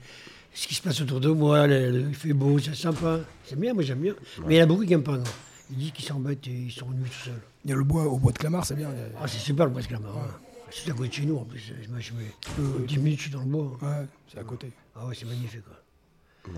ce 0.53 0.69
qui 0.69 0.75
se 0.75 0.83
passe 0.83 1.01
autour 1.01 1.21
de 1.21 1.31
moi, 1.31 1.67
le- 1.67 2.09
il 2.11 2.15
fait 2.15 2.33
beau, 2.35 2.59
c'est 2.59 2.75
sympa. 2.75 3.21
C'est 3.45 3.59
bien, 3.59 3.73
moi 3.73 3.83
j'aime 3.83 4.01
bien. 4.01 4.15
Mais 4.47 4.57
il 4.57 4.59
y 4.59 4.61
en 4.61 4.65
a 4.65 4.67
beaucoup 4.67 4.83
qui 4.83 4.91
n'aiment 4.91 5.03
pas, 5.03 5.17
non. 5.17 5.25
Ils 5.71 5.77
disent 5.79 5.93
qu'ils 5.93 6.05
s'embêtent 6.05 6.47
et 6.47 6.51
ils 6.51 6.71
sont 6.73 6.89
nuits 6.91 7.09
tout 7.09 7.25
seuls. 7.31 7.41
Il 7.65 7.71
y 7.71 7.73
a 7.73 7.77
le 7.77 7.85
bois 7.85 8.05
au 8.05 8.19
bois 8.19 8.33
de 8.33 8.39
Clamart, 8.39 8.65
c'est 8.67 8.75
bien. 8.75 8.91
a- 8.91 8.93
Ah, 9.23 9.27
c'est 9.27 9.39
super 9.39 9.65
le 9.67 9.73
bois 9.73 9.81
de 9.83 9.87
Clamart. 9.87 10.17
hein. 10.17 10.31
C'est 10.71 10.91
à 10.91 10.95
côté 10.95 11.09
de 11.09 11.15
chez 11.15 11.25
nous 11.25 11.37
en 11.39 11.45
plus. 11.45 11.59
Je 11.83 11.91
mets, 11.93 12.01
je 12.01 12.13
mets 12.13 12.87
10 12.87 12.99
minutes, 12.99 13.19
je 13.19 13.23
suis 13.25 13.31
dans 13.33 13.41
le 13.41 13.47
bois. 13.47 13.77
hein. 13.83 13.87
Ouais, 14.01 14.07
c'est 14.33 14.39
à 14.39 14.45
côté. 14.45 14.71
Ah 14.95 15.07
ouais, 15.07 15.15
c'est 15.19 15.27
magnifique. 15.27 15.63
Quoi. 15.65 16.55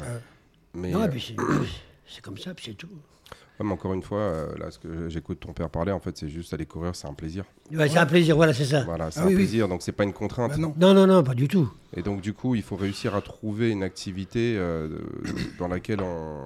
Mais, 0.75 0.91
non, 0.91 1.01
euh, 1.39 1.65
c'est 2.07 2.21
comme 2.23 2.39
ça, 2.39 2.53
puis 2.55 2.65
c'est 2.69 2.75
tout. 2.75 2.89
Ouais, 3.61 3.67
mais 3.67 3.73
encore 3.73 3.95
une 3.95 4.03
fois, 4.03 4.19
euh, 4.21 4.57
là, 4.59 4.71
ce 4.71 4.79
que 4.79 5.09
j'écoute 5.09 5.41
ton 5.41 5.53
père 5.53 5.71
parler, 5.71 5.93
en 5.93 6.01
fait, 6.01 6.17
c'est 6.17 6.29
juste 6.29 6.53
aller 6.55 6.67
courir, 6.67 6.95
c'est 6.97 7.07
un 7.09 7.15
plaisir. 7.15 7.45
Ouais, 7.73 7.89
C'est 7.89 7.99
un 7.99 8.07
plaisir, 8.07 8.37
voilà, 8.37 8.53
c'est 8.53 8.65
ça. 8.65 8.83
Voilà, 8.85 9.11
c'est 9.11 9.21
Ah 9.21 9.25
un 9.25 9.27
oui, 9.27 9.35
oui. 9.35 9.43
plaisir, 9.43 9.69
donc 9.69 9.83
c'est 9.83 9.93
pas 9.93 10.05
une 10.05 10.13
contrainte. 10.13 10.51
Bah 10.53 10.57
non. 10.59 10.75
Non, 10.79 10.95
non, 10.95 11.07
non, 11.07 11.23
pas 11.23 11.35
du 11.35 11.49
tout. 11.49 11.71
Et 11.97 12.03
donc, 12.03 12.21
du 12.21 12.33
coup, 12.33 12.55
il 12.55 12.63
faut 12.63 12.77
réussir 12.77 13.15
à 13.15 13.21
trouver 13.23 13.71
une 13.71 13.83
activité 13.83 14.57
euh, 14.57 14.89
dans 15.59 15.69
laquelle 15.69 16.01
on, 16.01 16.39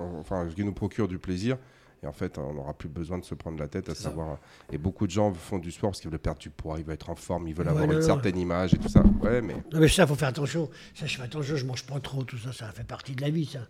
on- 0.00 0.18
enfin, 0.20 0.46
qui 0.54 0.64
nous 0.64 0.72
procure 0.72 1.08
du 1.08 1.18
plaisir. 1.18 1.56
Et 2.04 2.06
en 2.06 2.12
fait, 2.12 2.36
on 2.36 2.52
n'aura 2.52 2.74
plus 2.74 2.90
besoin 2.90 3.16
de 3.16 3.24
se 3.24 3.34
prendre 3.34 3.58
la 3.58 3.66
tête 3.66 3.88
à 3.88 3.94
savoir. 3.94 4.36
Et 4.70 4.76
beaucoup 4.76 5.06
de 5.06 5.10
gens 5.10 5.32
font 5.32 5.58
du 5.58 5.70
sport 5.72 5.88
parce 5.90 6.02
qu'ils 6.02 6.10
veulent 6.10 6.18
perdre 6.20 6.38
du 6.38 6.50
poids, 6.50 6.76
ils 6.78 6.84
veulent 6.84 6.92
être 6.96 7.08
en 7.08 7.14
forme, 7.14 7.48
ils 7.48 7.54
veulent 7.54 7.64
Ouais, 7.66 7.72
avoir 7.72 7.86
non, 7.86 7.94
une 7.94 8.00
non. 8.00 8.04
certaine 8.04 8.36
image 8.38 8.74
et 8.74 8.78
tout 8.78 8.90
ça. 8.90 9.02
Ouais, 9.22 9.40
mais 9.40 9.54
Non 9.72 9.80
mais 9.80 9.88
ça, 9.88 10.06
faut 10.06 10.14
faire 10.14 10.28
attention. 10.28 10.68
Ça, 10.94 11.06
je 11.06 11.16
fais 11.16 11.22
attention, 11.22 11.56
je 11.56 11.64
mange 11.64 11.82
pas 11.86 11.98
trop, 12.00 12.22
tout 12.22 12.36
ça, 12.36 12.52
ça 12.52 12.70
fait 12.72 12.84
partie 12.84 13.14
de 13.14 13.22
la 13.22 13.30
vie, 13.30 13.46
ça. 13.46 13.60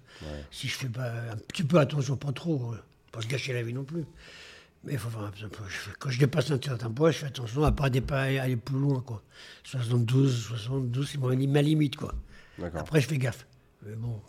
Si 0.50 0.66
je 0.66 0.74
fais 0.74 0.88
pas 0.88 1.12
un 1.30 1.36
petit 1.36 1.62
peu 1.62 1.78
attention, 1.78 2.16
pas 2.16 2.32
trop, 2.32 2.72
euh, 2.72 2.78
pas 3.12 3.20
se 3.20 3.28
gâcher 3.28 3.52
la 3.52 3.62
vie 3.62 3.72
non 3.72 3.84
plus. 3.84 4.04
Mais 4.82 4.94
il 4.94 4.98
faut 4.98 5.08
faire 5.10 5.30
quand 6.00 6.10
je 6.10 6.18
dépasse 6.18 6.50
un 6.50 6.58
certain 6.60 6.90
poids, 6.90 7.12
je 7.12 7.18
fais 7.18 7.26
attention 7.26 7.62
à 7.62 7.70
pas 7.70 7.88
dépa- 7.88 8.40
aller 8.40 8.56
plus 8.56 8.78
loin, 8.80 9.00
quoi. 9.00 9.22
72, 9.62 10.46
72, 10.48 11.08
c'est 11.08 11.18
ma 11.46 11.62
limite, 11.62 11.94
quoi. 11.96 12.12
Après, 12.74 13.00
je 13.00 13.06
fais 13.06 13.16
gaffe. 13.18 13.46
Mais 13.86 13.94
bon. 13.94 14.20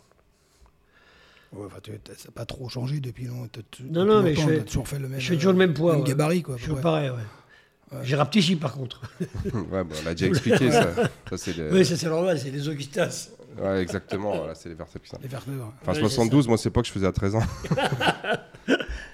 Ouais, 1.56 1.66
enfin, 1.66 1.78
tu 1.82 1.90
n'as 1.92 2.30
pas 2.34 2.44
trop 2.44 2.68
changé 2.68 3.00
depuis 3.00 3.24
long- 3.26 3.48
t'as- 3.48 3.60
tu- 3.70 3.82
Non, 3.84 4.04
non, 4.04 4.22
mais 4.22 4.34
longtemps, 4.34 4.48
je 4.48 4.54
fais- 4.54 4.64
toujours 4.64 4.88
fait 4.88 4.98
le 4.98 5.08
même, 5.08 5.20
Je 5.20 5.26
fais 5.28 5.34
toujours 5.36 5.52
le 5.52 5.58
même 5.58 5.74
poids. 5.74 5.92
même 5.94 6.02
ouais. 6.02 6.08
gabarit, 6.08 6.42
quoi. 6.42 6.56
près. 6.56 6.80
pareil, 6.82 7.10
ouais. 7.10 7.98
J'ai 8.02 8.16
rapetissé, 8.16 8.56
par 8.56 8.74
contre. 8.74 9.00
ouais, 9.20 9.84
bon, 9.84 9.94
on 10.00 10.04
l'a 10.04 10.12
déjà 10.14 10.26
expliqué 10.26 10.70
ça. 10.70 10.92
Ça, 11.30 11.36
c'est 11.36 11.56
le- 11.56 11.72
oui, 11.72 11.84
ça 11.84 11.96
c'est 11.96 12.08
normal, 12.08 12.38
c'est 12.38 12.50
les 12.50 12.68
os 12.68 12.76
qui 12.76 12.84
se 12.84 12.90
tassent. 12.90 13.30
Ouais, 13.58 13.80
exactement. 13.80 14.36
Voilà, 14.36 14.54
c'est 14.54 14.68
les 14.68 14.74
vertèbres. 14.74 15.06
ça. 15.06 15.18
Les 15.22 15.28
vertèbres. 15.28 15.72
Enfin, 15.82 15.92
Ouais, 15.92 15.94
c'est 15.94 16.00
72, 16.08 16.46
moi, 16.48 16.58
c'est 16.58 16.70
pas 16.70 16.82
que 16.82 16.88
je 16.88 16.92
faisais 16.92 17.06
à 17.06 17.12
13 17.12 17.34
ans. 17.36 17.42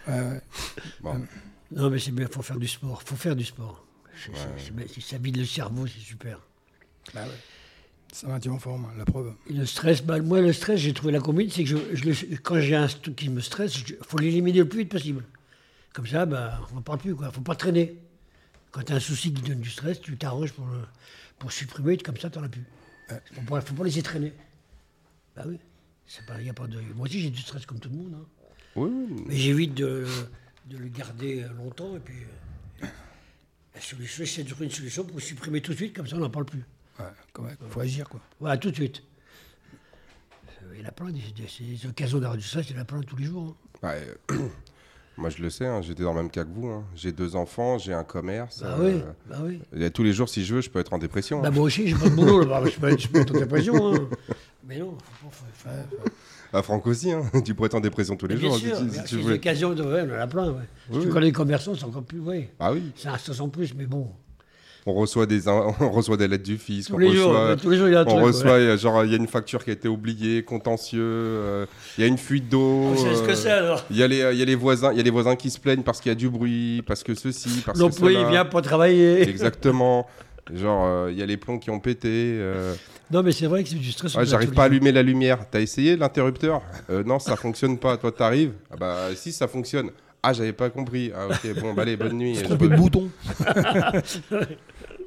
Ouais, 0.08 0.14
ouais. 0.20 0.40
Bon. 1.00 1.20
Non, 1.70 1.88
mais 1.90 1.99
c'est 1.99 2.11
bien, 2.11 2.26
faut 2.30 2.42
faire 2.42 2.58
du 2.58 2.66
sport. 2.66 3.02
faut 3.04 3.16
faire 3.16 3.37
du 3.37 3.44
sport. 3.44 3.84
Ça 5.00 5.18
vide 5.18 5.37
le 5.37 5.44
cerveau, 5.44 5.87
c'est 5.87 6.00
super. 6.00 6.38
Bah 7.14 7.20
ouais. 7.22 7.28
Ça 8.12 8.28
maintient 8.28 8.52
en 8.52 8.59
forme, 8.59 8.87
la 8.99 9.04
preuve. 9.07 9.35
Le 9.50 9.64
stress, 9.64 10.02
bah, 10.02 10.21
moi, 10.21 10.40
le 10.42 10.52
stress, 10.52 10.78
j'ai 10.78 10.92
trouvé 10.92 11.12
la 11.12 11.21
combine, 11.21 11.50
c'est 11.50 11.64
que 11.64 11.71
je, 11.71 11.76
je 11.95 12.04
le- 12.04 12.37
quand 12.37 12.61
j'ai 12.61 12.76
un 12.76 12.87
truc 12.87 13.16
qui 13.16 13.31
me 13.31 13.40
stresse, 13.40 13.75
il 13.88 13.97
faut 14.02 14.19
l'éliminer 14.19 14.59
le 14.59 14.69
plus 14.69 14.81
vite 14.81 14.90
possible. 14.90 15.25
Comme 15.95 16.07
ça, 16.07 16.26
bah, 16.26 16.61
on 16.71 16.76
n'en 16.76 16.83
parle 16.83 16.99
plus, 16.99 17.14
quoi. 17.14 17.31
faut 17.33 17.40
pas 17.40 17.54
traîner. 17.54 17.97
Quand 18.71 18.83
tu 18.83 18.92
as 18.92 18.97
un 18.97 19.00
souci 19.00 19.33
qui 19.33 19.40
donne 19.42 19.61
du 19.61 19.71
stress, 19.71 20.00
tu 20.00 20.16
t'arranges 20.19 20.52
pour, 20.52 20.66
le- 20.66 20.85
pour 21.38 21.52
supprimer, 21.52 21.97
comme 21.97 22.16
ça, 22.19 22.28
tu 22.28 22.38
n'en 22.38 22.45
as 22.45 22.49
plus. 22.50 22.64
Il 23.11 23.14
ne 23.42 23.61
faut 23.61 23.75
pas 23.75 23.85
laisser 23.85 24.02
traîner. 24.02 24.33
Bah 25.35 25.45
oui. 25.47 25.59
Pas, 26.26 26.40
y 26.42 26.50
a 26.50 26.52
pas 26.54 26.66
de... 26.66 26.78
Moi 26.95 27.07
aussi, 27.07 27.21
j'ai 27.21 27.31
du 27.31 27.40
stress 27.40 27.64
comme 27.64 27.78
tout 27.81 27.88
le 27.88 27.97
monde. 27.97 28.14
hein. 28.14 28.26
Oui. 28.76 28.90
Mais 29.26 29.37
j'évite 29.37 29.73
de, 29.75 30.07
de 30.69 30.76
le 30.76 30.88
garder 30.88 31.47
longtemps. 31.57 31.97
Et 31.97 32.00
puis, 32.00 32.16
euh, 32.83 32.87
la 33.75 33.81
solution, 33.81 34.25
c'est 34.26 34.45
de 34.45 34.49
trouver 34.50 34.66
une 34.66 34.71
solution 34.73 35.04
pour 35.04 35.19
supprimer 35.23 35.62
tout 35.62 35.73
de 35.73 35.76
suite, 35.78 35.95
comme 35.97 36.07
ça, 36.07 36.16
on 36.16 36.21
n'en 36.21 36.28
parle 36.31 36.45
plus. 36.45 36.62
Ouais, 37.02 37.12
quand 37.32 37.42
même. 37.42 37.56
Faut 37.68 37.80
agir, 37.80 38.09
quoi. 38.09 38.21
Voilà, 38.40 38.56
tout 38.56 38.71
de 38.71 38.75
suite. 38.76 39.02
Euh, 40.62 40.73
Il 40.75 40.80
y 40.80 40.85
en 40.85 40.88
a 40.88 40.92
plein, 40.92 41.11
des, 41.11 41.21
des- 41.21 41.49
ces 41.49 41.87
occasions 41.88 42.18
d'avoir 42.18 42.37
du 42.37 42.44
stress, 42.44 42.68
il 42.71 42.76
y 42.76 42.78
en 42.78 42.82
a 42.82 42.85
plein 42.85 43.00
tous 43.00 43.16
les 43.16 43.25
jours. 43.26 43.56
hein. 43.82 43.88
Ouais, 43.88 44.06
euh, 44.32 44.37
moi, 45.16 45.30
je 45.30 45.42
le 45.42 45.50
sais, 45.50 45.66
hein, 45.66 45.82
j'étais 45.82 46.02
dans 46.02 46.12
le 46.14 46.23
même 46.23 46.30
cas 46.30 46.44
que 46.44 46.50
vous. 46.52 46.68
hein. 46.68 46.85
J'ai 46.94 47.12
deux 47.12 47.35
enfants, 47.37 47.78
j'ai 47.78 47.92
un 47.92 48.04
commerce. 48.04 48.61
Bah 48.62 48.76
euh, 48.78 48.94
oui, 48.99 49.02
bah 49.28 49.38
oui. 49.42 49.61
et 49.85 49.90
tous 49.90 50.02
les 50.04 50.12
jours, 50.12 50.28
si 50.28 50.44
je 50.44 50.54
veux, 50.54 50.61
je 50.61 50.71
peux 50.71 50.78
être 50.78 50.92
en 50.92 50.99
dépression. 50.99 51.40
Bah 51.40 51.49
hein. 51.49 51.50
moi 51.50 51.64
aussi, 51.64 51.88
j'ai 51.88 51.97
pas 51.97 52.09
de 52.09 52.14
boulot, 52.14 52.40
là, 52.44 52.61
bah, 52.61 52.68
je 52.68 52.78
peux, 52.78 52.97
je 52.99 53.09
peux 53.09 53.21
être 53.21 53.35
en 53.35 53.38
dépression. 53.38 53.94
hein. 53.94 54.09
Mais 54.64 54.78
non, 54.78 54.97
faut 55.21 55.28
pas. 55.28 55.71
Faut, 55.90 55.97
faut- 55.97 56.11
Ah, 56.52 56.62
Franck 56.62 56.87
aussi, 56.87 57.11
hein. 57.11 57.25
tu 57.44 57.54
pourrais 57.54 57.66
être 57.66 57.75
en 57.75 57.80
dépression 57.80 58.14
tous 58.16 58.26
les 58.28 58.37
bien 58.37 58.49
jours 58.50 58.59
sûr, 58.59 58.76
si, 58.76 58.90
si 58.99 59.04
tu 59.04 59.16
des 59.25 59.32
occasions, 59.32 59.75
de, 59.75 59.82
ouais, 59.82 60.02
on 60.09 60.14
en 60.14 60.21
a 60.21 60.26
plein. 60.28 60.50
Ouais. 60.52 60.61
Oui, 60.88 60.92
Surtout 60.94 61.06
oui. 61.09 61.12
quand 61.14 61.21
les 61.21 61.32
commerçants, 61.32 61.75
c'est 61.75 61.85
encore 61.85 62.04
plus. 62.04 62.21
Oui, 62.21 62.49
Ah 62.61 62.73
oui, 62.73 62.92
c'est 62.94 63.09
un 63.09 63.18
stress 63.18 63.40
en 63.40 63.49
plus, 63.49 63.75
mais 63.75 63.87
bon. 63.87 64.09
On 64.86 64.94
reçoit 64.94 65.26
des, 65.26 65.48
on 65.48 65.90
reçoit 65.90 66.16
des 66.16 66.26
lettres 66.28 66.42
du 66.44 66.58
fisc, 66.58 66.88
Tous 66.88 66.94
on 66.94 66.98
les 66.98 67.08
reçoit, 67.08 67.48
ouais, 67.50 67.56
tous 67.56 67.70
les 67.70 67.76
jours, 67.78 67.88
il 67.88 67.92
y 67.92 67.96
a 67.96 68.00
un 68.00 68.02
on 68.04 68.06
truc. 68.06 68.24
reçoit, 68.24 68.52
ouais. 68.56 68.76
genre, 68.78 69.04
il 69.04 69.10
y 69.10 69.14
a 69.14 69.16
une 69.16 69.28
facture 69.28 69.62
qui 69.64 69.70
a 69.70 69.72
été 69.74 69.88
oubliée, 69.88 70.42
contentieux, 70.42 71.00
euh, 71.02 71.66
il 71.98 72.00
y 72.02 72.04
a 72.04 72.08
une 72.08 72.18
fuite 72.18 72.48
d'eau. 72.48 72.90
On 72.92 72.96
sait 72.96 73.14
ce 73.14 73.22
que 73.22 73.30
euh, 73.30 73.34
c'est 73.34 73.50
alors. 73.50 73.84
Il 73.90 73.96
y, 73.96 74.02
a 74.02 74.08
les, 74.08 74.18
il 74.32 74.38
y 74.38 74.42
a 74.42 74.44
les 74.44 74.54
voisins, 74.56 74.90
il 74.92 74.96
y 74.96 75.00
a 75.00 75.04
les 75.04 75.10
voisins 75.10 75.36
qui 75.36 75.50
se 75.50 75.58
plaignent 75.60 75.82
parce 75.82 76.00
qu'il 76.00 76.10
y 76.10 76.12
a 76.12 76.16
du 76.16 76.28
bruit, 76.28 76.82
parce 76.86 77.02
que 77.02 77.14
ceci, 77.14 77.62
parce 77.64 77.78
que 77.78 77.82
L'employé 77.84 78.18
cela. 78.18 78.30
vient 78.30 78.44
pas 78.44 78.60
travailler. 78.62 79.22
Exactement. 79.28 80.06
Genre, 80.52 80.84
euh, 80.84 81.08
il 81.12 81.18
y 81.18 81.22
a 81.22 81.26
les 81.26 81.36
plombs 81.36 81.60
qui 81.60 81.70
ont 81.70 81.78
pété. 81.78 82.08
euh, 82.10 82.74
Non, 83.12 83.22
mais 83.22 83.30
c'est 83.30 83.46
vrai 83.46 83.62
que 83.62 83.68
c'est 83.68 83.76
du 83.76 83.92
stress. 83.92 84.16
j'arrive 84.24 84.50
pas 84.50 84.62
à 84.62 84.64
allumer 84.64 84.90
la 84.90 85.04
lumière. 85.04 85.38
T'as 85.48 85.60
essayé 85.60 85.96
l'interrupteur? 85.96 86.62
Euh, 86.90 87.04
Non, 87.04 87.20
ça 87.20 87.36
fonctionne 87.36 87.78
pas. 87.78 87.96
Toi, 87.96 88.10
t'arrives? 88.10 88.50
Ah 88.72 88.76
bah 88.76 88.96
si, 89.14 89.30
ça 89.30 89.46
fonctionne. 89.46 89.90
Ah, 90.20 90.32
j'avais 90.32 90.52
pas 90.52 90.68
compris. 90.70 91.12
Ah 91.16 91.26
ok, 91.28 91.60
bon, 91.60 91.74
bah 91.74 91.82
allez, 91.82 91.96
bonne 91.96 92.14
nuit. 92.18 92.34
Je 92.38 92.42
Trompé 92.44 92.64
de 92.64 92.70
peux- 92.70 92.76
bouton. 92.76 93.08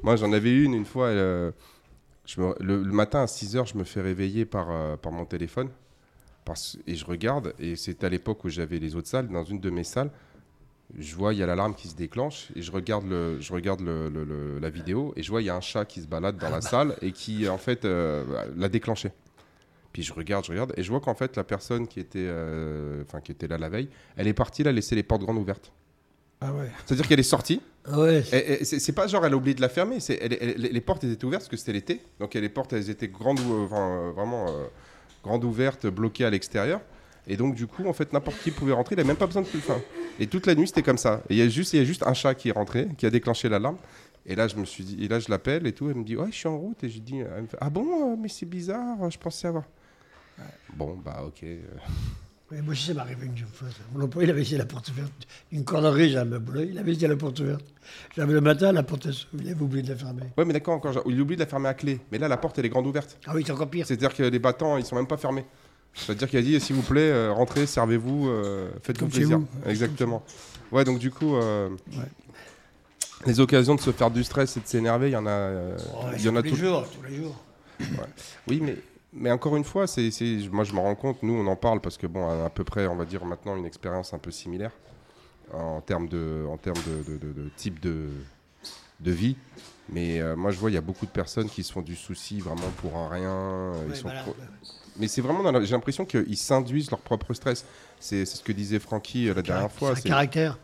Moi, 0.06 0.14
j'en 0.14 0.32
avais 0.32 0.54
une 0.56 0.72
une 0.72 0.84
fois. 0.84 1.06
euh, 1.08 1.50
je 2.26 2.40
me- 2.40 2.54
le, 2.60 2.80
le 2.82 2.92
matin 2.92 3.22
à 3.22 3.26
6h, 3.26 3.66
je 3.66 3.76
me 3.76 3.82
fais 3.82 4.00
réveiller 4.00 4.44
par, 4.44 4.70
euh, 4.70 4.96
par 4.96 5.10
mon 5.10 5.24
téléphone. 5.24 5.68
Parce, 6.44 6.78
et 6.86 6.94
je 6.94 7.04
regarde, 7.04 7.54
et 7.58 7.74
c'est 7.74 8.04
à 8.04 8.08
l'époque 8.08 8.44
où 8.44 8.48
j'avais 8.48 8.78
les 8.78 8.94
autres 8.94 9.08
salles. 9.08 9.26
Dans 9.26 9.42
une 9.42 9.58
de 9.58 9.68
mes 9.68 9.82
salles, 9.82 10.12
je 10.96 11.16
vois, 11.16 11.34
il 11.34 11.40
y 11.40 11.42
a 11.42 11.46
l'alarme 11.46 11.74
qui 11.74 11.88
se 11.88 11.96
déclenche. 11.96 12.52
Et 12.54 12.62
je 12.62 12.70
regarde, 12.70 13.04
le, 13.08 13.40
je 13.40 13.52
regarde 13.52 13.80
le- 13.80 14.08
le- 14.08 14.22
le- 14.24 14.58
la 14.60 14.70
vidéo. 14.70 15.12
Et 15.16 15.24
je 15.24 15.30
vois, 15.32 15.42
il 15.42 15.46
y 15.46 15.50
a 15.50 15.56
un 15.56 15.60
chat 15.60 15.84
qui 15.84 16.00
se 16.00 16.06
balade 16.06 16.36
dans 16.38 16.50
la 16.50 16.60
salle 16.72 16.96
et 17.02 17.10
qui, 17.10 17.48
en 17.48 17.58
fait, 17.58 17.84
euh, 17.84 18.24
l'a 18.56 18.68
déclenché. 18.68 19.10
Puis 19.92 20.04
je 20.04 20.12
regarde, 20.12 20.44
je 20.44 20.52
regarde. 20.52 20.72
Et 20.76 20.84
je 20.84 20.90
vois 20.90 21.00
qu'en 21.00 21.16
fait, 21.16 21.34
la 21.36 21.42
personne 21.42 21.88
qui 21.88 21.98
était, 21.98 22.26
euh, 22.28 23.02
qui 23.24 23.32
était 23.32 23.48
là 23.48 23.58
la 23.58 23.68
veille, 23.68 23.88
elle 24.16 24.28
est 24.28 24.34
partie, 24.34 24.62
elle 24.62 24.68
a 24.68 24.72
laissé 24.72 24.94
les 24.94 25.02
portes 25.02 25.22
grandes 25.22 25.38
ouvertes. 25.38 25.72
Ah 26.40 26.52
ouais. 26.52 26.70
C'est-à-dire 26.84 27.08
qu'elle 27.08 27.20
est 27.20 27.24
sortie. 27.24 27.60
Ah 27.88 28.00
ouais, 28.00 28.24
c'est 28.64 28.92
pas 28.92 29.06
genre 29.06 29.24
elle 29.24 29.32
a 29.32 29.36
oublié 29.36 29.54
de 29.54 29.60
la 29.60 29.68
fermer, 29.68 30.00
c'est 30.00 30.18
les 30.56 30.80
portes 30.80 31.04
étaient 31.04 31.24
ouvertes 31.24 31.42
parce 31.42 31.48
que 31.48 31.56
c'était 31.56 31.72
l'été, 31.72 32.00
donc 32.18 32.34
les 32.34 32.48
portes 32.48 32.72
elles 32.72 32.90
étaient 32.90 33.06
grandes, 33.06 33.38
enfin, 33.38 33.90
euh, 33.90 34.10
vraiment 34.10 34.46
euh, 34.48 34.64
grandes 35.22 35.44
ouvertes, 35.44 35.86
bloquées 35.86 36.24
à 36.24 36.30
l'extérieur, 36.30 36.80
et 37.28 37.36
donc 37.36 37.54
du 37.54 37.68
coup 37.68 37.86
en 37.86 37.92
fait 37.92 38.12
n'importe 38.12 38.38
qui 38.42 38.50
pouvait 38.50 38.72
rentrer, 38.72 38.96
il 38.96 38.98
avait 38.98 39.06
même 39.06 39.16
pas 39.16 39.26
besoin 39.26 39.42
de 39.42 39.46
fin. 39.46 39.80
Et 40.18 40.26
toute 40.26 40.46
la 40.46 40.56
nuit 40.56 40.66
c'était 40.66 40.82
comme 40.82 40.98
ça. 40.98 41.22
Il 41.30 41.36
y 41.36 41.42
a 41.42 41.48
juste 41.48 41.74
il 41.74 41.78
y 41.78 41.80
a 41.80 41.84
juste 41.84 42.02
un 42.04 42.12
chat 42.12 42.34
qui 42.34 42.48
est 42.48 42.52
rentré, 42.52 42.88
qui 42.98 43.06
a 43.06 43.10
déclenché 43.10 43.48
l'alarme. 43.48 43.76
Et 44.26 44.34
là 44.34 44.48
je 44.48 44.56
me 44.56 44.64
suis 44.64 44.82
dit, 44.82 45.04
et 45.04 45.06
là 45.06 45.20
je 45.20 45.30
l'appelle 45.30 45.64
et 45.68 45.72
tout, 45.72 45.88
elle 45.88 45.94
me 45.94 46.02
dit 46.02 46.16
ouais 46.16 46.32
je 46.32 46.36
suis 46.36 46.48
en 46.48 46.58
route 46.58 46.82
et 46.82 46.88
je 46.88 46.98
dis 46.98 47.20
ah 47.60 47.70
bon 47.70 47.86
euh, 47.86 48.16
mais 48.18 48.28
c'est 48.28 48.46
bizarre, 48.46 49.08
je 49.08 49.18
pensais 49.18 49.46
avoir. 49.46 49.64
Bon 50.74 50.98
bah 51.04 51.22
ok. 51.24 51.44
Ouais, 52.52 52.62
moi 52.62 52.72
aussi, 52.72 52.86
ça 52.86 52.94
m'est 52.94 53.00
arrivé 53.00 53.26
une 53.26 53.36
fois. 53.38 53.66
Mon 53.92 54.04
employé, 54.04 54.28
il 54.28 54.30
avait 54.30 54.38
laissé 54.40 54.56
la 54.56 54.66
porte 54.66 54.88
ouverte. 54.90 55.26
Une 55.50 55.64
corderie, 55.64 56.10
j'ai 56.10 56.18
un 56.18 56.24
meuble, 56.24 56.64
il 56.70 56.78
avait 56.78 56.92
la 56.94 57.16
porte 57.16 57.40
ouverte. 57.40 57.64
J'avais 58.16 58.32
le 58.34 58.40
matin, 58.40 58.70
la 58.70 58.84
porte, 58.84 59.10
se- 59.10 59.26
il 59.36 59.48
avait 59.50 59.60
oublié 59.60 59.82
de 59.82 59.88
la 59.88 59.96
fermer. 59.96 60.22
Ouais 60.38 60.44
mais 60.44 60.52
d'accord 60.52 60.74
encore, 60.74 61.02
il 61.06 61.20
oublie 61.20 61.34
de 61.34 61.40
la 61.40 61.46
fermer 61.46 61.68
à 61.68 61.74
clé, 61.74 62.00
mais 62.12 62.18
là 62.18 62.28
la 62.28 62.36
porte 62.36 62.56
elle 62.60 62.66
est 62.66 62.68
grande 62.68 62.86
ouverte. 62.86 63.18
Ah 63.26 63.32
oui, 63.34 63.42
c'est 63.44 63.50
encore 63.52 63.68
pire. 63.68 63.84
C'est-à-dire 63.84 64.14
que 64.14 64.22
les 64.22 64.38
battants, 64.38 64.76
ils 64.76 64.84
sont 64.84 64.94
même 64.94 65.08
pas 65.08 65.16
fermés. 65.16 65.44
C'est-à-dire 65.94 66.28
qu'il 66.28 66.38
a 66.38 66.42
dit, 66.42 66.60
s'il 66.60 66.76
vous 66.76 66.82
plaît, 66.82 67.10
euh, 67.10 67.32
rentrez, 67.32 67.66
servez-vous, 67.66 68.28
euh, 68.28 68.70
faites-vous 68.82 69.08
plaisir. 69.08 69.40
Exactement. 69.66 70.22
Ouais, 70.70 70.84
donc 70.84 70.98
du 71.00 71.10
coup, 71.10 71.34
euh, 71.36 71.68
Ouais. 71.92 72.04
les 73.26 73.40
occasions 73.40 73.74
de 73.74 73.80
se 73.80 73.90
faire 73.90 74.10
du 74.12 74.22
stress 74.22 74.56
et 74.56 74.60
de 74.60 74.66
s'énerver, 74.68 75.08
il 75.08 75.12
y 75.12 75.16
en 75.16 75.26
a, 75.26 75.30
euh, 75.30 75.76
Ouais, 75.76 76.16
il 76.18 76.24
y 76.24 76.28
en 76.28 76.36
a 76.36 76.42
tous 76.42 76.50
les 76.54 76.56
jours, 76.60 76.86
tous 76.90 77.02
les 77.10 77.16
jours. 77.16 77.36
Oui, 78.46 78.60
mais, 78.62 78.76
mais 79.16 79.30
encore 79.30 79.56
une 79.56 79.64
fois, 79.64 79.86
c'est, 79.86 80.10
c'est- 80.10 80.48
moi 80.50 80.64
je 80.64 80.72
me 80.72 80.78
rends 80.80 80.94
compte, 80.94 81.22
nous 81.22 81.34
on 81.34 81.46
en 81.46 81.56
parle 81.56 81.80
parce 81.80 81.96
que 81.96 82.06
bon, 82.06 82.24
on 82.24 82.42
a 82.42 82.46
à 82.46 82.50
peu 82.50 82.64
près, 82.64 82.86
on 82.86 82.96
va 82.96 83.04
dire 83.04 83.24
maintenant, 83.24 83.56
une 83.56 83.66
expérience 83.66 84.12
un 84.14 84.18
peu 84.18 84.30
similaire 84.30 84.72
en 85.52 85.80
termes 85.80 86.08
de, 86.08 86.44
en 86.50 86.56
termes 86.56 86.78
de, 86.86 87.12
de- 87.12 87.18
de- 87.18 87.32
de 87.32 87.48
type 87.56 87.80
de, 87.80 88.08
de 89.00 89.10
vie. 89.12 89.36
Mais 89.88 90.20
euh, 90.20 90.34
moi 90.34 90.50
je 90.50 90.58
vois, 90.58 90.70
il 90.70 90.74
y 90.74 90.78
a 90.78 90.80
beaucoup 90.80 91.06
de 91.06 91.10
personnes 91.12 91.48
qui 91.48 91.62
se 91.62 91.72
font 91.72 91.82
du 91.82 91.94
souci 91.94 92.40
vraiment 92.40 92.70
pour 92.78 92.96
un 92.96 93.08
rien. 93.08 93.30
euh, 93.30 93.82
ils 93.86 93.90
Ouais, 93.90 93.94
sont 93.96 94.02
voilà. 94.08 94.22
trop- 94.22 94.34
Mais 94.98 95.06
c'est 95.08 95.20
vraiment, 95.20 95.42
dans 95.44 95.52
la- 95.52 95.64
j'ai 95.64 95.72
l'impression 95.74 96.04
qu'ils 96.04 96.36
s'induisent 96.36 96.90
leur 96.90 97.00
propre 97.00 97.32
stress. 97.34 97.64
C'est 98.00 98.24
ce 98.24 98.42
que 98.42 98.50
disait 98.52 98.78
Francky 98.80 99.28
euh, 99.28 99.34
la 99.34 99.42
dernière 99.42 99.70
fois. 99.70 99.94
C'est 99.94 100.08
un 100.08 100.10
caractère. 100.10 100.58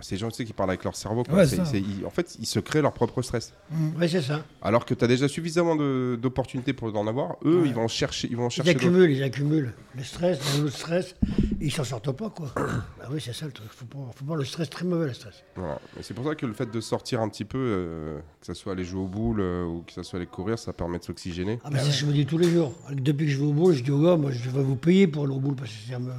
Ces 0.00 0.16
gens 0.16 0.28
tu 0.28 0.34
sais, 0.34 0.44
qui 0.44 0.52
parlent 0.52 0.70
avec 0.70 0.82
leur 0.82 0.96
cerveau. 0.96 1.22
quoi. 1.22 1.34
Ouais, 1.38 1.46
C'est- 1.46 1.56
ça. 1.56 1.64
c'est- 1.64 1.80
ils- 1.80 2.04
en 2.04 2.10
fait, 2.10 2.36
ils 2.40 2.46
se 2.46 2.58
créent 2.58 2.82
leur 2.82 2.92
propre 2.92 3.22
stress. 3.22 3.54
Oui, 3.96 4.08
c'est 4.08 4.22
ça. 4.22 4.44
Alors 4.60 4.84
que 4.84 4.92
tu 4.92 5.04
as 5.04 5.06
déjà 5.06 5.28
suffisamment 5.28 5.76
de- 5.76 6.18
d'opportunités 6.20 6.72
pour 6.72 6.94
en 6.96 7.06
avoir. 7.06 7.36
Eux, 7.44 7.62
ils 7.64 7.72
vont 7.74 7.86
chercher, 7.86 8.26
ils 8.28 8.36
vont 8.36 8.48
Ils 8.48 8.50
chercher. 8.50 8.74
d'autres. 8.74 8.86
accumulent, 8.86 9.10
ils 9.12 9.22
accumulent. 9.22 9.72
Le 9.96 10.02
stress, 10.02 10.40
autre 10.58 10.68
stress, 10.76 11.14
ils 11.60 11.70
s'en 11.70 11.84
sortent 11.84 12.10
pas, 12.10 12.28
quoi. 12.28 12.52
bah 12.98 13.08
oui, 13.12 13.20
c'est 13.24 13.32
ça 13.32 13.46
le 13.46 13.52
truc. 13.52 13.68
Faut 13.70 13.84
pas, 13.86 13.98
faut 14.16 14.24
pas 14.24 14.34
le 14.34 14.44
stress, 14.44 14.68
très 14.68 14.84
mauvais, 14.84 15.06
le 15.06 15.14
stress. 15.14 15.44
Voilà. 15.54 15.78
Et 15.98 16.02
c'est 16.02 16.12
pour 16.12 16.24
ça 16.26 16.34
que 16.34 16.44
le 16.44 16.54
fait 16.54 16.68
de 16.70 16.80
sortir 16.80 17.20
un 17.20 17.28
petit 17.28 17.44
peu, 17.44 17.58
euh, 17.58 18.18
que 18.40 18.46
ce 18.46 18.54
soit 18.54 18.72
aller 18.72 18.84
jouer 18.84 19.00
au 19.02 19.06
boule 19.06 19.40
euh, 19.40 19.64
ou 19.64 19.82
que 19.86 19.92
ce 19.92 20.02
soit 20.02 20.18
aller 20.18 20.26
courir, 20.26 20.58
ça 20.58 20.72
permet 20.72 20.98
de 20.98 21.04
s'oxygéner. 21.04 21.60
Ah, 21.62 21.70
bah, 21.70 21.78
c'est 21.78 21.92
ce 21.92 22.00
que 22.00 22.00
je 22.00 22.06
me 22.06 22.12
dis 22.12 22.26
tous 22.26 22.38
les 22.38 22.50
jours. 22.50 22.74
Depuis 22.90 23.26
que 23.26 23.32
je 23.32 23.38
vais 23.38 23.46
au 23.46 23.52
boule, 23.52 23.74
je 23.74 23.84
dis 23.84 23.92
aux 23.92 24.02
gars, 24.02 24.16
moi, 24.16 24.32
je 24.32 24.50
vais 24.50 24.62
vous 24.62 24.74
payer 24.76 25.06
pour 25.06 25.24
aller 25.24 25.34
au 25.34 25.38
boule 25.40 25.54
parce 25.54 25.70
que 25.70 25.92
ça 25.92 26.00
me, 26.00 26.10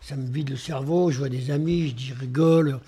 ça 0.00 0.16
me 0.16 0.28
vide 0.30 0.50
le 0.50 0.56
cerveau. 0.56 1.12
Je 1.12 1.18
vois 1.18 1.28
des 1.28 1.52
amis, 1.52 1.88
je 1.90 1.94
dis, 1.94 2.06
je 2.06 2.14
rigole. 2.20 2.80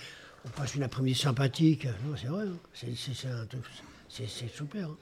On 0.45 0.49
passe 0.51 0.75
une 0.75 0.83
après-midi 0.83 1.19
sympathique. 1.19 1.87
Non, 2.05 2.17
c'est 2.21 2.27
vrai. 2.29 2.45
hein. 2.47 2.57
C'est, 2.75 3.29
un 3.29 3.47
truc, 3.47 3.63
c'est, 4.09 4.27
super. 4.27 4.89
hein. 4.89 4.97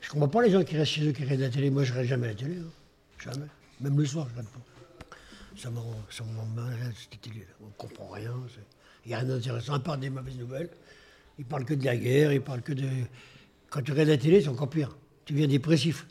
Je 0.00 0.08
comprends 0.10 0.28
pas 0.28 0.42
les 0.42 0.50
gens 0.50 0.64
qui 0.64 0.76
restent 0.76 0.92
chez 0.92 1.06
eux, 1.08 1.12
qui 1.12 1.22
regardent 1.22 1.40
la 1.42 1.50
télé. 1.50 1.70
Moi, 1.70 1.84
je 1.84 1.92
regarde 1.92 2.08
jamais 2.08 2.28
la 2.28 2.34
télé. 2.34 2.56
hein. 2.58 2.70
Jamais. 3.22 3.46
Même 3.80 3.98
le 3.98 4.06
soir, 4.06 4.26
je 4.28 4.32
regarde 4.32 4.48
pas. 4.52 5.16
Ça 5.56 5.70
me 5.70 5.78
rend, 5.78 5.94
ça 6.10 6.24
cette 6.98 7.20
télé. 7.20 7.40
-là. 7.40 7.54
On 7.64 7.70
comprend 7.70 8.08
rien. 8.08 8.32
Il 9.04 9.08
n'y 9.08 9.14
a 9.14 9.18
rien 9.18 9.28
d'intéressant, 9.28 9.74
à 9.74 9.80
part 9.80 9.98
des 9.98 10.10
mauvaises 10.10 10.36
nouvelles. 10.36 10.70
Ils 11.38 11.44
parlent 11.44 11.64
que 11.64 11.74
de 11.74 11.84
la 11.84 11.96
guerre, 11.96 12.32
ils 12.32 12.40
parlent 12.42 12.62
que 12.62 12.72
de. 12.72 12.88
Quand 13.70 13.82
tu 13.82 13.92
regardes 13.92 14.08
la 14.10 14.18
télé, 14.18 14.42
c'est 14.42 14.48
encore 14.48 14.68
pire. 14.70 14.96
Tu 15.24 15.32
deviens 15.32 15.48
dépressif. 15.48 16.06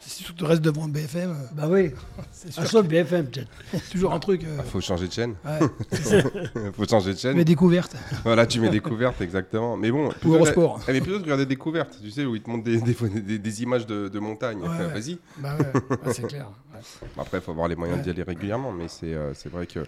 Si 0.00 0.24
tu 0.34 0.44
restes 0.44 0.62
devant 0.62 0.86
le 0.86 0.92
BFM, 0.92 1.30
euh, 1.30 1.34
Bah 1.54 1.64
oui, 1.68 1.90
c'est 2.32 2.56
un 2.58 2.64
sûr. 2.64 2.82
BFM 2.84 3.26
peut-être. 3.26 3.48
c'est 3.72 3.90
toujours 3.90 4.12
un 4.12 4.18
truc. 4.20 4.44
euh, 4.44 4.58
Il 4.64 4.70
faut 4.70 4.80
changer 4.80 5.08
de 5.08 5.12
chaîne. 5.12 5.34
ouais. 5.44 5.58
faut 6.76 6.86
changer 6.86 7.14
de 7.14 7.18
chaîne. 7.18 7.36
Mais 7.36 7.44
découverte. 7.44 7.96
Voilà, 8.24 8.46
tu 8.46 8.60
mets 8.60 8.68
découverte, 8.70 9.20
exactement. 9.20 9.76
Mais 9.76 9.90
bon, 9.90 10.08
Ou 10.08 10.12
plutôt 10.12 10.34
Eurosport. 10.34 10.80
eh, 10.88 10.92
mais 10.92 11.00
plutôt 11.00 11.18
de 11.18 11.24
regarder 11.24 11.46
découverte, 11.46 11.98
tu 12.02 12.10
sais, 12.10 12.24
où 12.24 12.34
ils 12.36 12.42
te 12.42 12.50
montrent 12.50 12.64
des, 12.64 12.80
des, 12.80 12.94
des- 13.20 13.38
des 13.38 13.62
images 13.62 13.86
de, 13.86 14.08
de 14.08 14.18
montagne. 14.18 14.58
Ouais, 14.60 14.68
Enfin, 14.68 14.86
ouais. 14.86 14.92
Vas-y. 15.00 15.18
Bah 15.38 15.56
ouais, 15.58 15.96
ouais, 16.06 16.12
c'est 16.14 16.26
clair. 16.26 16.46
Ouais. 16.74 16.80
Après, 17.18 17.38
il 17.38 17.40
faut 17.42 17.52
avoir 17.52 17.68
les 17.68 17.76
moyens 17.76 17.98
Ouais. 17.98 18.04
d'y 18.04 18.10
aller 18.10 18.22
régulièrement, 18.22 18.72
mais 18.72 18.88
c'est 18.88 19.12
euh, 19.14 19.32
c'est 19.34 19.50
vrai 19.50 19.66
que. 19.66 19.80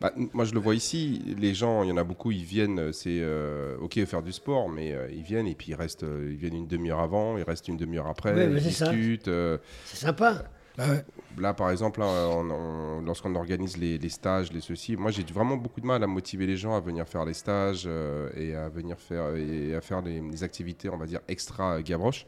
Bah, 0.00 0.12
moi, 0.32 0.44
je 0.44 0.54
le 0.54 0.60
vois 0.60 0.74
ici, 0.74 1.22
les 1.38 1.52
gens, 1.54 1.82
il 1.82 1.88
y 1.88 1.92
en 1.92 1.96
a 1.98 2.04
beaucoup, 2.04 2.30
ils 2.30 2.44
viennent, 2.44 2.78
euh, 2.78 2.92
c'est 2.92 3.18
euh, 3.20 3.76
ok 3.80 4.02
faire 4.06 4.22
du 4.22 4.32
sport, 4.32 4.68
mais 4.68 4.92
euh, 4.92 5.10
ils 5.12 5.22
viennent 5.22 5.46
et 5.46 5.54
puis 5.54 5.72
ils 5.72 5.74
restent, 5.74 6.04
euh, 6.04 6.28
ils 6.30 6.36
viennent 6.38 6.56
une 6.56 6.66
demi-heure 6.66 7.00
avant, 7.00 7.36
ils 7.36 7.42
restent 7.44 7.68
une 7.68 7.76
demi-heure 7.76 8.06
après, 8.06 8.34
Ouais, 8.34 8.46
ils 8.50 8.62
discutent. 8.62 9.28
euh, 9.28 9.58
C'est 9.84 9.98
sympa. 9.98 10.44
Bah 10.78 10.88
ouais. 10.88 11.04
Là, 11.38 11.52
par 11.52 11.70
exemple, 11.70 12.00
on- 12.02 13.02
lorsqu'on 13.04 13.34
organise 13.34 13.76
les, 13.76 13.98
les 13.98 14.08
stages, 14.08 14.52
les 14.52 14.60
ceci, 14.60 14.96
moi 14.96 15.10
j'ai 15.10 15.22
vraiment 15.24 15.56
beaucoup 15.56 15.80
de 15.80 15.86
mal 15.86 16.02
à 16.02 16.06
motiver 16.06 16.46
les 16.46 16.56
gens 16.56 16.74
à 16.74 16.80
venir 16.80 17.06
faire 17.08 17.24
les 17.24 17.34
stages 17.34 17.84
euh, 17.86 18.30
et 18.36 18.54
à 18.54 18.68
venir 18.68 18.98
faire 18.98 19.34
et 19.36 19.74
à 19.74 19.80
faire 19.80 20.00
les, 20.00 20.20
les 20.20 20.42
activités, 20.44 20.88
on 20.88 20.96
va 20.96 21.06
dire 21.06 21.20
extra 21.28 21.82
Gavroche. 21.82 22.24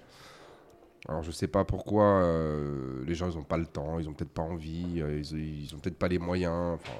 Alors 1.09 1.23
je 1.23 1.31
sais 1.33 1.49
pas 1.49 1.65
pourquoi 1.65 2.05
euh, 2.23 3.03
les 3.07 3.15
gens 3.15 3.29
ils 3.31 3.37
ont 3.37 3.43
pas 3.43 3.57
le 3.59 3.67
temps, 3.67 3.99
ils 3.99 4.09
ont 4.09 4.13
peut-être 4.13 4.31
pas 4.33 4.43
envie, 4.43 5.01
euh, 5.01 5.19
ils, 5.21 5.65
ils 5.65 5.75
ont 5.75 5.79
peut-être 5.79 5.99
pas 5.99 6.09
les 6.09 6.19
moyens, 6.19 6.75
enfin 6.75 6.93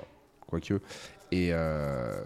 quoique. 0.53 0.81
Et 1.31 1.49
euh, 1.53 2.23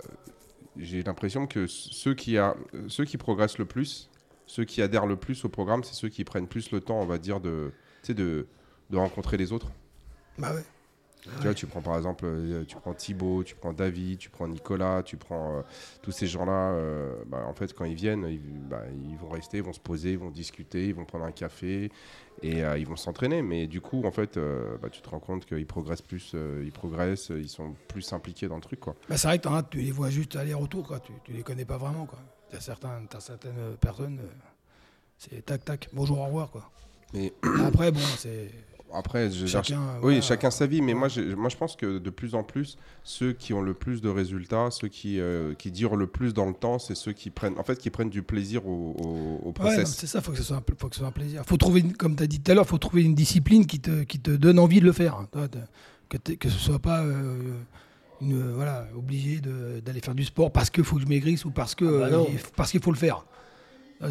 j'ai 0.76 1.02
l'impression 1.02 1.46
que 1.46 1.66
ceux 1.66 2.14
qui 2.14 2.38
a, 2.38 2.56
ceux 2.88 3.04
qui 3.04 3.16
progressent 3.16 3.58
le 3.58 3.64
plus, 3.64 4.10
ceux 4.46 4.64
qui 4.64 4.82
adhèrent 4.82 5.06
le 5.06 5.16
plus 5.16 5.44
au 5.44 5.48
programme, 5.48 5.84
c'est 5.84 5.94
ceux 5.94 6.08
qui 6.08 6.24
prennent 6.24 6.48
plus 6.48 6.72
le 6.72 6.80
temps, 6.80 7.00
on 7.00 7.06
va 7.06 7.18
dire, 7.18 7.40
de, 7.40 7.72
de, 8.08 8.46
de 8.90 8.96
rencontrer 8.96 9.36
les 9.36 9.52
autres. 9.52 9.68
Bah 10.38 10.52
ouais. 10.52 10.64
Tu 11.38 11.42
vois, 11.42 11.54
tu 11.54 11.66
prends 11.66 11.82
par 11.82 11.96
exemple, 11.96 12.24
euh, 12.24 12.64
tu 12.64 12.76
prends 12.76 12.94
Thibaut, 12.94 13.42
tu 13.44 13.54
prends 13.54 13.72
David, 13.72 14.18
tu 14.18 14.30
prends 14.30 14.46
Nicolas, 14.48 15.02
tu 15.02 15.16
prends 15.16 15.58
euh, 15.58 15.62
tous 16.02 16.12
ces 16.12 16.26
gens-là. 16.26 16.72
euh, 16.72 17.14
bah, 17.26 17.44
en 17.46 17.52
fait, 17.52 17.72
quand 17.74 17.84
ils 17.84 17.94
viennent, 17.94 18.26
ils, 18.28 18.40
bah, 18.40 18.82
ils 19.10 19.16
vont 19.16 19.28
rester, 19.28 19.58
ils 19.58 19.62
vont 19.62 19.72
se 19.72 19.80
poser, 19.80 20.12
ils 20.12 20.18
vont 20.18 20.30
discuter, 20.30 20.86
ils 20.88 20.94
vont 20.94 21.04
prendre 21.04 21.24
un 21.24 21.32
café 21.32 21.90
et 22.42 22.64
euh, 22.64 22.78
ils 22.78 22.86
vont 22.86 22.96
s'entraîner. 22.96 23.42
Mais 23.42 23.66
du 23.66 23.80
coup, 23.80 24.04
en 24.04 24.10
fait, 24.10 24.38
bah, 24.80 24.88
tu 24.90 25.00
te 25.02 25.08
rends 25.08 25.20
compte 25.20 25.44
qu'ils 25.46 25.66
progressent 25.66 26.02
plus, 26.02 26.34
ils 26.62 26.72
progressent, 26.72 27.30
ils 27.30 27.48
sont 27.48 27.74
plus 27.88 28.12
impliqués 28.12 28.48
dans 28.48 28.56
le 28.56 28.62
truc, 28.62 28.80
quoi. 28.80 28.94
Bah, 29.08 29.16
c'est 29.16 29.28
vrai 29.28 29.38
que 29.38 29.48
as, 29.48 29.62
tu 29.64 29.78
les 29.78 29.90
vois 29.92 30.10
juste 30.10 30.36
aller-retour, 30.36 30.86
quoi. 30.86 31.00
Tu, 31.00 31.12
tu 31.24 31.32
les 31.32 31.42
connais 31.42 31.64
pas 31.64 31.76
vraiment, 31.78 32.06
quoi. 32.06 32.18
T'as 32.50 32.60
certains, 32.60 33.02
certaines 33.18 33.76
personnes, 33.80 34.20
c'est 35.18 35.44
tac 35.44 35.64
tac, 35.64 35.88
bonjour, 35.92 36.20
au 36.20 36.26
revoir, 36.26 36.50
quoi. 36.50 36.70
Mais 37.14 37.32
Après, 37.64 37.90
bon, 37.92 38.00
c'est 38.18 38.50
après, 38.92 39.30
je, 39.30 39.46
chacun. 39.46 39.80
oui, 39.96 40.00
voilà. 40.00 40.20
chacun 40.20 40.50
sa 40.50 40.66
vie, 40.66 40.80
mais 40.82 40.94
moi, 40.94 41.08
je, 41.08 41.20
moi 41.34 41.48
je 41.48 41.56
pense 41.56 41.76
que 41.76 41.98
de 41.98 42.10
plus 42.10 42.34
en 42.34 42.42
plus, 42.42 42.76
ceux 43.04 43.32
qui 43.32 43.52
ont 43.52 43.60
le 43.62 43.74
plus 43.74 44.00
de 44.00 44.08
résultats, 44.08 44.70
ceux 44.70 44.88
qui, 44.88 45.20
euh, 45.20 45.54
qui 45.54 45.70
durent 45.70 45.96
le 45.96 46.06
plus 46.06 46.32
dans 46.34 46.46
le 46.46 46.54
temps, 46.54 46.78
c'est 46.78 46.94
ceux 46.94 47.12
qui 47.12 47.30
prennent, 47.30 47.58
en 47.58 47.62
fait, 47.64 47.78
qui 47.78 47.90
prennent 47.90 48.10
du 48.10 48.22
plaisir 48.22 48.66
au, 48.66 49.40
au, 49.44 49.52
process. 49.52 49.94
c'est 49.96 50.06
ça, 50.06 50.20
faut 50.20 50.32
que 50.32 50.38
ce 50.38 50.44
soit 50.44 50.56
un, 50.56 50.62
faut 50.78 50.88
que 50.88 50.94
ce 50.94 51.00
soit 51.00 51.08
un 51.08 51.12
plaisir. 51.12 51.42
Faut 51.46 51.56
trouver, 51.56 51.80
une- 51.80 51.96
comme 51.96 52.16
tu 52.16 52.22
as 52.22 52.26
dit 52.26 52.40
tout 52.40 52.50
à 52.50 52.54
l'heure, 52.54 52.66
faut 52.66 52.78
trouver 52.78 53.02
une 53.04 53.14
discipline 53.14 53.66
qui 53.66 53.80
te, 53.80 54.02
qui 54.04 54.18
te 54.20 54.30
donne 54.30 54.58
envie 54.58 54.80
de 54.80 54.84
le 54.86 54.92
faire. 54.92 55.14
hein. 55.16 55.28
Que, 56.08 56.16
que 56.34 56.48
ce 56.48 56.58
soit 56.58 56.78
pas 56.78 57.02
euh, 57.02 57.36
une, 58.20 58.40
euh, 58.40 58.52
voilà, 58.54 58.86
obligé 58.96 59.40
de- 59.40 59.80
d'aller 59.84 60.00
faire 60.00 60.14
du 60.14 60.24
sport 60.24 60.52
parce 60.52 60.70
qu'il 60.70 60.84
faut 60.84 60.96
que 60.96 61.02
je 61.02 61.08
maigrisse 61.08 61.44
ou 61.44 61.50
parce 61.50 61.74
que 61.74 61.84
Ah 61.84 62.08
bah 62.10 62.16
euh, 62.16 62.64
qu'il 62.70 62.80
faut 62.80 62.92
le 62.92 62.96
faire. 62.96 63.26
Ah, 64.00 64.08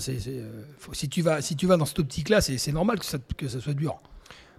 faut- 0.79 0.93
si 0.93 1.07
tu 1.09 1.21
vas 1.21 1.41
si 1.41 1.55
tu 1.55 1.67
vas 1.67 1.77
dans 1.77 1.85
cette 1.85 1.99
optique-là, 1.99 2.41
c'est 2.41 2.57
c'est 2.57 2.71
normal 2.71 2.99
que 2.99 3.05
ça, 3.05 3.17
que 3.37 3.47
ça 3.47 3.61
soit 3.61 3.73
dur. 3.73 3.97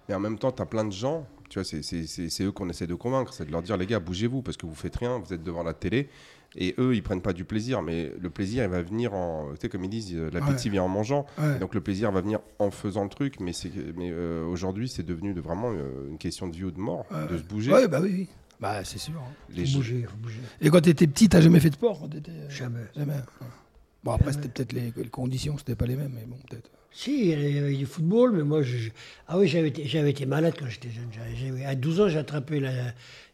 Mais 0.09 0.15
en 0.15 0.19
même 0.19 0.37
temps, 0.37 0.51
tu 0.51 0.61
as 0.61 0.65
plein 0.65 0.85
de 0.85 0.91
gens, 0.91 1.27
tu 1.49 1.59
vois, 1.59 1.63
c'est- 1.63 1.81
c'est 1.83 2.05
c'est- 2.07 2.29
c'est 2.29 2.43
eux 2.43 2.51
qu'on 2.51 2.69
essaie 2.69 2.87
de 2.87 2.95
convaincre, 2.95 3.33
c'est 3.33 3.45
de 3.45 3.51
leur 3.51 3.61
dire, 3.61 3.77
les 3.77 3.85
gars, 3.85 3.99
bougez-vous 3.99 4.41
parce 4.41 4.57
que 4.57 4.65
vous 4.65 4.75
faites 4.75 4.95
rien, 4.95 5.19
vous 5.19 5.33
êtes 5.33 5.43
devant 5.43 5.63
la 5.63 5.73
télé. 5.73 6.09
Et 6.55 6.73
eux, 6.79 6.95
ils 6.95 7.03
prennent 7.03 7.21
pas 7.21 7.33
du 7.33 7.43
plaisir, 7.43 7.81
mais 7.81 8.11
le 8.19 8.29
plaisir, 8.29 8.63
il 8.63 8.69
va 8.69 8.81
venir 8.81 9.13
en. 9.13 9.49
Tu 9.51 9.61
sais, 9.61 9.69
comme 9.69 9.83
ils 9.83 9.89
disent, 9.89 10.15
euh, 10.15 10.29
l'appétit 10.31 10.69
vient 10.69 10.83
en 10.83 10.87
mangeant. 10.87 11.25
Ouais. 11.37 11.57
Et 11.57 11.59
donc 11.59 11.75
le 11.75 11.81
plaisir 11.81 12.09
va 12.11 12.21
venir 12.21 12.39
en 12.59 12.71
faisant 12.71 13.03
le 13.03 13.09
truc, 13.09 13.39
mais, 13.41 13.51
c'est 13.53 13.69
mais 13.97 14.09
euh, 14.11 14.45
aujourd'hui, 14.45 14.87
c'est 14.87 15.03
devenu 15.03 15.33
de 15.33 15.41
vraiment 15.41 15.71
euh, 15.73 16.07
une 16.09 16.17
question 16.17 16.47
de 16.47 16.55
vie 16.55 16.63
ou 16.63 16.71
de 16.71 16.79
mort, 16.79 17.05
Ouais. 17.11 17.27
de 17.27 17.37
se 17.37 17.43
bouger. 17.43 17.73
Ouais, 17.73 17.87
bah 17.89 17.99
oui, 18.01 18.11
oui. 18.13 18.27
Bah 18.59 18.83
c'est 18.85 18.97
sûr. 18.97 19.13
hein. 19.17 19.33
Les 19.49 19.65
faut 19.67 19.77
bouger, 19.79 20.03
faut 20.09 20.17
bouger. 20.17 20.39
Et 20.61 20.69
quand 20.71 20.81
tu 20.81 20.89
étais 20.89 21.05
petit, 21.05 21.29
t'as 21.29 21.41
jamais 21.41 21.59
fait 21.59 21.69
de 21.69 21.75
sport 21.75 21.99
quand 21.99 22.09
Jamais. 22.49 22.79
Jamais. 22.95 23.13
Ouais. 23.13 23.47
Bon 24.03 24.11
après 24.13 24.31
c'était 24.33 24.47
peut-être 24.47 24.73
les, 24.73 24.91
les 24.95 25.09
conditions, 25.09 25.57
c'était 25.59 25.75
pas 25.75 25.85
les 25.85 25.95
mêmes, 25.97 26.13
mais 26.15 26.25
bon 26.25 26.37
peut-être. 26.49 26.71
Si, 26.91 27.19
il 27.19 27.27
y 27.27 27.33
avait- 27.59 27.73
du 27.75 27.85
football, 27.85 28.31
mais 28.33 28.43
moi, 28.43 28.61
je, 28.63 28.89
ah 29.27 29.37
oui, 29.37 29.47
j'avais 29.47 29.67
été, 29.67 29.85
j'avais 29.85 30.09
été 30.11 30.25
malade 30.25 30.53
quand 30.57 30.67
j'étais 30.67 30.89
jeune. 30.89 31.09
J'avais- 31.35 31.65
à 31.65 31.75
12 31.75 32.01
ans, 32.01 32.07
j'ai 32.09 32.17
attrapé 32.17 32.59
la. 32.59 32.71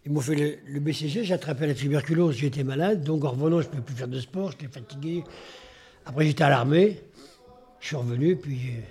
Ils 0.06 0.12
m'ont 0.12 0.20
fait 0.20 0.36
le, 0.36 0.56
le 0.68 0.80
BCG, 0.82 1.24
j'ai 1.24 1.34
attrapé 1.34 1.66
la 1.66 1.74
tuberculose, 1.74 2.36
j'étais 2.36 2.63
malade, 2.66 3.04
donc 3.04 3.24
en 3.24 3.30
revenant, 3.32 3.62
je 3.62 3.68
ne 3.68 3.72
pouvais 3.72 3.84
plus 3.84 3.96
faire 3.96 4.08
de 4.10 4.20
sport, 4.20 4.52
j'étais 4.52 4.68
fatigué. 4.68 5.24
Après, 6.06 6.26
j'étais 6.26 6.44
à 6.44 6.50
l'armée, 6.50 7.00
je 7.80 7.88
suis 7.88 7.96
revenu, 7.96 8.36
puis. 8.36 8.60
euh, 8.78 8.82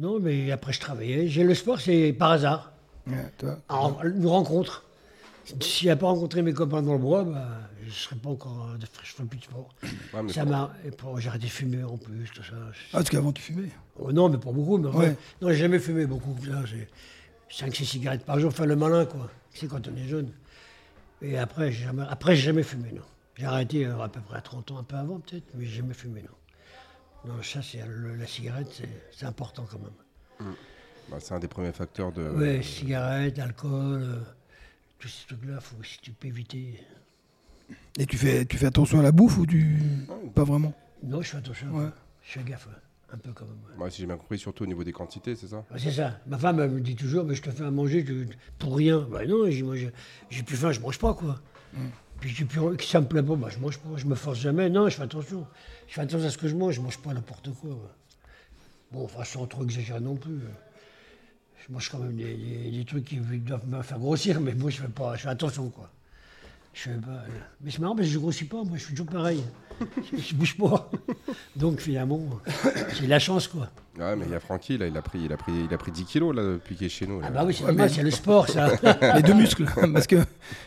Non, 0.00 0.20
mais 0.20 0.50
après, 0.52 0.72
je 0.72 0.78
travaillais. 0.80 1.26
J'ai 1.28 1.42
le 1.42 1.54
sport, 1.54 1.80
c'est 1.80 2.12
par 2.12 2.30
hasard, 2.30 2.72
Ouais, 3.06 3.14
toi. 3.36 3.58
en- 3.68 3.96
une 4.04 4.26
rencontre. 4.26 4.84
Si 5.60 5.82
je 5.84 5.88
n'avais 5.88 5.98
pas 5.98 6.06
rencontré 6.06 6.40
mes 6.42 6.52
copains 6.52 6.82
dans 6.82 6.92
le 6.92 6.98
bois, 6.98 7.24
bah, 7.24 7.48
je 7.88 7.94
ne 7.94 7.98
serais 7.98 8.16
pas 8.16 8.28
encore. 8.30 8.68
Je 8.74 8.80
ne 8.80 8.86
ferais 8.86 9.24
plus 9.26 9.38
de 9.38 9.44
sport. 9.44 9.68
Ouais, 10.14 10.22
mais 10.22 10.32
Ça 10.32 10.44
m'a. 10.44 10.72
J'ai 11.18 11.28
arrêté 11.28 11.46
de 11.46 11.50
fumer 11.50 11.84
en 11.84 11.96
plus, 11.96 12.30
tout 12.34 12.42
ça. 12.42 12.52
Ah 12.58 12.72
parce 12.92 13.10
qu'avant 13.10 13.32
tu 13.32 13.42
fumais? 13.42 13.70
Oh 13.98 14.12
non, 14.12 14.28
mais 14.28 14.38
pas 14.38 14.52
beaucoup. 14.52 14.78
Mais 14.78 14.88
Ouais. 14.88 15.16
Non, 15.42 15.48
j'ai 15.48 15.56
jamais 15.56 15.78
fumé 15.78 16.06
beaucoup. 16.06 16.36
Là, 16.46 16.64
j'ai 16.64 16.88
5-6 17.50 17.84
cigarettes 17.84 18.24
par 18.24 18.38
jour, 18.40 18.52
faire 18.52 18.66
le 18.66 18.76
malin, 18.76 19.04
quoi. 19.06 19.30
C'est 19.52 19.68
quand 19.68 19.86
on 19.88 19.96
est 19.96 20.06
jeune. 20.08 20.32
Et 21.22 21.36
après, 21.38 21.72
j'ai 21.72 21.84
jamais, 21.84 22.04
après, 22.08 22.36
j'ai 22.36 22.42
jamais 22.42 22.62
fumé, 22.62 22.92
non. 22.92 23.02
J'ai 23.36 23.44
arrêté 23.46 23.86
euh, 23.86 24.00
à 24.00 24.08
peu 24.08 24.20
près 24.20 24.36
à 24.38 24.40
30 24.40 24.70
ans, 24.72 24.78
un 24.78 24.82
peu 24.84 24.96
avant 24.96 25.18
peut-être, 25.20 25.46
mais 25.54 25.64
j'ai 25.66 25.76
jamais 25.78 25.94
fumé, 25.94 26.22
non. 26.22 27.32
Non, 27.32 27.42
ça, 27.42 27.60
c'est 27.62 27.84
le- 27.86 28.14
la 28.16 28.26
cigarette, 28.26 28.68
c'est, 28.72 28.88
c'est 29.12 29.26
important 29.26 29.66
quand 29.70 29.78
même. 29.80 30.54
bah, 31.10 31.16
c'est 31.20 31.34
un 31.34 31.40
des 31.40 31.48
premiers 31.48 31.72
facteurs 31.72 32.12
de. 32.12 32.22
Ouais, 32.30 32.62
cigarette, 32.62 33.38
alcool, 33.38 34.02
euh, 34.02 34.20
tous 34.98 35.08
ces 35.08 35.26
trucs-là, 35.26 35.60
faut, 35.60 35.82
si 35.82 35.98
tu 36.00 36.12
peux 36.12 36.28
éviter. 36.28 36.80
Et 37.98 38.06
tu 38.06 38.16
fais, 38.16 38.44
tu 38.44 38.56
fais 38.56 38.66
attention 38.66 39.00
à 39.00 39.02
la 39.02 39.12
bouffe 39.12 39.38
ou 39.38 39.46
tu. 39.46 39.76
Pas 40.34 40.44
vraiment? 40.44 40.72
Non, 41.02 41.20
je 41.22 41.28
fais 41.30 41.36
attention. 41.38 41.68
Ouais. 41.72 41.88
Je 42.22 42.38
fais 42.38 42.44
gaffe, 42.44 42.66
ouais. 42.66 42.72
un 43.12 43.16
peu 43.18 43.32
quand 43.32 43.44
même. 43.46 43.56
ouais. 43.78 43.84
Ouais, 43.84 43.90
si 43.90 44.00
j'ai 44.02 44.06
bien 44.06 44.16
compris, 44.16 44.38
surtout 44.38 44.64
au 44.64 44.66
niveau 44.66 44.84
des 44.84 44.92
quantités, 44.92 45.34
c'est 45.34 45.48
ça? 45.48 45.58
Ouais, 45.70 45.78
C'est 45.78 45.92
ça. 45.92 46.18
Ma 46.26 46.38
femme 46.38 46.60
elle 46.60 46.70
me 46.70 46.80
dit 46.80 46.94
toujours, 46.96 47.24
mais 47.24 47.34
je 47.34 47.42
te 47.42 47.50
fais 47.50 47.64
à 47.64 47.70
manger 47.70 48.04
tu- 48.04 48.28
pour 48.58 48.76
rien. 48.76 49.06
Ben 49.10 49.28
non, 49.28 49.50
j'ai, 49.50 50.42
plus 50.42 50.56
faim, 50.56 50.72
je 50.72 50.80
mange 50.80 50.98
pas, 50.98 51.14
quoi. 51.14 51.40
Puis 52.20 52.30
j'ai 52.30 52.44
plus, 52.44 52.60
que 52.76 52.84
ça 52.84 53.00
me 53.00 53.06
plaît 53.06 53.22
pas, 53.22 53.36
bah, 53.36 53.48
je 53.50 53.58
mange 53.58 53.78
pas, 53.78 53.90
je 53.96 54.04
me 54.06 54.14
force 54.16 54.38
jamais. 54.40 54.68
Non, 54.68 54.88
je 54.88 54.96
fais 54.96 55.02
attention. 55.02 55.46
Je 55.86 55.94
fais 55.94 56.00
attention 56.00 56.26
à 56.26 56.30
ce 56.30 56.38
que 56.38 56.48
je 56.48 56.54
mange, 56.56 56.74
je 56.74 56.80
mange 56.80 56.98
pas 56.98 57.12
n'importe 57.14 57.50
quoi. 57.60 57.70
Bon, 58.92 59.04
enfin, 59.04 59.22
sans 59.24 59.46
trop 59.46 59.62
exagérer 59.64 60.00
non 60.00 60.16
plus. 60.16 60.34
euh. 60.34 60.48
Je 61.66 61.72
mange 61.72 61.88
quand 61.90 61.98
même 61.98 62.16
des, 62.16 62.34
des- 62.34 62.70
des 62.70 62.84
trucs 62.84 63.04
qui 63.04 63.16
doivent 63.18 63.66
me 63.68 63.82
faire 63.82 63.98
grossir, 63.98 64.40
mais 64.40 64.54
moi, 64.54 64.70
je 64.70 64.80
fais 64.80 64.88
pas, 64.88 65.14
je 65.16 65.22
fais 65.22 65.28
attention, 65.28 65.68
quoi. 65.70 65.90
Je 66.78 66.90
fais 66.90 66.96
pas, 66.96 67.10
euh, 67.10 67.26
mais 67.60 67.72
c'est 67.72 67.80
marrant 67.80 67.96
parce 67.96 68.06
que 68.06 68.14
je 68.14 68.18
grossis 68.20 68.44
pas, 68.44 68.58
moi, 68.62 68.76
je 68.76 68.84
suis 68.84 68.92
toujours 68.94 69.06
pareil. 69.06 69.42
je, 69.80 70.16
je 70.22 70.34
bouge 70.36 70.56
pas. 70.56 70.88
Donc, 71.56 71.80
finalement, 71.80 72.20
j'ai 73.00 73.08
la 73.08 73.18
chance, 73.18 73.48
quoi. 73.48 73.68
Ouais, 73.98 74.14
mais 74.14 74.26
il 74.26 74.30
y 74.30 74.34
a 74.34 74.38
Francky, 74.38 74.78
là, 74.78 74.86
il 74.86 74.96
a 74.96 75.02
pris, 75.02 75.18
il 75.24 75.32
a 75.32 75.36
pris, 75.36 75.52
il 75.68 75.74
a 75.74 75.78
pris 75.78 75.90
10 75.90 76.04
kilos 76.04 76.36
là, 76.36 76.42
depuis 76.42 76.76
qu'il 76.76 76.86
est 76.86 76.90
chez 76.90 77.08
nous. 77.08 77.20
là. 77.20 77.26
Ah 77.28 77.32
bah 77.32 77.44
oui, 77.44 77.52
c'est 77.52 77.64
Ouais, 77.64 77.72
mais- 77.72 78.02
le 78.02 78.10
sport, 78.12 78.48
ça. 78.48 78.68
Les 79.16 79.22
deux 79.22 79.34
muscles. 79.34 79.66
Parce 79.92 80.06
que 80.06 80.16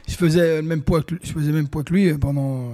je 0.07 0.15
faisais 0.15 0.57
le 0.57 0.67
même 0.67 0.81
poids 0.81 1.01
que, 1.01 1.13
lui- 1.15 1.21
je 1.23 1.31
faisais 1.31 1.47
le 1.47 1.53
même 1.57 1.69
poids 1.69 1.83
que 1.83 1.93
lui 1.93 2.13
pendant. 2.17 2.73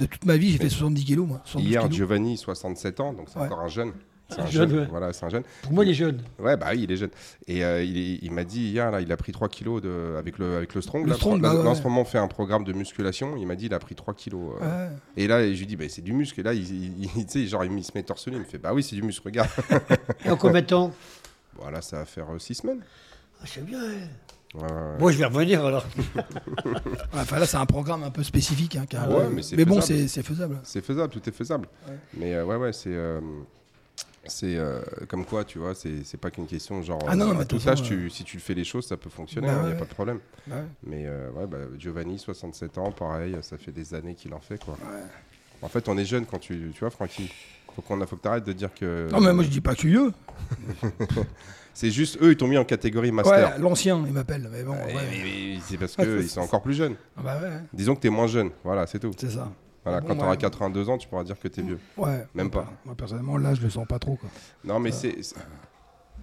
De 0.00 0.06
toute 0.06 0.24
ma 0.24 0.36
vie, 0.38 0.52
j'ai 0.52 0.58
fait 0.58 0.68
70 0.70 1.04
kilos, 1.04 1.26
moi. 1.26 1.42
72 1.44 1.70
Hier, 1.70 1.82
kilos. 1.82 1.96
Giovanni, 1.96 2.36
67 2.38 3.00
ans, 3.00 3.12
donc 3.12 3.26
c'est 3.30 3.38
Ouais. 3.38 3.46
encore 3.46 3.60
un 3.60 3.68
jeune. 3.68 3.92
C'est 4.30 4.40
un 4.40 4.46
Jeune, 4.46 4.68
jeune. 4.68 4.80
ouais. 4.80 4.86
Voilà, 4.90 5.12
c'est 5.14 5.24
un 5.24 5.30
jeune. 5.30 5.42
Pour 5.62 5.72
moi, 5.72 5.84
les 5.84 5.94
jeunes. 5.94 6.20
Ouais, 6.38 6.56
bah 6.58 6.66
oui, 6.72 6.80
il 6.82 6.92
est 6.92 6.96
jeune. 6.96 7.08
Et 7.46 7.64
euh, 7.64 7.82
il, 7.82 7.96
est- 7.96 8.18
il 8.22 8.30
m'a 8.30 8.44
dit 8.44 8.60
hier, 8.68 8.90
là, 8.90 9.00
il 9.00 9.10
a 9.10 9.16
pris 9.16 9.32
3 9.32 9.48
kilos 9.48 9.80
de, 9.80 10.16
avec, 10.18 10.36
le, 10.38 10.56
avec 10.56 10.74
le 10.74 10.82
strong. 10.82 11.04
Le 11.04 11.10
là, 11.10 11.16
strong, 11.16 11.40
là, 11.40 11.54
bah 11.54 11.60
ouais, 11.62 11.66
en 11.68 11.74
ce 11.74 11.82
moment, 11.82 12.02
on 12.02 12.04
fait 12.04 12.18
un 12.18 12.28
programme 12.28 12.64
de 12.64 12.74
musculation. 12.74 13.36
Il 13.38 13.46
m'a 13.46 13.56
dit, 13.56 13.66
il 13.66 13.74
a 13.74 13.78
pris 13.78 13.94
3 13.94 14.12
kilos. 14.12 14.56
euh. 14.60 14.88
Ouais. 14.88 14.92
Et 15.16 15.26
là, 15.26 15.42
je 15.50 15.58
lui 15.58 15.66
dis, 15.66 15.76
bah, 15.76 15.84
c'est 15.88 16.02
du 16.02 16.12
muscle. 16.12 16.38
Et 16.40 16.42
là, 16.42 16.52
il, 16.52 16.62
il- 17.04 17.08
il- 17.34 17.48
genre, 17.48 17.64
il 17.64 17.82
se 17.84 17.92
met 17.94 18.02
torse 18.02 18.26
nu. 18.28 18.34
Il 18.34 18.40
me 18.40 18.44
fait, 18.44 18.58
bah 18.58 18.74
oui, 18.74 18.82
c'est 18.82 18.96
du 18.96 19.02
muscle, 19.02 19.22
regarde. 19.24 19.48
Et 20.26 20.30
en 20.30 20.36
combien 20.36 20.60
de 20.60 20.66
temps? 20.66 20.92
Voilà, 21.58 21.80
ça 21.80 21.96
va 21.98 22.04
faire 22.04 22.26
6 22.38 22.54
semaines. 22.56 22.80
Ah, 23.40 23.44
C'est 23.46 23.64
bien. 23.64 23.80
Ouais, 24.54 24.62
ouais. 24.62 24.98
Bon, 24.98 25.10
je 25.10 25.18
vais 25.18 25.24
revenir 25.26 25.64
alors. 25.64 25.84
Enfin 27.14 27.38
là, 27.38 27.46
c'est 27.46 27.56
un 27.56 27.66
programme 27.66 28.02
un 28.02 28.10
peu 28.10 28.22
spécifique. 28.22 28.76
Hein, 28.76 28.86
ouais, 29.08 29.28
mais 29.56 29.64
bon, 29.64 29.80
c'est 29.80 30.08
c'est 30.08 30.22
faisable. 30.22 30.58
C'est 30.64 30.84
faisable, 30.84 31.12
tout 31.12 31.26
est 31.28 31.32
faisable. 31.32 31.68
Mais 32.16 32.34
euh, 32.34 32.44
ouais, 32.44 32.56
ouais, 32.56 32.72
c'est. 32.72 32.88
euh, 32.92 33.20
c'est 34.28 34.56
euh, 34.56 34.80
comme 35.08 35.24
quoi, 35.24 35.44
tu 35.44 35.58
vois, 35.58 35.74
c'est 35.74 36.16
pas 36.20 36.30
qu'une 36.30 36.46
question 36.46 36.82
genre. 36.82 37.00
Ah 37.08 37.16
non, 37.16 37.30
euh, 37.30 37.34
mais 37.34 37.40
à 37.40 37.44
tout 37.44 37.60
âge, 37.66 37.82
tu, 37.82 38.08
si 38.10 38.24
tu 38.24 38.38
fais 38.38 38.54
les 38.54 38.64
choses, 38.64 38.86
ça 38.86 38.96
peut 38.96 39.10
fonctionner, 39.10 39.48
il 39.48 39.54
Bah 39.54 39.60
n'y 39.62 39.66
a 39.68 39.70
ouais. 39.72 39.78
pas 39.78 39.84
de 39.84 39.90
problème. 39.90 40.20
Ouais. 40.48 40.64
Mais 40.84 41.04
euh, 41.06 41.30
ouais, 41.32 41.46
bah, 41.46 41.58
Giovanni, 41.78 42.18
67 42.18 42.78
ans, 42.78 42.92
pareil, 42.92 43.36
ça 43.42 43.58
fait 43.58 43.72
des 43.72 43.94
années 43.94 44.14
qu'il 44.14 44.32
en 44.34 44.40
fait, 44.40 44.62
quoi. 44.64 44.76
En 45.62 45.68
fait, 45.68 45.88
on 45.88 45.98
est 45.98 46.04
jeune 46.04 46.24
quand 46.26 46.38
tu. 46.38 46.70
Tu 46.72 46.80
vois, 46.80 46.90
Francky 46.90 47.30
Faut 47.74 47.82
qu'on 47.82 48.04
faut 48.06 48.16
que 48.16 48.22
t'arrêtes 48.22 48.44
de 48.44 48.52
dire 48.52 48.72
que. 48.72 49.08
Non, 49.10 49.20
mais 49.20 49.32
moi 49.32 49.42
je 49.44 49.48
dis 49.48 49.60
pas 49.60 49.74
que 49.74 49.80
suis 49.80 49.88
vieux. 49.90 50.12
C'est 51.74 51.92
juste 51.92 52.18
eux, 52.20 52.32
ils 52.32 52.36
t'ont 52.36 52.48
mis 52.48 52.58
en 52.58 52.64
catégorie 52.64 53.12
master. 53.12 53.52
Ouais, 53.54 53.58
l'ancien, 53.60 54.02
il 54.04 54.12
m'appelle. 54.12 54.48
Mais 54.50 54.64
bon, 54.64 54.74
c'est 55.62 55.76
parce 55.78 55.94
qu'ils 55.94 56.28
sont 56.28 56.40
encore 56.40 56.60
plus 56.60 56.74
jeunes. 56.74 56.96
Ah 57.16 57.20
Bah 57.22 57.40
Disons 57.72 57.94
que 57.94 58.00
t'es 58.00 58.08
moins 58.10 58.26
jeune. 58.26 58.50
Voilà, 58.64 58.84
c'est 58.88 58.98
tout. 58.98 59.12
c'est 59.16 59.30
ça. 59.30 59.48
Voilà, 59.88 60.00
Bon, 60.00 60.08
quand 60.08 60.14
t'auras 60.16 60.30
ouais. 60.32 60.36
82 60.36 60.88
ans, 60.90 60.98
tu 60.98 61.08
pourras 61.08 61.24
dire 61.24 61.38
que 61.38 61.48
t'es 61.48 61.62
vieux. 61.62 61.78
Ouais. 61.96 62.26
Même 62.34 62.50
pas. 62.50 62.70
Moi, 62.84 62.94
personnellement, 62.94 63.36
là, 63.38 63.54
je 63.54 63.62
le 63.62 63.70
sens 63.70 63.86
pas 63.86 63.98
trop. 63.98 64.16
Quoi. 64.16 64.28
Non, 64.64 64.78
mais 64.80 64.92
c'est. 64.92 65.22
c'est- 65.22 65.36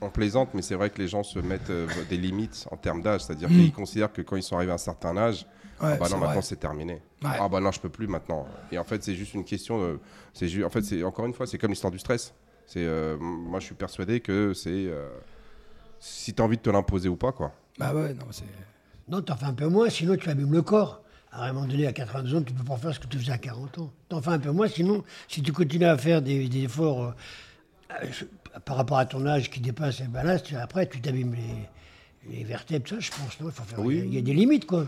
On 0.01 0.09
plaisante, 0.09 0.49
mais 0.53 0.61
c'est 0.61 0.75
vrai 0.75 0.89
que 0.89 0.97
les 1.01 1.07
gens 1.07 1.23
se 1.23 1.39
mettent 1.39 1.69
euh, 1.69 1.87
des 2.09 2.17
limites 2.17 2.67
en 2.69 2.75
termes 2.75 3.01
d'âge. 3.01 3.21
C'est-à-dire 3.21 3.49
Mm. 3.49 3.53
qu'ils 3.53 3.71
considèrent 3.73 4.11
que 4.11 4.21
quand 4.21 4.35
ils 4.35 4.43
sont 4.43 4.57
arrivés 4.57 4.71
à 4.73 4.75
un 4.75 4.77
certain 4.77 5.15
âge, 5.15 5.45
Ouais, 5.81 5.91
ah 5.93 5.95
bah 5.97 6.05
c'est 6.05 6.13
non, 6.13 6.19
maintenant 6.21 6.41
c'est 6.41 6.55
terminé. 6.57 6.93
Ouais. 7.23 7.29
Ah 7.39 7.47
bah 7.49 7.59
non, 7.61 7.71
je 7.71 7.79
peux 7.79 7.89
plus 7.89 8.07
maintenant. 8.07 8.45
Et 8.73 8.77
en 8.77 8.83
fait, 8.83 9.01
c'est 9.03 9.15
juste 9.15 9.33
une 9.33 9.45
question. 9.45 9.79
De... 9.81 9.99
C'est 10.33 10.47
ju- 10.49 10.63
En 10.65 10.69
fait, 10.69 10.81
c'est 10.81 11.01
encore 11.03 11.25
une 11.25 11.33
fois, 11.33 11.47
c'est 11.47 11.57
comme 11.57 11.71
l'histoire 11.71 11.91
du 11.91 11.99
stress. 11.99 12.33
C'est 12.67 12.83
euh, 12.85 13.15
moi, 13.19 13.59
je 13.61 13.65
suis 13.67 13.75
persuadé 13.75 14.19
que 14.19 14.53
c'est 14.53 14.69
euh, 14.69 15.07
si 15.99 16.33
t'as 16.33 16.43
envie 16.43 16.57
de 16.57 16.61
te 16.61 16.69
l'imposer 16.69 17.07
ou 17.09 17.15
pas, 17.15 17.31
quoi. 17.31 17.51
Bah 17.79 17.93
ouais, 17.93 18.13
non, 18.13 18.25
c'est. 18.31 18.43
Non, 19.07 19.21
t'en 19.21 19.35
fais 19.37 19.45
un 19.45 19.53
peu 19.53 19.67
moins, 19.67 19.89
sinon 19.89 20.15
tu 20.17 20.29
abîmes 20.29 20.51
le 20.51 20.61
corps. 20.61 21.01
À 21.37 21.45
un 21.49 21.53
moment 21.53 21.65
donné, 21.67 21.85
à 21.85 21.91
82 21.91 22.35
ans, 22.37 22.41
tu 22.43 22.53
peux 22.53 22.63
pas 22.63 22.77
faire 22.77 22.93
ce 22.93 22.99
que 22.99 23.07
tu 23.07 23.19
faisais 23.19 23.33
à 23.33 23.37
40 23.37 23.77
ans. 23.79 23.91
T'en 24.07 24.21
fais 24.21 24.29
un 24.29 24.39
peu 24.39 24.51
moins, 24.51 24.69
sinon, 24.69 25.03
si 25.27 25.41
tu 25.41 25.51
continues 25.51 25.85
à 25.85 25.97
faire 25.97 26.21
des, 26.21 26.47
des 26.47 26.63
efforts 26.63 27.03
euh, 27.03 27.11
euh, 28.03 28.59
par 28.63 28.77
rapport 28.77 28.97
à 28.97 29.05
ton 29.05 29.25
âge 29.25 29.49
qui 29.49 29.59
dépasse, 29.59 30.01
là, 30.13 30.39
tu- 30.39 30.55
après, 30.55 30.87
tu 30.87 31.01
t'abîmes 31.01 31.35
les, 31.35 32.37
les 32.37 32.43
vertèbres, 32.45 32.87
ça, 32.87 32.99
je 32.99 33.11
pense. 33.11 33.37
Non, 33.41 33.47
il 33.47 33.51
faut 33.51 33.63
faire. 33.63 33.79
Oui. 33.79 34.01
Il 34.05 34.13
y 34.13 34.17
a- 34.17 34.21
des 34.21 34.33
limites, 34.33 34.65
quoi. 34.65 34.87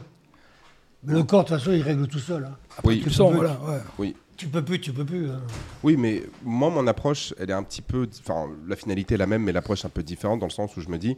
Mais 1.03 1.13
le 1.13 1.23
corps, 1.23 1.43
de 1.43 1.49
toute 1.49 1.57
façon, 1.59 1.71
il 1.73 1.81
règle 1.81 2.07
tout 2.07 2.17
seul. 2.19 2.45
hein. 2.45 2.55
Oui, 2.83 2.99
Tu 2.99 3.05
le 3.09 3.11
sens, 3.11 3.29
peux- 3.31 3.35
voilà. 3.37 3.59
Ouais. 3.61 3.79
oui. 3.99 4.15
Tu 4.37 4.47
peux 4.47 4.63
plus, 4.63 4.79
tu 4.79 4.93
peux 4.93 5.03
plus. 5.05 5.29
hein. 5.29 5.41
Oui, 5.83 5.97
mais 5.97 6.23
moi, 6.43 6.69
mon 6.69 6.85
approche, 6.87 7.33
elle 7.39 7.49
est 7.49 7.53
un 7.53 7.63
petit 7.63 7.81
peu. 7.81 8.07
Enfin, 8.21 8.47
la 8.67 8.75
finalité 8.75 9.15
est 9.15 9.17
la 9.17 9.27
même, 9.27 9.43
mais 9.43 9.51
l'approche 9.51 9.83
un 9.83 9.89
peu 9.89 10.01
différente 10.03 10.39
dans 10.39 10.45
le 10.45 10.51
sens 10.51 10.77
où 10.77 10.81
je 10.81 10.89
me 10.89 10.97
dis. 10.97 11.17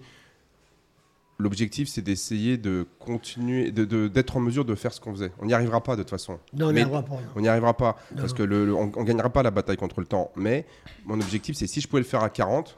L'objectif, 1.42 1.88
c'est 1.88 2.02
d'essayer 2.02 2.58
de 2.58 2.86
continuer, 3.00 3.72
de- 3.72 3.86
de- 3.86 4.08
d'être 4.10 4.36
en 4.36 4.42
mesure 4.42 4.66
de 4.66 4.76
faire 4.76 4.92
ce 4.94 5.00
qu'on 5.00 5.14
faisait. 5.14 5.32
On 5.40 5.46
n'y 5.46 5.54
arrivera 5.54 5.82
pas 5.82 5.96
de 5.96 6.02
toute 6.04 6.10
façon. 6.10 6.38
Non, 6.54 6.68
on 6.68 6.72
n'y 6.74 6.82
arrivera 6.82 7.02
pas. 7.02 7.16
On 7.36 7.40
n'y 7.40 7.48
arrivera 7.48 7.74
pas 7.76 7.96
Non, 8.12 8.18
parce 8.22 8.34
que 8.34 8.44
le, 8.44 8.66
le- 8.66 8.76
on, 8.76 8.88
ne 8.88 9.04
gagnera 9.06 9.30
pas 9.30 9.42
la 9.42 9.50
bataille 9.52 9.78
contre 9.78 10.02
le 10.02 10.06
temps. 10.06 10.32
Mais 10.36 10.66
mon 11.06 11.16
objectif, 11.16 11.56
c'est 11.56 11.66
si 11.68 11.80
je 11.80 11.88
pouvais 11.88 12.02
le 12.02 12.08
faire 12.08 12.24
à 12.24 12.30
40, 12.30 12.78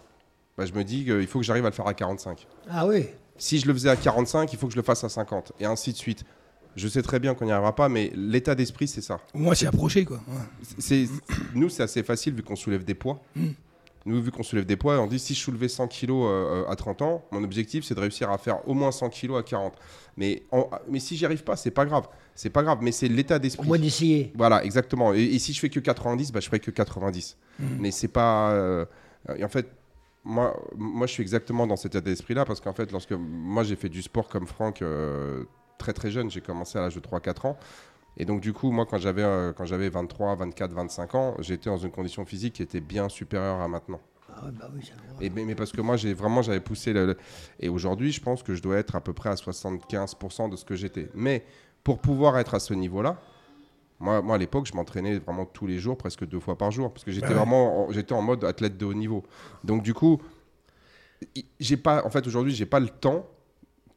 bah, 0.57 0.65
je 0.67 0.73
me 0.73 0.83
dis 0.83 1.03
qu'il 1.05 1.25
faut 1.27 1.39
que 1.39 1.45
j'arrive 1.45 1.65
à 1.65 1.69
le 1.69 1.73
faire 1.75 1.87
à 1.87 1.93
45. 1.95 2.45
Ah 2.69 2.85
oui. 2.85 3.07
Si 3.37 3.57
je 3.57 3.65
le 3.67 3.73
faisais 3.73 3.89
à 3.89 3.95
45, 3.95 4.53
il 4.53 4.59
faut 4.59 4.67
que 4.67 4.73
je 4.73 4.77
le 4.77 4.83
fasse 4.83 5.03
à 5.03 5.09
50 5.09 5.53
et 5.59 5.65
ainsi 5.65 5.91
de 5.91 5.97
suite. 5.97 6.23
Je 6.75 6.87
sais 6.87 7.01
très 7.01 7.19
bien 7.19 7.33
qu'on 7.33 7.45
n'y 7.45 7.51
arrivera 7.51 7.75
pas, 7.75 7.89
mais 7.89 8.11
l'état 8.15 8.53
d'esprit, 8.55 8.87
c'est 8.87 9.01
ça. 9.01 9.19
Moins, 9.33 9.55
c'est 9.55 9.65
approché, 9.65 10.05
quoi. 10.05 10.21
Ouais. 10.27 11.05
Nous, 11.55 11.67
c'est 11.69 11.83
assez 11.83 12.03
facile 12.03 12.33
vu 12.35 12.43
qu'on 12.43 12.55
soulève 12.55 12.83
des 12.85 12.93
poids. 12.93 13.19
Mm. 13.35 13.47
Nous, 14.05 14.19
vu 14.21 14.31
qu'on 14.31 14.41
soulève 14.41 14.65
des 14.65 14.77
poids, 14.77 14.99
on 14.99 15.05
dit 15.07 15.19
si 15.19 15.35
je 15.35 15.39
soulevais 15.39 15.67
100 15.67 15.87
kilos 15.87 16.25
euh, 16.27 16.65
à 16.67 16.75
30 16.75 17.01
ans, 17.03 17.23
mon 17.31 17.43
objectif 17.43 17.83
c'est 17.85 17.93
de 17.93 17.99
réussir 17.99 18.31
à 18.31 18.37
faire 18.39 18.67
au 18.67 18.73
moins 18.73 18.91
100 18.91 19.09
kilos 19.09 19.39
à 19.39 19.43
40. 19.43 19.73
Mais, 20.17 20.43
en- 20.51 20.69
mais 20.89 20.99
si 20.99 21.15
j'y 21.15 21.25
arrive 21.25 21.43
pas, 21.43 21.55
c'est 21.55 21.69
pas 21.71 21.85
grave. 21.85 22.07
C'est 22.33 22.49
pas 22.49 22.63
grave, 22.63 22.79
mais 22.81 22.91
c'est 22.91 23.07
l'état 23.07 23.35
Au 23.35 23.39
d'esprit. 23.39 23.67
moins 23.67 23.77
d'essayer. 23.77 24.33
Voilà, 24.35 24.63
exactement. 24.65 25.13
Et, 25.13 25.21
et 25.23 25.39
si 25.39 25.53
je 25.53 25.59
fais 25.59 25.69
que 25.69 25.79
90, 25.79 26.31
bah, 26.31 26.39
je 26.39 26.47
ferai 26.47 26.59
que 26.59 26.71
90. 26.71 27.37
Mhm. 27.59 27.67
Mais 27.79 27.91
c'est 27.91 28.07
pas. 28.07 28.51
euh, 28.53 28.85
et 29.37 29.43
en 29.45 29.49
fait, 29.49 29.67
moi, 30.23 30.59
moi, 30.75 31.05
je 31.07 31.13
suis 31.13 31.21
exactement 31.21 31.67
dans 31.67 31.75
cet 31.75 31.93
état 31.95 32.01
d'esprit-là 32.01 32.43
parce 32.45 32.59
qu'en 32.59 32.73
fait, 32.73 32.91
lorsque 32.91 33.11
moi 33.13 33.63
j'ai 33.63 33.75
fait 33.75 33.89
du 33.89 34.01
sport 34.01 34.27
comme 34.29 34.47
Franck 34.47 34.81
euh, 34.81 35.43
très 35.77 35.93
très 35.93 36.09
jeune, 36.11 36.29
j'ai 36.31 36.41
commencé 36.41 36.77
à 36.77 36.81
l'âge 36.81 36.95
de 36.95 36.99
3-4 36.99 37.47
ans. 37.47 37.57
Et 38.17 38.25
donc, 38.25 38.41
du 38.41 38.53
coup, 38.53 38.71
moi, 38.71 38.85
quand 38.85 38.97
j'avais 38.97 39.23
euh, 39.23 39.53
quand 39.53 39.65
j'avais 39.65 39.89
23, 39.89 40.35
24, 40.35 40.71
25 40.73 41.15
ans, 41.15 41.35
j'étais 41.39 41.69
dans 41.69 41.77
une 41.77 41.91
condition 41.91 42.25
physique 42.25 42.53
qui 42.55 42.61
était 42.63 42.81
bien 42.81 43.07
supérieure 43.09 43.59
à 43.61 43.67
maintenant. 43.67 44.01
Ah 44.33 44.45
ouais, 44.45 44.51
bah 44.51 44.69
oui, 44.73 44.83
ça. 44.85 44.91
Et, 45.19 45.29
mais, 45.29 45.45
mais 45.45 45.55
parce 45.55 45.71
que 45.71 45.81
moi, 45.81 45.97
j'ai 45.97 46.13
vraiment, 46.13 46.41
j'avais 46.41 46.59
poussé 46.59 46.93
le. 46.93 47.05
le- 47.05 47.17
Et 47.59 47.69
aujourd'hui, 47.69 48.11
je 48.11 48.21
pense 48.21 48.43
que 48.43 48.53
je 48.55 48.61
dois 48.61 48.77
être 48.77 48.95
à 48.95 49.01
peu 49.01 49.13
près 49.13 49.29
à 49.29 49.35
75% 49.35 50.49
de 50.49 50.55
ce 50.55 50.65
que 50.65 50.75
j'étais. 50.75 51.09
Mais 51.15 51.43
pour 51.83 51.99
pouvoir 51.99 52.37
être 52.37 52.53
à 52.53 52.59
ce 52.59 52.73
niveau-là, 52.73 53.19
moi, 53.99 54.21
moi 54.21 54.35
à 54.35 54.37
l'époque, 54.37 54.65
je 54.67 54.73
m'entraînais 54.73 55.19
vraiment 55.19 55.45
tous 55.45 55.67
les 55.67 55.79
jours, 55.79 55.97
presque 55.97 56.25
deux 56.25 56.39
fois 56.39 56.57
par 56.57 56.71
jour, 56.71 56.91
parce 56.91 57.03
que 57.03 57.11
j'étais 57.11 57.27
Bah 57.27 57.33
ouais. 57.33 57.39
vraiment, 57.39 57.87
en- 57.87 57.91
j'étais 57.91 58.13
en 58.13 58.21
mode 58.21 58.43
athlète 58.43 58.77
de 58.77 58.85
haut 58.85 58.93
niveau. 58.93 59.23
Donc 59.63 59.83
du 59.83 59.93
coup, 59.93 60.21
j'ai 61.59 61.77
pas, 61.77 62.05
en 62.05 62.09
fait, 62.09 62.25
aujourd'hui, 62.27 62.53
j'ai 62.53 62.65
pas 62.65 62.79
le 62.79 62.89
temps 62.89 63.27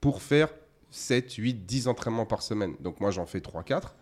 pour 0.00 0.22
faire 0.22 0.48
7, 0.90 1.32
8, 1.34 1.64
10 1.66 1.88
entraînements 1.88 2.26
par 2.26 2.42
semaine. 2.42 2.74
Donc 2.80 3.00
moi, 3.00 3.10
j'en 3.10 3.26
fais 3.26 3.40
3, 3.40 3.62
4. 3.62 3.94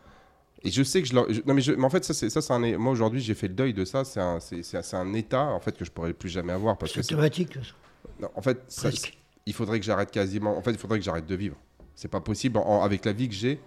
Et 0.64 0.70
je 0.70 0.82
sais 0.82 1.02
que 1.02 1.08
je, 1.08 1.12
je- 1.32 1.40
non 1.46 1.54
mais, 1.54 1.60
je- 1.60 1.72
mais 1.72 1.84
en 1.84 1.90
fait 1.90 2.04
ça 2.04 2.14
c'est 2.14 2.30
ça 2.30 2.40
c'est 2.40 2.52
un 2.52 2.78
moi 2.78 2.92
aujourd'hui 2.92 3.20
j'ai 3.20 3.34
fait 3.34 3.48
le 3.48 3.54
deuil 3.54 3.74
de 3.74 3.84
ça 3.84 4.04
c'est 4.04 4.20
un 4.20 4.38
c'est 4.40 4.94
un 4.94 5.12
état 5.14 5.44
en 5.46 5.58
fait 5.60 5.76
que 5.76 5.84
je 5.84 5.90
pourrais 5.90 6.12
plus 6.12 6.28
jamais 6.28 6.52
avoir 6.52 6.78
parce 6.78 6.92
C'est 6.92 7.00
que 7.00 7.06
automatique. 7.06 7.58
non, 8.20 8.28
en 8.34 8.42
fait, 8.42 8.60
ça- 8.68 8.90
il 9.44 9.52
faudrait 9.54 9.80
que 9.80 9.84
j'arrête 9.84 10.10
quasiment. 10.12 10.56
En 10.56 10.62
fait, 10.62 10.70
il 10.70 10.78
faudrait 10.78 10.98
que 11.00 11.04
j'arrête 11.04 11.26
de 11.26 11.34
vivre. 11.34 11.56
C'est 11.96 12.06
pas 12.08 12.20
possible 12.20 12.58
en- 12.58 12.82
avec 12.82 13.04
la 13.04 13.12
vie 13.12 13.28
que 13.28 13.34
j'ai 13.34 13.58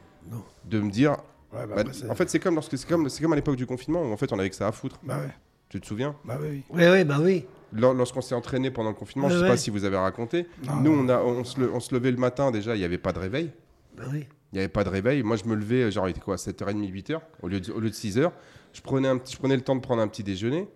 de 0.65 0.79
me 0.79 0.89
dire. 0.89 1.12
Ouais, 1.53 1.65
bah, 1.67 1.75
bah, 1.75 1.81
après, 1.81 2.10
en 2.10 2.15
fait, 2.15 2.29
c'est 2.29 2.39
comme 2.39 2.55
lorsque 2.55 2.77
c'est 2.77 2.88
comme 2.88 3.10
c'est 3.10 3.21
comme 3.21 3.34
à 3.34 3.36
l'époque 3.36 3.55
du 3.58 3.65
confinement 3.65 4.01
où 4.01 4.12
en 4.13 4.17
fait 4.17 4.31
on 4.31 4.39
avait 4.39 4.49
que 4.49 4.55
ça 4.55 4.67
à 4.67 4.71
foutre. 4.71 4.97
Bah 5.03 5.17
ouais. 5.19 5.34
Tu 5.69 5.81
te 5.81 5.86
souviens? 5.88 6.15
Bah 6.23 6.38
oui. 6.41 6.63
Oui, 6.69 6.84
oui, 6.89 7.03
bah 7.03 7.17
oui. 7.21 7.45
Lors- 7.73 7.93
Lorsqu'on 7.93 8.21
s'est 8.21 8.36
entraîné 8.36 8.71
pendant 8.71 8.89
le 8.89 8.95
confinement, 8.95 9.27
je 9.29 9.36
sais 9.36 9.41
ouais. 9.41 9.47
pas 9.49 9.58
si 9.58 9.69
vous 9.69 9.84
avez 9.84 9.97
raconté. 9.97 10.47
Non, 10.65 10.75
Nous, 10.77 10.91
on 10.91 11.10
a 11.10 11.17
on 11.19 11.43
se, 11.43 11.60
le- 11.60 11.73
on 11.73 11.79
se 11.81 11.93
levait 11.93 12.12
le 12.12 12.17
matin 12.17 12.51
déjà, 12.51 12.75
il 12.75 12.79
n'y 12.79 12.86
avait 12.86 12.97
pas 12.97 13.12
de 13.12 13.19
réveil. 13.19 13.51
Bah 13.97 14.03
oui. 14.12 14.27
Il 14.55 14.59
n'y 14.59 14.61
avait 14.61 14.69
pas 14.69 14.85
de 14.85 14.89
réveil. 14.89 15.21
Moi, 15.21 15.35
je 15.35 15.43
me 15.43 15.53
levais, 15.53 15.91
genre, 15.91 16.07
il 16.07 16.11
était 16.11 16.21
quoi, 16.21 16.37
7h30, 16.37 16.89
8h, 16.89 17.19
au 17.41 17.49
lieu 17.49 17.59
de, 17.59 17.73
au 17.73 17.81
lieu 17.81 17.89
de 17.89 17.93
6h. 17.93 18.31
Je 18.71 18.79
prenais, 18.79 19.09
un 19.09 19.17
petit, 19.17 19.33
je 19.33 19.37
prenais 19.37 19.57
le 19.57 19.61
temps 19.61 19.75
de 19.75 19.81
prendre 19.81 20.01
un 20.01 20.07
petit 20.07 20.23
déjeuner. 20.23 20.69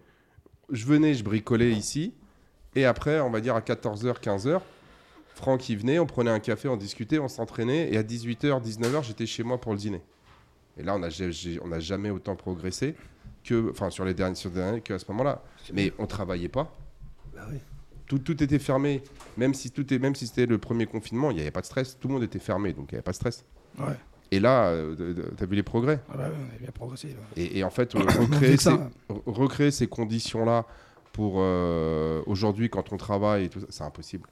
Je 0.69 0.85
venais, 0.85 1.13
je 1.13 1.23
bricolais 1.23 1.71
ici. 1.71 2.13
Et 2.75 2.83
après, 2.83 3.21
on 3.21 3.29
va 3.29 3.39
dire 3.39 3.55
à 3.55 3.61
14h, 3.61 4.19
15h, 4.19 4.59
Franck, 5.33 5.69
il 5.69 5.77
venait, 5.77 5.97
on 5.97 6.05
prenait 6.05 6.29
un 6.29 6.41
café, 6.41 6.67
on 6.67 6.75
discutait, 6.75 7.19
on 7.19 7.29
s'entraînait. 7.29 7.93
Et 7.93 7.97
à 7.97 8.03
18h, 8.03 8.61
19h, 8.61 9.01
j'étais 9.05 9.25
chez 9.25 9.43
moi 9.43 9.61
pour 9.61 9.71
le 9.71 9.77
dîner. 9.77 10.01
Et 10.77 10.83
là, 10.83 10.93
on 10.95 10.99
n'a 10.99 11.07
on 11.07 11.79
jamais 11.79 12.09
autant 12.09 12.35
progressé 12.35 12.95
que, 13.45 13.71
enfin, 13.71 13.89
sur 13.91 14.03
les 14.03 14.13
derniers, 14.13 14.35
sur 14.35 14.49
les 14.49 14.57
derniers 14.57 14.81
qu'à 14.81 14.99
ce 14.99 15.05
moment-là. 15.07 15.41
Mais 15.71 15.93
on 15.99 16.05
travaillait 16.05 16.49
pas. 16.49 16.75
Bah 17.33 17.47
oui. 17.49 17.59
Tout, 18.07 18.19
tout 18.19 18.43
était 18.43 18.59
fermé. 18.59 19.01
Même 19.37 19.53
si, 19.53 19.71
tout 19.71 19.93
est, 19.93 19.99
même 19.99 20.15
si 20.15 20.27
c'était 20.27 20.47
le 20.47 20.57
premier 20.57 20.85
confinement, 20.85 21.31
il 21.31 21.35
n'y 21.35 21.41
avait 21.41 21.51
pas 21.51 21.61
de 21.61 21.65
stress. 21.65 21.97
Tout 21.97 22.09
le 22.09 22.15
monde 22.15 22.23
était 22.23 22.39
fermé, 22.39 22.73
donc 22.73 22.91
il 22.91 22.95
n'y 22.95 22.97
avait 22.97 23.03
pas 23.03 23.11
de 23.11 23.15
stress. 23.15 23.45
Ouais. 23.77 23.95
Et 24.32 24.39
là, 24.39 24.75
tu 25.38 25.43
as 25.43 25.47
vu 25.47 25.55
les 25.55 25.63
progrès. 25.63 25.99
Ah 26.12 26.17
bah 26.17 26.29
on 26.32 26.55
a 26.55 26.60
bien 26.60 26.71
progressé. 26.71 27.10
là. 27.10 27.15
Et, 27.36 27.60
et 27.60 27.63
en 27.63 27.69
fait, 27.69 27.95
euh, 27.95 27.99
recréer, 28.19 28.58
ces, 28.58 28.71
recréer 29.25 29.88
conditions-là 29.88 30.65
pour 31.13 31.36
euh, 31.38 32.21
aujourd'hui, 32.27 32.69
quand 32.69 32.93
on 32.93 32.97
travaille 32.97 33.45
et 33.45 33.49
tout 33.49 33.60
ça, 33.62 33.65
c'est 33.69 33.84
impossible. 33.84 34.29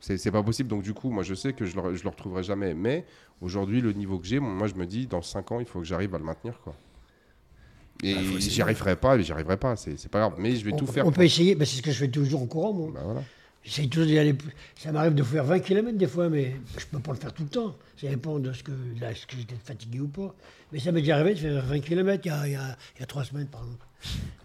C'est 0.00 0.18
c'est 0.18 0.30
pas 0.30 0.42
possible. 0.42 0.68
Donc, 0.68 0.82
du 0.82 0.92
coup, 0.92 1.10
moi, 1.10 1.22
je 1.22 1.34
sais 1.34 1.54
que 1.54 1.64
je 1.64 1.80
le, 1.80 1.94
je 1.94 2.02
le 2.02 2.10
retrouverai 2.10 2.42
jamais. 2.42 2.74
Mais 2.74 3.06
aujourd'hui, 3.40 3.80
le 3.80 3.92
niveau 3.92 4.18
que 4.18 4.26
j'ai, 4.26 4.38
moi, 4.38 4.66
je 4.66 4.74
me 4.74 4.84
dis, 4.84 5.06
dans 5.06 5.22
5 5.22 5.52
ans, 5.52 5.60
il 5.60 5.66
faut 5.66 5.78
que 5.78 5.86
j'arrive 5.86 6.14
à 6.14 6.18
le 6.18 6.24
maintenir. 6.24 6.60
Quoi. 6.60 6.74
Et 8.02 8.14
Bah, 8.14 8.20
j'y 8.38 8.60
arriverai 8.60 8.96
pas, 8.96 9.18
j'y 9.18 9.32
arriverai 9.32 9.56
pas. 9.56 9.74
C'est 9.76 9.98
c'est 9.98 10.10
pas 10.10 10.18
grave. 10.20 10.34
Mais 10.38 10.54
je 10.56 10.64
vais 10.66 10.74
On, 10.74 10.76
tout 10.76 10.86
faire. 10.86 11.06
on 11.06 11.12
peut 11.12 11.24
essayer, 11.24 11.54
bah, 11.54 11.64
c'est 11.64 11.76
ce 11.76 11.82
que 11.82 11.90
je 11.90 11.96
fais 11.98 12.10
toujours 12.10 12.42
en 12.42 12.46
courant, 12.46 12.74
moi. 12.74 12.90
Bah, 12.92 13.00
voilà. 13.02 13.22
J'essaye 13.66 13.88
toujours 13.88 14.06
d'y 14.06 14.16
aller. 14.18 14.32
plus- 14.32 14.52
Ça 14.78 14.92
m'arrive 14.92 15.14
de 15.14 15.22
faire 15.24 15.44
20 15.44 15.58
km 15.58 15.98
des 15.98 16.06
fois, 16.06 16.28
mais 16.28 16.54
je 16.78 16.86
peux 16.86 17.00
pas 17.00 17.10
le 17.12 17.18
faire 17.18 17.34
tout 17.34 17.42
le 17.42 17.48
temps. 17.48 17.76
Ça 18.00 18.06
dépend 18.08 18.38
de 18.38 18.52
ce 18.52 18.62
que, 18.62 18.70
là, 19.00 19.10
est-ce 19.10 19.26
que 19.26 19.36
j'étais 19.36 19.56
fatigué 19.56 19.98
ou 20.00 20.06
pas. 20.08 20.34
Mais 20.72 20.78
ça 20.78 20.92
m'est 20.92 21.00
déjà 21.00 21.16
arrivé 21.16 21.34
de 21.34 21.40
faire 21.40 21.64
20 21.64 21.80
km 21.80 22.22
il 22.24 22.28
y 22.28 22.30
a, 22.32 22.46
il 22.46 22.52
y 22.52 22.56
a, 22.56 22.76
il 22.96 23.00
y 23.00 23.02
a 23.02 23.06
trois 23.06 23.24
semaines, 23.24 23.48
par 23.48 23.62
exemple. 23.62 23.84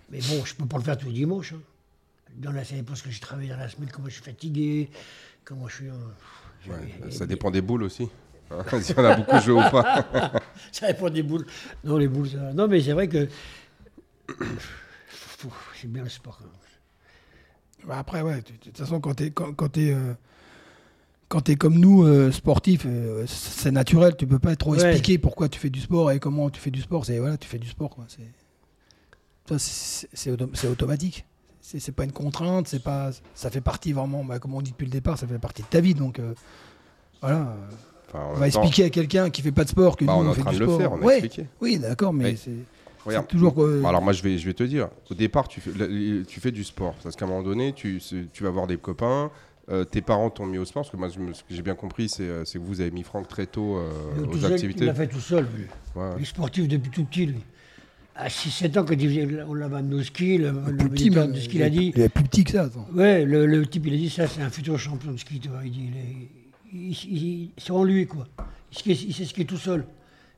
Mais 0.10 0.20
bon, 0.22 0.44
je 0.44 0.56
peux 0.56 0.66
pas 0.66 0.78
le 0.78 0.84
faire 0.84 0.98
tous 0.98 1.06
les 1.06 1.14
dimanches. 1.14 1.54
hein. 1.54 1.62
Dans 2.38 2.52
la, 2.52 2.64
ça 2.66 2.76
dépend 2.76 2.96
ce 2.96 3.04
que 3.04 3.12
j'ai 3.12 3.20
travaillé 3.20 3.50
dans 3.50 3.58
la 3.58 3.70
semaine, 3.70 3.90
comment 3.92 4.08
je 4.08 4.14
suis 4.16 4.24
fatigué, 4.24 4.90
comment 5.46 5.68
je 5.68 5.76
suis. 5.76 5.90
Ouais, 6.68 7.12
ça 7.12 7.26
dépend 7.28 7.52
des 7.52 7.62
boules 7.62 7.84
aussi. 7.84 8.10
Hein, 8.50 8.64
si 8.82 8.94
on 8.98 9.04
a 9.06 9.16
beaucoup 9.18 9.40
joué 9.40 9.54
ou 9.54 9.70
pas. 9.70 10.06
Ça 10.72 10.88
dépend 10.88 11.10
des 11.10 11.24
boules. 11.24 11.46
Non, 11.84 11.98
les 11.98 12.08
boules, 12.08 12.30
ça. 12.30 12.54
Non, 12.54 12.68
mais 12.68 12.82
c'est 12.82 12.94
vrai 12.94 13.08
que. 13.08 13.28
C'est 15.76 15.88
bien 15.92 16.04
le 16.04 16.10
sport. 16.10 16.40
même. 16.42 16.50
Bah 17.88 17.98
après, 18.00 18.22
ouais, 18.22 18.42
tu- 18.42 18.54
tu- 18.54 18.60
de 18.60 18.64
toute 18.76 18.78
façon, 18.78 19.00
quand 19.00 19.16
t'es 19.16 19.32
quand, 19.32 19.54
quand 19.54 19.70
t'es, 19.70 19.92
euh, 19.94 20.14
quand 21.30 21.42
t'es 21.42 21.56
comme 21.56 21.78
nous, 21.80 22.04
euh, 22.04 22.32
sportif, 22.32 22.84
euh, 22.86 23.26
c'est 23.28 23.72
naturel. 23.72 24.16
Tu 24.18 24.28
peux 24.28 24.40
pas 24.40 24.56
trop 24.56 24.76
Ouais. 24.76 24.82
expliquer 24.82 25.18
pourquoi 25.18 25.50
tu 25.50 25.60
fais 25.60 25.70
du 25.70 25.80
sport 25.82 26.12
et 26.12 26.20
comment 26.20 26.50
tu 26.50 26.60
fais 26.62 26.72
du 26.72 26.82
sport. 26.82 27.06
C'est 27.06 27.18
voilà, 27.20 27.38
tu 27.38 27.48
fais 27.48 27.58
du 27.60 27.68
sport. 27.70 27.90
quoi. 27.90 28.06
C'est 28.08 28.24
ça, 29.48 29.58
c'est- 29.60 30.08
c'est 30.14 30.32
auto- 30.32 30.50
automatique. 30.70 31.26
C'est 31.60 31.80
c'est 31.80 31.92
pas 31.92 32.04
une 32.04 32.12
contrainte. 32.12 32.68
C'est 32.68 32.84
pas. 32.84 33.12
Ça 33.36 33.50
fait 33.50 33.62
partie 33.62 33.94
vraiment. 33.94 34.24
bah, 34.24 34.40
comme 34.40 34.54
on 34.54 34.62
dit 34.62 34.72
depuis 34.72 34.86
le 34.86 34.92
départ, 34.92 35.18
ça 35.18 35.26
fait 35.28 35.40
partie 35.40 35.62
de 35.64 35.68
ta 35.68 35.80
vie. 35.82 35.94
Donc 35.94 36.20
euh, 36.20 36.34
voilà. 37.22 37.56
Enfin, 38.08 38.26
On 38.32 38.34
va 38.34 38.40
temps, 38.52 38.62
expliquer 38.62 38.86
à 38.86 38.90
quelqu'un 38.90 39.30
qui 39.30 39.42
fait 39.42 39.52
pas 39.54 39.64
de 39.64 39.70
sport 39.70 39.96
que 39.96 40.04
bah, 40.06 40.14
nous 40.14 40.20
on 40.20 40.24
est 40.24 40.28
on 40.28 40.32
en 40.32 40.34
fait 40.34 40.42
train 40.42 40.52
du 40.52 40.58
de 40.58 40.64
le 40.64 40.68
sport. 40.68 40.80
faire, 40.80 40.92
on 40.92 40.98
a 40.98 41.06
Ouais. 41.06 41.20
expliqué. 41.20 41.48
Oui, 41.62 41.80
d'accord, 41.80 42.12
mais. 42.14 42.36
C'est 43.04 43.10
Regarde. 43.10 43.26
c'est 43.30 43.32
toujours. 43.36 43.56
euh, 43.64 43.84
Alors 43.86 44.02
moi 44.02 44.14
je 44.14 44.24
vais, 44.24 44.38
je 44.38 44.46
vais 44.46 44.54
te 44.54 44.64
dire, 44.64 44.90
au 45.10 45.14
départ 45.14 45.48
tu 45.48 45.62
fais, 45.62 45.72
tu 46.28 46.40
fais 46.40 46.52
du 46.52 46.64
sport, 46.64 46.96
parce 47.04 47.16
qu'à 47.16 47.26
un 47.26 47.28
moment 47.28 47.44
donné 47.44 47.74
tu, 47.74 48.02
tu 48.34 48.44
vas 48.44 48.50
voir 48.50 48.68
des 48.68 48.78
copains, 48.78 49.32
euh, 49.70 49.84
tes 49.84 50.02
parents 50.02 50.30
t'ont 50.30 50.46
mis 50.46 50.58
au 50.58 50.66
sport, 50.66 50.84
parce 50.84 50.92
que 50.92 50.98
moi 50.98 51.08
je 51.10 51.34
ce 51.34 51.42
que 51.44 51.54
j'ai 51.54 51.62
bien 51.62 51.76
compris 51.76 52.10
c'est, 52.10 52.24
euh, 52.24 52.46
c'est 52.46 52.60
que 52.60 52.64
vous 52.64 52.82
avez 52.82 52.92
mis 52.92 53.04
Franck 53.04 53.28
très 53.28 53.46
tôt 53.46 53.78
euh, 53.78 53.90
Il 54.18 54.24
aux 54.30 54.38
seul, 54.38 54.54
activités. 54.54 54.82
Il 54.86 54.88
l'a 54.88 54.94
fait 54.96 55.08
tout 55.08 55.20
seul, 55.20 55.46
lui. 55.56 55.66
Ouais. 55.96 56.10
Il 56.18 56.24
est 56.24 56.26
sportif 56.26 56.68
depuis 56.68 56.90
tout 56.92 57.06
petit, 57.06 57.26
lui. 57.28 57.40
À 58.14 58.28
6-7 58.28 58.78
ans, 58.78 58.84
quand 58.86 58.94
il 59.00 59.46
on 59.48 59.54
l'avait 59.54 59.78
amené 59.78 59.96
au 59.96 60.04
ski, 60.04 60.38
le, 60.38 60.52
le 60.52 60.90
petit, 60.90 61.10
de 61.10 61.34
ski 61.40 61.56
il 61.56 61.64
a 61.64 61.70
dit. 61.70 61.94
Il 61.96 62.02
est 62.02 62.10
plus 62.10 62.26
petit 62.26 62.44
que 62.44 62.52
ça. 62.52 62.64
attends. 62.64 62.86
Ouais, 62.94 63.24
le, 63.26 63.46
le 63.46 63.66
type, 63.66 63.86
il 63.88 63.94
a 63.94 63.98
dit 63.98 64.10
ça, 64.10 64.28
c'est 64.28 64.42
un 64.42 64.50
futur 64.50 64.78
champion 64.78 65.14
de 65.14 65.18
ski, 65.18 65.40
tu 65.40 65.48
vois. 65.48 65.62
Il 65.64 65.72
dit, 65.72 65.90
il 65.92 65.98
est- 65.98 66.28
il- 66.74 67.18
il- 67.18 67.52
c'est 67.58 67.72
en 67.72 67.84
lui, 67.86 68.06
quoi. 68.08 68.28
Il, 68.74 68.78
skie- 68.78 69.06
il 69.08 69.14
sait 69.14 69.26
skier 69.26 69.46
tout 69.46 69.58
seul. 69.58 69.86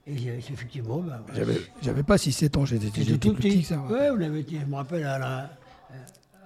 Et 0.05 0.11
effectivement, 0.37 0.97
bah, 0.99 1.23
ouais, 1.35 1.45
J'avais- 1.81 2.03
pas 2.03 2.17
6-7 2.17 2.57
ans, 2.57 2.65
j'étais 2.65 2.87
tout 2.87 3.33
petit 3.33 3.49
petit. 3.49 3.61
que 3.61 3.67
ça. 3.67 3.77
ouais. 3.79 3.91
Ouais, 3.93 4.09
vous 4.11 4.17
l'avez 4.17 4.39
été, 4.41 4.57
je 4.59 4.65
me 4.65 4.75
rappelle, 4.75 5.03
à 5.05 5.17
la, 5.17 5.49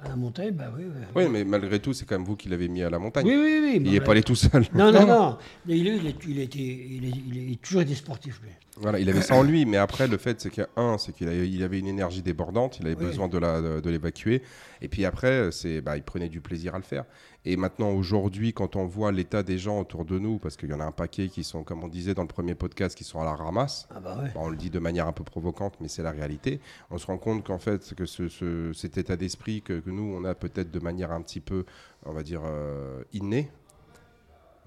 à 0.03 0.09
la 0.09 0.15
montagne, 0.15 0.51
bah 0.51 0.71
oui. 0.77 0.83
ouais. 0.83 1.07
Oui, 1.15 1.27
mais 1.31 1.43
malgré 1.43 1.79
tout, 1.79 1.91
c'est 1.91 2.05
quand 2.05 2.19
même 2.19 2.27
vous 2.27 2.35
qui 2.35 2.49
l'avez 2.49 2.67
mis 2.67 2.83
à 2.83 2.89
la 2.91 2.99
montagne. 2.99 3.25
Oui, 3.25 3.33
oui, 3.35 3.59
oui. 3.63 3.81
Il 3.83 3.91
n'est 3.93 3.99
pas 3.99 4.11
allé 4.11 4.21
tout 4.21 4.35
seul. 4.35 4.63
Non, 4.75 4.91
non, 4.91 5.07
Non, 5.07 5.37
il, 5.67 5.87
est- 5.87 5.97
il, 5.97 6.07
est- 6.07 6.25
il, 6.27 6.39
est- 6.39 7.13
il 7.33 7.53
a 7.53 7.55
toujours 7.65 7.81
été 7.81 7.95
sportif, 7.95 8.39
lui. 8.43 8.49
Voilà, 8.79 8.99
il 8.99 9.09
avait 9.09 9.23
ça 9.23 9.33
en 9.33 9.41
lui, 9.41 9.65
mais 9.65 9.77
après, 9.77 10.07
le 10.07 10.17
fait, 10.17 10.39
c'est 10.39 10.51
que, 10.51 10.61
un, 10.75 10.99
c'est 10.99 11.11
qu'il 11.11 11.27
avait, 11.27 11.49
il 11.49 11.63
avait 11.63 11.79
une 11.79 11.87
énergie 11.87 12.21
débordante, 12.21 12.77
il 12.79 12.85
avait 12.85 12.95
Oui. 12.95 13.05
besoin 13.05 13.27
de, 13.27 13.39
la, 13.39 13.59
de, 13.59 13.79
de 13.79 13.89
l'évacuer, 13.89 14.43
et 14.83 14.87
puis 14.87 15.03
après, 15.03 15.49
c'est, 15.51 15.81
bah, 15.81 15.97
il 15.97 16.03
prenait 16.03 16.29
du 16.29 16.41
plaisir 16.41 16.75
à 16.75 16.77
le 16.77 16.83
faire. 16.83 17.05
Et 17.49 17.55
maintenant, 17.55 17.91
aujourd'hui, 17.91 18.51
quand 18.51 18.75
on 18.75 18.85
voit 18.85 19.13
l'état 19.13 19.41
des 19.41 19.57
gens 19.57 19.79
autour 19.79 20.03
de 20.03 20.19
nous, 20.19 20.37
parce 20.37 20.57
qu'il 20.57 20.69
y 20.69 20.73
en 20.73 20.81
a 20.81 20.83
un 20.83 20.91
paquet 20.91 21.29
qui 21.29 21.45
sont, 21.45 21.63
comme 21.63 21.81
on 21.81 21.87
disait 21.87 22.13
dans 22.13 22.23
le 22.23 22.27
premier 22.27 22.55
podcast, 22.55 22.93
qui 22.97 23.05
sont 23.05 23.21
à 23.21 23.23
la 23.23 23.35
ramasse, 23.35 23.87
Ah 23.89 24.01
bah 24.01 24.17
ouais. 24.21 24.31
Bon, 24.33 24.41
on 24.47 24.49
le 24.49 24.57
dit 24.57 24.69
de 24.69 24.79
manière 24.79 25.07
un 25.07 25.13
peu 25.13 25.23
provocante, 25.23 25.75
mais 25.79 25.87
c'est 25.87 26.03
la 26.03 26.11
réalité. 26.11 26.59
On 26.91 26.97
se 26.97 27.05
rend 27.07 27.17
compte 27.17 27.45
qu'en 27.45 27.57
fait, 27.57 27.93
que 27.95 28.05
ce, 28.05 28.27
ce- 28.27 28.73
cet 28.73 28.97
état 28.97 29.15
d'esprit 29.15 29.61
que, 29.61 29.79
que 29.79 29.89
nous, 29.89 30.13
on 30.13 30.25
a 30.25 30.35
peut-être 30.35 30.71
de 30.71 30.79
manière 30.79 31.13
un 31.13 31.21
petit 31.21 31.39
peu, 31.39 31.63
on 32.05 32.11
va 32.11 32.21
dire, 32.21 32.41
euh, 32.43 33.01
innée. 33.13 33.49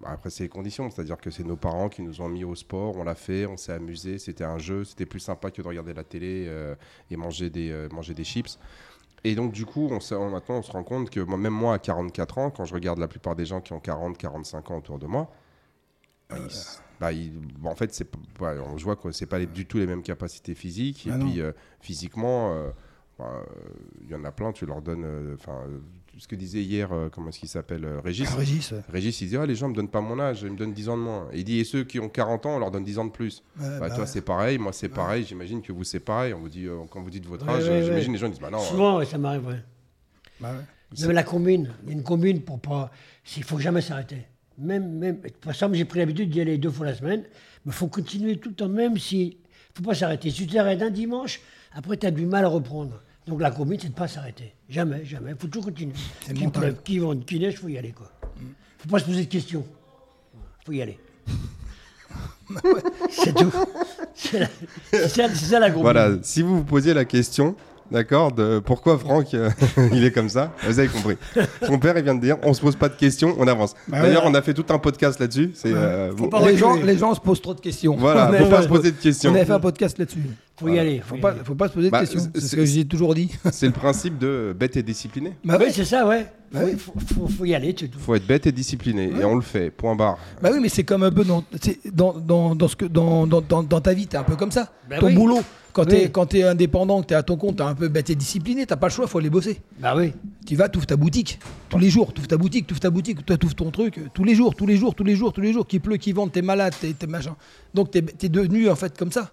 Bah, 0.00 0.08
Après, 0.12 0.30
c'est 0.30 0.44
les 0.44 0.48
conditions, 0.48 0.88
c'est-à-dire 0.88 1.18
que 1.18 1.30
c'est 1.30 1.44
nos 1.44 1.56
parents 1.56 1.90
qui 1.90 2.00
nous 2.00 2.22
ont 2.22 2.30
mis 2.30 2.44
au 2.44 2.54
sport, 2.54 2.96
on 2.96 3.04
l'a 3.04 3.14
fait, 3.14 3.44
on 3.44 3.58
s'est 3.58 3.72
amusé, 3.72 4.18
c'était 4.18 4.44
un 4.44 4.56
jeu, 4.58 4.84
c'était 4.84 5.04
plus 5.04 5.20
sympa 5.20 5.50
que 5.50 5.60
de 5.60 5.68
regarder 5.68 5.92
la 5.92 6.04
télé 6.04 6.46
euh, 6.48 6.74
et 7.10 7.16
manger 7.16 7.50
des, 7.50 7.70
euh, 7.70 7.90
manger 7.92 8.14
des 8.14 8.24
chips. 8.24 8.58
Et 9.24 9.34
donc, 9.34 9.52
du 9.52 9.66
coup, 9.66 9.88
on, 9.90 10.30
maintenant, 10.30 10.56
on 10.58 10.62
se 10.62 10.72
rend 10.72 10.82
compte 10.82 11.10
que 11.10 11.20
moi, 11.20 11.36
même 11.36 11.52
moi, 11.52 11.74
à 11.74 11.78
44 11.78 12.38
ans, 12.38 12.50
quand 12.50 12.64
je 12.64 12.74
regarde 12.74 12.98
la 12.98 13.08
plupart 13.08 13.36
des 13.36 13.44
gens 13.46 13.60
qui 13.60 13.72
ont 13.72 13.80
40, 13.80 14.16
45 14.16 14.70
ans 14.70 14.78
autour 14.78 14.98
de 14.98 15.06
moi, 15.06 15.30
bah, 16.28 16.36
ils 16.38 16.46
s- 16.46 16.82
bah, 17.00 17.12
ils- 17.12 17.32
en 17.64 17.74
fait, 17.74 17.92
c'est 17.94 18.08
on 18.40 18.76
voit 18.76 18.96
que 18.96 19.10
c'est 19.12 19.26
pas 19.26 19.38
les- 19.38 19.46
du 19.46 19.66
tout 19.66 19.78
les 19.78 19.86
mêmes 19.86 20.02
capacités 20.02 20.54
physiques. 20.54 21.06
Et 21.06 21.10
Ah 21.10 21.18
puis, 21.18 21.40
euh, 21.40 21.52
physiquement, 21.80 22.52
euh, 22.54 22.70
bah, 23.18 23.30
euh, 23.46 23.70
il 24.02 24.08
y 24.10 24.14
en 24.14 24.24
a 24.24 24.32
plein, 24.32 24.52
tu 24.52 24.64
leur 24.64 24.80
donnes. 24.80 25.04
euh, 25.04 25.34
Enfin, 25.34 25.58
euh, 25.66 25.80
ce 26.20 26.28
que 26.28 26.36
disait 26.36 26.62
hier, 26.62 26.92
euh, 26.92 27.08
comment 27.10 27.30
est-ce 27.30 27.38
qu'il 27.38 27.48
s'appelle 27.48 27.82
euh, 27.82 27.98
Régis. 28.00 28.28
Ah, 28.30 28.36
Régis, 28.36 28.72
ouais. 28.72 28.82
Régis, 28.92 29.18
il 29.22 29.24
disait 29.24 29.38
ah, 29.38 29.46
les 29.46 29.54
gens 29.54 29.70
me 29.70 29.74
donnent 29.74 29.88
pas 29.88 30.02
mon 30.02 30.20
âge, 30.20 30.42
ils 30.42 30.50
me 30.50 30.56
donnent 30.56 30.74
10 30.74 30.90
ans 30.90 30.96
de 30.98 31.02
moins. 31.02 31.28
Et 31.32 31.38
il 31.38 31.44
dit 31.44 31.58
et 31.60 31.64
ceux 31.64 31.82
qui 31.82 31.98
ont 31.98 32.10
40 32.10 32.44
ans, 32.44 32.56
on 32.56 32.58
leur 32.58 32.70
donne 32.70 32.84
10 32.84 32.98
ans 32.98 33.06
de 33.06 33.10
plus. 33.10 33.42
Ouais, 33.58 33.66
Bah, 33.66 33.88
bah, 33.88 33.94
toi, 33.96 34.06
c'est 34.06 34.20
pareil, 34.20 34.58
moi, 34.58 34.74
c'est 34.74 34.90
pareil. 34.90 35.24
J'imagine 35.24 35.62
que 35.62 35.72
vous, 35.72 35.82
c'est 35.82 36.00
pareil. 36.00 36.34
On 36.34 36.40
vous 36.40 36.50
dit, 36.50 36.66
euh, 36.66 36.76
quand 36.90 37.00
vous 37.00 37.08
dites 37.08 37.24
votre 37.24 37.48
âge, 37.48 37.64
j'imagine 37.64 38.12
les 38.12 38.18
gens 38.18 38.28
disent 38.28 38.38
bah 38.38 38.50
non. 38.50 38.58
Souvent, 38.58 39.02
ça 39.02 39.16
m'arrive, 39.16 39.46
ouais. 39.46 39.62
bah 40.40 40.52
avez 41.02 41.14
la 41.14 41.22
combine. 41.22 41.72
Il 41.84 41.88
y 41.88 41.92
a 41.92 41.94
une 41.94 42.02
combine 42.02 42.42
pour 42.42 42.60
pas. 42.60 42.90
Il 43.38 43.44
faut 43.44 43.58
jamais 43.58 43.80
s'arrêter. 43.80 44.26
Même, 44.58 44.92
même, 44.98 45.20
par 45.40 45.54
exemple, 45.54 45.74
j'ai 45.74 45.86
pris 45.86 46.00
l'habitude 46.00 46.28
d'y 46.28 46.42
aller 46.42 46.58
deux 46.58 46.70
fois 46.70 46.84
la 46.84 46.94
semaine, 46.94 47.22
mais 47.64 47.72
il 47.72 47.72
faut 47.72 47.88
continuer 47.88 48.36
tout 48.36 48.50
le 48.50 48.54
temps, 48.54 48.68
même 48.68 48.98
si. 48.98 49.38
faut 49.74 49.82
pas 49.82 49.94
s'arrêter. 49.94 50.30
Si 50.30 50.46
tu 50.46 50.54
t'arrêtes 50.54 50.82
un 50.82 50.90
dimanche, 50.90 51.40
après, 51.72 51.96
tu 51.96 52.06
as 52.06 52.10
du 52.10 52.26
mal 52.26 52.44
à 52.44 52.48
reprendre. 52.48 53.00
Donc 53.30 53.40
la 53.40 53.52
combine, 53.52 53.78
c'est 53.80 53.86
de 53.86 53.92
ne 53.92 53.96
pas 53.96 54.08
s'arrêter. 54.08 54.52
Jamais, 54.68 55.04
jamais. 55.04 55.30
Il 55.30 55.36
faut 55.40 55.46
toujours 55.46 55.66
continuer. 55.66 55.94
C'est 56.26 56.34
Qui 56.34 56.48
pleuve, 56.48 56.74
qui 56.82 56.98
vente, 56.98 57.24
qui 57.24 57.38
neige, 57.38 57.54
il 57.54 57.58
faut 57.58 57.68
y 57.68 57.78
aller, 57.78 57.92
quoi. 57.92 58.10
faut 58.78 58.88
pas 58.88 58.98
se 58.98 59.04
poser 59.04 59.24
de 59.24 59.30
questions. 59.30 59.64
Il 60.34 60.64
faut 60.66 60.72
y 60.72 60.82
aller. 60.82 60.98
c'est 63.10 63.32
tout. 63.32 63.52
C'est 64.14 64.40
la- 64.40 64.46
c'est 64.90 65.08
ça, 65.08 65.28
c'est 65.28 65.44
ça 65.44 65.60
la 65.60 65.68
combine. 65.70 65.82
Voilà, 65.82 66.10
si 66.22 66.42
vous 66.42 66.56
vous 66.58 66.64
posiez 66.64 66.92
la 66.92 67.04
question, 67.04 67.54
d'accord, 67.92 68.32
de 68.32 68.58
pourquoi 68.58 68.98
Franck 68.98 69.32
euh, 69.34 69.48
il 69.92 70.04
est 70.04 70.10
comme 70.10 70.28
ça, 70.28 70.52
vous 70.66 70.80
avez 70.80 70.88
compris. 70.88 71.16
Son 71.64 71.78
père 71.78 71.96
il 71.96 72.02
vient 72.02 72.16
de 72.16 72.20
dire, 72.20 72.36
on 72.42 72.52
se 72.52 72.60
pose 72.60 72.74
pas 72.74 72.88
de 72.88 72.96
questions, 72.96 73.36
on 73.38 73.46
avance. 73.46 73.74
Bah 73.86 74.02
D'ailleurs, 74.02 74.24
ouais. 74.24 74.30
on 74.32 74.34
a 74.34 74.42
fait 74.42 74.54
tout 74.54 74.66
un 74.70 74.78
podcast 74.80 75.20
là-dessus. 75.20 75.52
C'est 75.54 75.72
euh, 75.72 76.10
vous- 76.14 76.28
les, 76.44 76.56
gens, 76.56 76.72
reculer. 76.72 76.92
les 76.94 76.98
gens 76.98 77.14
se 77.14 77.20
posent 77.20 77.40
trop 77.40 77.54
de 77.54 77.60
questions. 77.60 77.94
voilà, 77.96 78.28
Mais 78.32 78.38
faut 78.42 78.50
pas 78.50 78.62
se 78.62 78.68
poser 78.68 78.90
de 78.90 78.96
questions. 78.96 79.30
On 79.30 79.34
avait 79.36 79.44
fait 79.44 79.52
un 79.52 79.60
podcast 79.60 79.96
là-dessus. 79.98 80.18
Faut 80.60 80.68
y 80.68 80.78
aller. 80.78 81.00
Faut 81.04 81.16
pas, 81.16 81.34
faut 81.44 81.54
pas 81.54 81.68
se 81.68 81.72
poser 81.74 81.86
de 81.88 81.90
Bah, 81.92 82.00
questions. 82.00 82.20
c'est- 82.34 82.40
ce 82.40 82.56
que 82.56 82.64
j'ai 82.64 82.84
toujours 82.84 83.14
dit. 83.14 83.30
C'est 83.52 83.66
le 83.66 83.72
principe 83.72 84.18
de 84.18 84.54
bête 84.58 84.76
et 84.76 84.82
discipliné. 84.82 85.34
Bah 85.44 85.56
oui, 85.58 85.66
c'est 85.72 85.84
ça, 85.84 86.06
ouais. 86.06 86.26
Bah 86.52 86.60
Oui, 86.64 86.72
faut, 86.76 86.92
faut, 87.14 87.28
faut 87.28 87.44
y 87.44 87.54
aller, 87.54 87.74
tout. 87.74 87.86
Faut 87.98 88.14
être 88.14 88.26
bête 88.26 88.46
et 88.46 88.52
discipliné, 88.52 89.04
et 89.20 89.24
on 89.24 89.34
le 89.36 89.40
fait. 89.40 89.70
Point 89.70 89.94
barre. 89.94 90.18
Bah 90.42 90.50
oui, 90.52 90.58
mais 90.60 90.68
c'est 90.68 90.84
comme 90.84 91.02
un 91.04 91.10
peu 91.12 91.24
dans, 91.24 91.44
dans, 91.92 92.12
dans, 92.14 92.54
dans, 92.56 92.68
ce 92.68 92.76
que, 92.76 92.84
dans, 92.86 93.26
dans, 93.26 93.40
dans, 93.40 93.62
dans 93.62 93.80
ta 93.80 93.92
vie, 93.94 94.06
t'es 94.06 94.16
un 94.16 94.24
peu 94.24 94.36
comme 94.36 94.50
ça. 94.50 94.72
Bah 94.88 94.96
Ton 94.98 95.06
oui. 95.06 95.14
boulot, 95.14 95.38
quand 95.72 95.82
Oui. 95.84 95.88
t'es 95.90 96.10
quand 96.10 96.26
t'es 96.26 96.42
indépendant, 96.42 97.00
que 97.02 97.06
t'es 97.06 97.14
à 97.14 97.22
ton 97.22 97.36
compte, 97.36 97.56
t'es 97.58 97.62
un 97.62 97.74
peu 97.76 97.86
bête 97.88 98.10
et 98.10 98.16
discipliné, 98.16 98.66
t'as 98.66 98.74
pas 98.76 98.88
le 98.88 98.92
choix, 98.92 99.06
faut 99.06 99.18
aller 99.18 99.30
bosser. 99.30 99.60
Bah 99.78 99.94
oui. 99.96 100.12
Tu 100.44 100.56
vas, 100.56 100.68
t'ouvres 100.68 100.86
ta 100.86 100.96
boutique. 100.96 101.38
Tous 101.68 101.78
les 101.78 101.88
jours, 101.90 102.12
t'ouvres 102.12 102.26
ta 102.26 102.36
boutique, 102.36 102.66
t'ouvres 102.66 102.80
ta 102.80 102.90
boutique, 102.90 103.24
toi 103.24 103.36
t'ouvres 103.36 103.54
ton 103.54 103.70
truc. 103.70 104.00
Tous 104.12 104.24
les 104.24 104.34
jours, 104.34 104.56
tous 104.56 104.66
les 104.66 104.76
jours, 104.76 104.96
tous 104.96 105.04
les 105.04 105.14
jours, 105.14 105.32
tous 105.32 105.40
les 105.40 105.52
jours. 105.52 105.66
Qu'il 105.68 105.80
pleut, 105.80 105.96
qu'il 105.98 106.14
vente, 106.14 106.32
t'es 106.32 106.42
malade, 106.42 106.74
t'es 106.80 106.92
t'es 106.94 107.06
machin. 107.06 107.36
Donc 107.74 107.92
t'es 107.92 108.02
es 108.22 108.28
devenu 108.28 108.68
en 108.68 108.74
fait 108.74 108.98
comme 108.98 109.12
ça. 109.12 109.30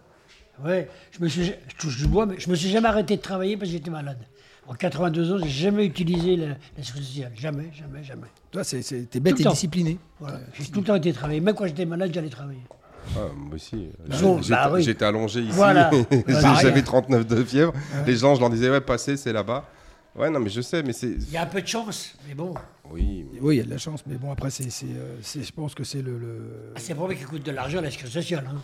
Ouais, 0.64 0.90
je 1.12 1.24
me 1.24 1.28
suis, 1.30 1.46
je 1.46 1.76
touche 1.80 1.98
du 1.98 2.08
bois, 2.08 2.26
mais 2.26 2.40
je 2.40 2.50
me 2.50 2.56
suis 2.56 2.70
jamais 2.70 2.88
arrêté 2.88 3.16
de 3.18 3.22
travailler 3.22 3.58
parce 3.58 3.70
que 3.70 3.78
j'étais 3.78 3.92
malade. 3.92 4.18
En 4.68 4.74
82 4.74 5.32
ans, 5.34 5.38
j'ai 5.44 5.50
jamais 5.50 5.86
utilisé 5.86 6.36
la, 6.36 6.48
la 6.78 6.84
sociale. 6.84 7.32
Jamais, 7.36 7.70
jamais, 7.74 8.04
jamais. 8.04 8.28
Toi, 8.52 8.64
c'est- 8.64 8.82
c'est- 8.82 9.10
t'es 9.10 9.20
bête 9.20 9.36
Tout 9.36 9.42
et 9.42 9.44
temps. 9.46 9.52
discipliné. 9.52 9.98
Voilà. 10.20 10.40
J'ai 10.54 10.66
tout 10.66 10.80
le 10.82 10.86
temps 10.86 10.96
été 10.96 11.14
travailler. 11.14 11.40
Même 11.40 11.56
quand 11.56 11.66
j'étais 11.68 11.86
malade, 11.86 12.12
j'allais 12.14 12.30
travailler. 12.30 12.60
Ah, 13.16 13.20
moi 13.38 13.56
aussi. 13.56 13.88
bon, 14.22 14.42
bah 14.50 14.70
oui. 14.74 14.84
j'étais 14.84 15.06
allongé 15.06 15.40
ici. 15.42 15.52
Voilà. 15.54 15.90
J'ai- 16.12 16.24
Voilà. 16.28 16.56
J'avais 16.62 16.82
39 16.82 17.26
de 17.26 17.42
fièvre. 17.44 17.72
Les 18.06 18.18
gens, 18.18 18.36
je 18.36 18.42
leur 18.42 18.50
disais, 18.50 18.70
ouais, 18.70 18.82
passez, 18.82 19.16
c'est 19.16 19.32
là-bas. 19.32 19.64
Ouais, 20.14 20.30
non, 20.30 20.40
mais 20.42 20.50
je 20.50 20.60
sais, 20.62 20.84
mais 20.84 20.92
c'est. 20.94 21.12
Il 21.12 21.32
y 21.32 21.38
a 21.38 21.44
un 21.44 21.46
peu 21.46 21.62
de 21.62 21.68
chance, 21.68 22.16
mais 22.28 22.34
bon. 22.34 22.54
Oui. 22.92 23.26
mais- 23.32 23.40
Oui, 23.40 23.56
il 23.56 23.58
y 23.60 23.62
a 23.62 23.66
de 23.66 23.70
la 23.70 23.78
chance, 23.78 24.02
mais 24.08 24.16
bon, 24.16 24.32
après, 24.34 24.50
c'est, 24.50 24.70
c'est, 24.72 24.88
euh, 24.88 25.16
c'est- 25.22 25.44
je 25.44 25.54
pense 25.54 25.76
que 25.76 25.84
c'est 25.86 26.02
le. 26.02 26.18
le- 26.18 26.72
Ah, 26.76 26.80
C'est 26.82 26.94
vrai 26.96 27.16
qu'il 27.16 27.28
coûte 27.28 27.44
de 27.46 27.52
l'argent 27.52 27.80
la 27.80 27.92
sécurité 27.92 28.20
sociale. 28.22 28.50
Hein. 28.52 28.58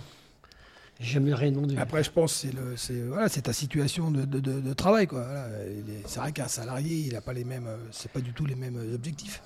J'ai 1.03 1.13
jamais 1.15 1.33
rien 1.33 1.51
demandé. 1.51 1.75
Après, 1.77 2.03
je 2.03 2.09
pense 2.09 2.33
que 2.33 2.39
c'est, 2.47 2.53
le, 2.55 2.77
c'est, 2.77 3.01
voilà, 3.01 3.27
c'est 3.29 3.41
ta 3.43 3.53
situation 3.53 4.09
de, 4.09 4.23
de- 4.25 4.39
de- 4.39 4.61
de 4.61 4.73
travail. 4.73 5.05
Quoi. 5.05 5.21
Voilà, 5.23 5.47
il 5.69 5.93
est- 5.93 6.03
c'est 6.07 6.19
vrai 6.19 6.31
qu'un 6.31 6.47
salarié, 6.47 6.95
il 7.07 7.13
n'a 7.13 7.21
pas 7.21 7.33
les 7.33 7.43
mêmes. 7.43 7.67
euh, 7.67 7.77
C'est 7.91 8.11
pas 8.11 8.21
du 8.21 8.31
tout 8.33 8.45
les 8.45 8.55
mêmes 8.55 8.77
euh, 8.77 8.95
objectifs. 8.95 9.43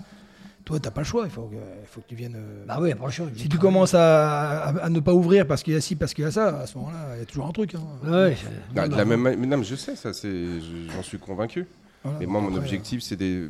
Toi, 0.65 0.79
tu 0.79 0.85
n'as 0.85 0.91
pas 0.91 1.01
le 1.01 1.05
choix, 1.05 1.23
il 1.25 1.31
faut, 1.31 1.43
que- 1.47 1.55
il 1.55 1.87
faut 1.87 2.01
que 2.01 2.07
tu 2.09 2.15
viennes. 2.15 2.35
euh, 2.35 2.65
Bah 2.67 2.77
oui, 2.81 2.91
si 3.35 3.47
tu 3.49 3.57
commences 3.57 3.93
à, 3.93 4.63
à- 4.65 4.77
à 4.85 4.89
ne 4.89 4.99
pas 4.99 5.13
ouvrir 5.13 5.47
parce 5.47 5.63
qu'il 5.63 5.73
y 5.73 5.77
a 5.77 5.81
ci, 5.81 5.95
parce 5.95 6.13
qu'il 6.13 6.25
y 6.25 6.27
a 6.27 6.31
ça, 6.31 6.59
à 6.59 6.67
ce 6.67 6.77
moment-là, 6.77 7.15
il 7.15 7.19
y 7.19 7.21
a 7.21 7.25
toujours 7.25 7.47
un 7.47 7.51
truc. 7.53 7.73
hein. 7.75 7.79
Ouais, 8.03 8.35
non, 8.75 8.87
non, 8.87 9.05
même 9.05 9.21
mais 9.39 9.47
non, 9.47 9.57
mais 9.57 9.63
je 9.63 9.75
sais, 9.75 9.95
ça, 9.95 10.13
c'est, 10.13 10.29
je- 10.29 10.91
j'en 10.93 11.01
suis 11.03 11.17
convaincu. 11.19 11.65
Voilà, 12.03 12.19
Mais 12.19 12.25
moi, 12.25 12.41
mon 12.41 12.47
après, 12.49 12.59
objectif, 12.59 13.01
c'est 13.01 13.15
des. 13.15 13.49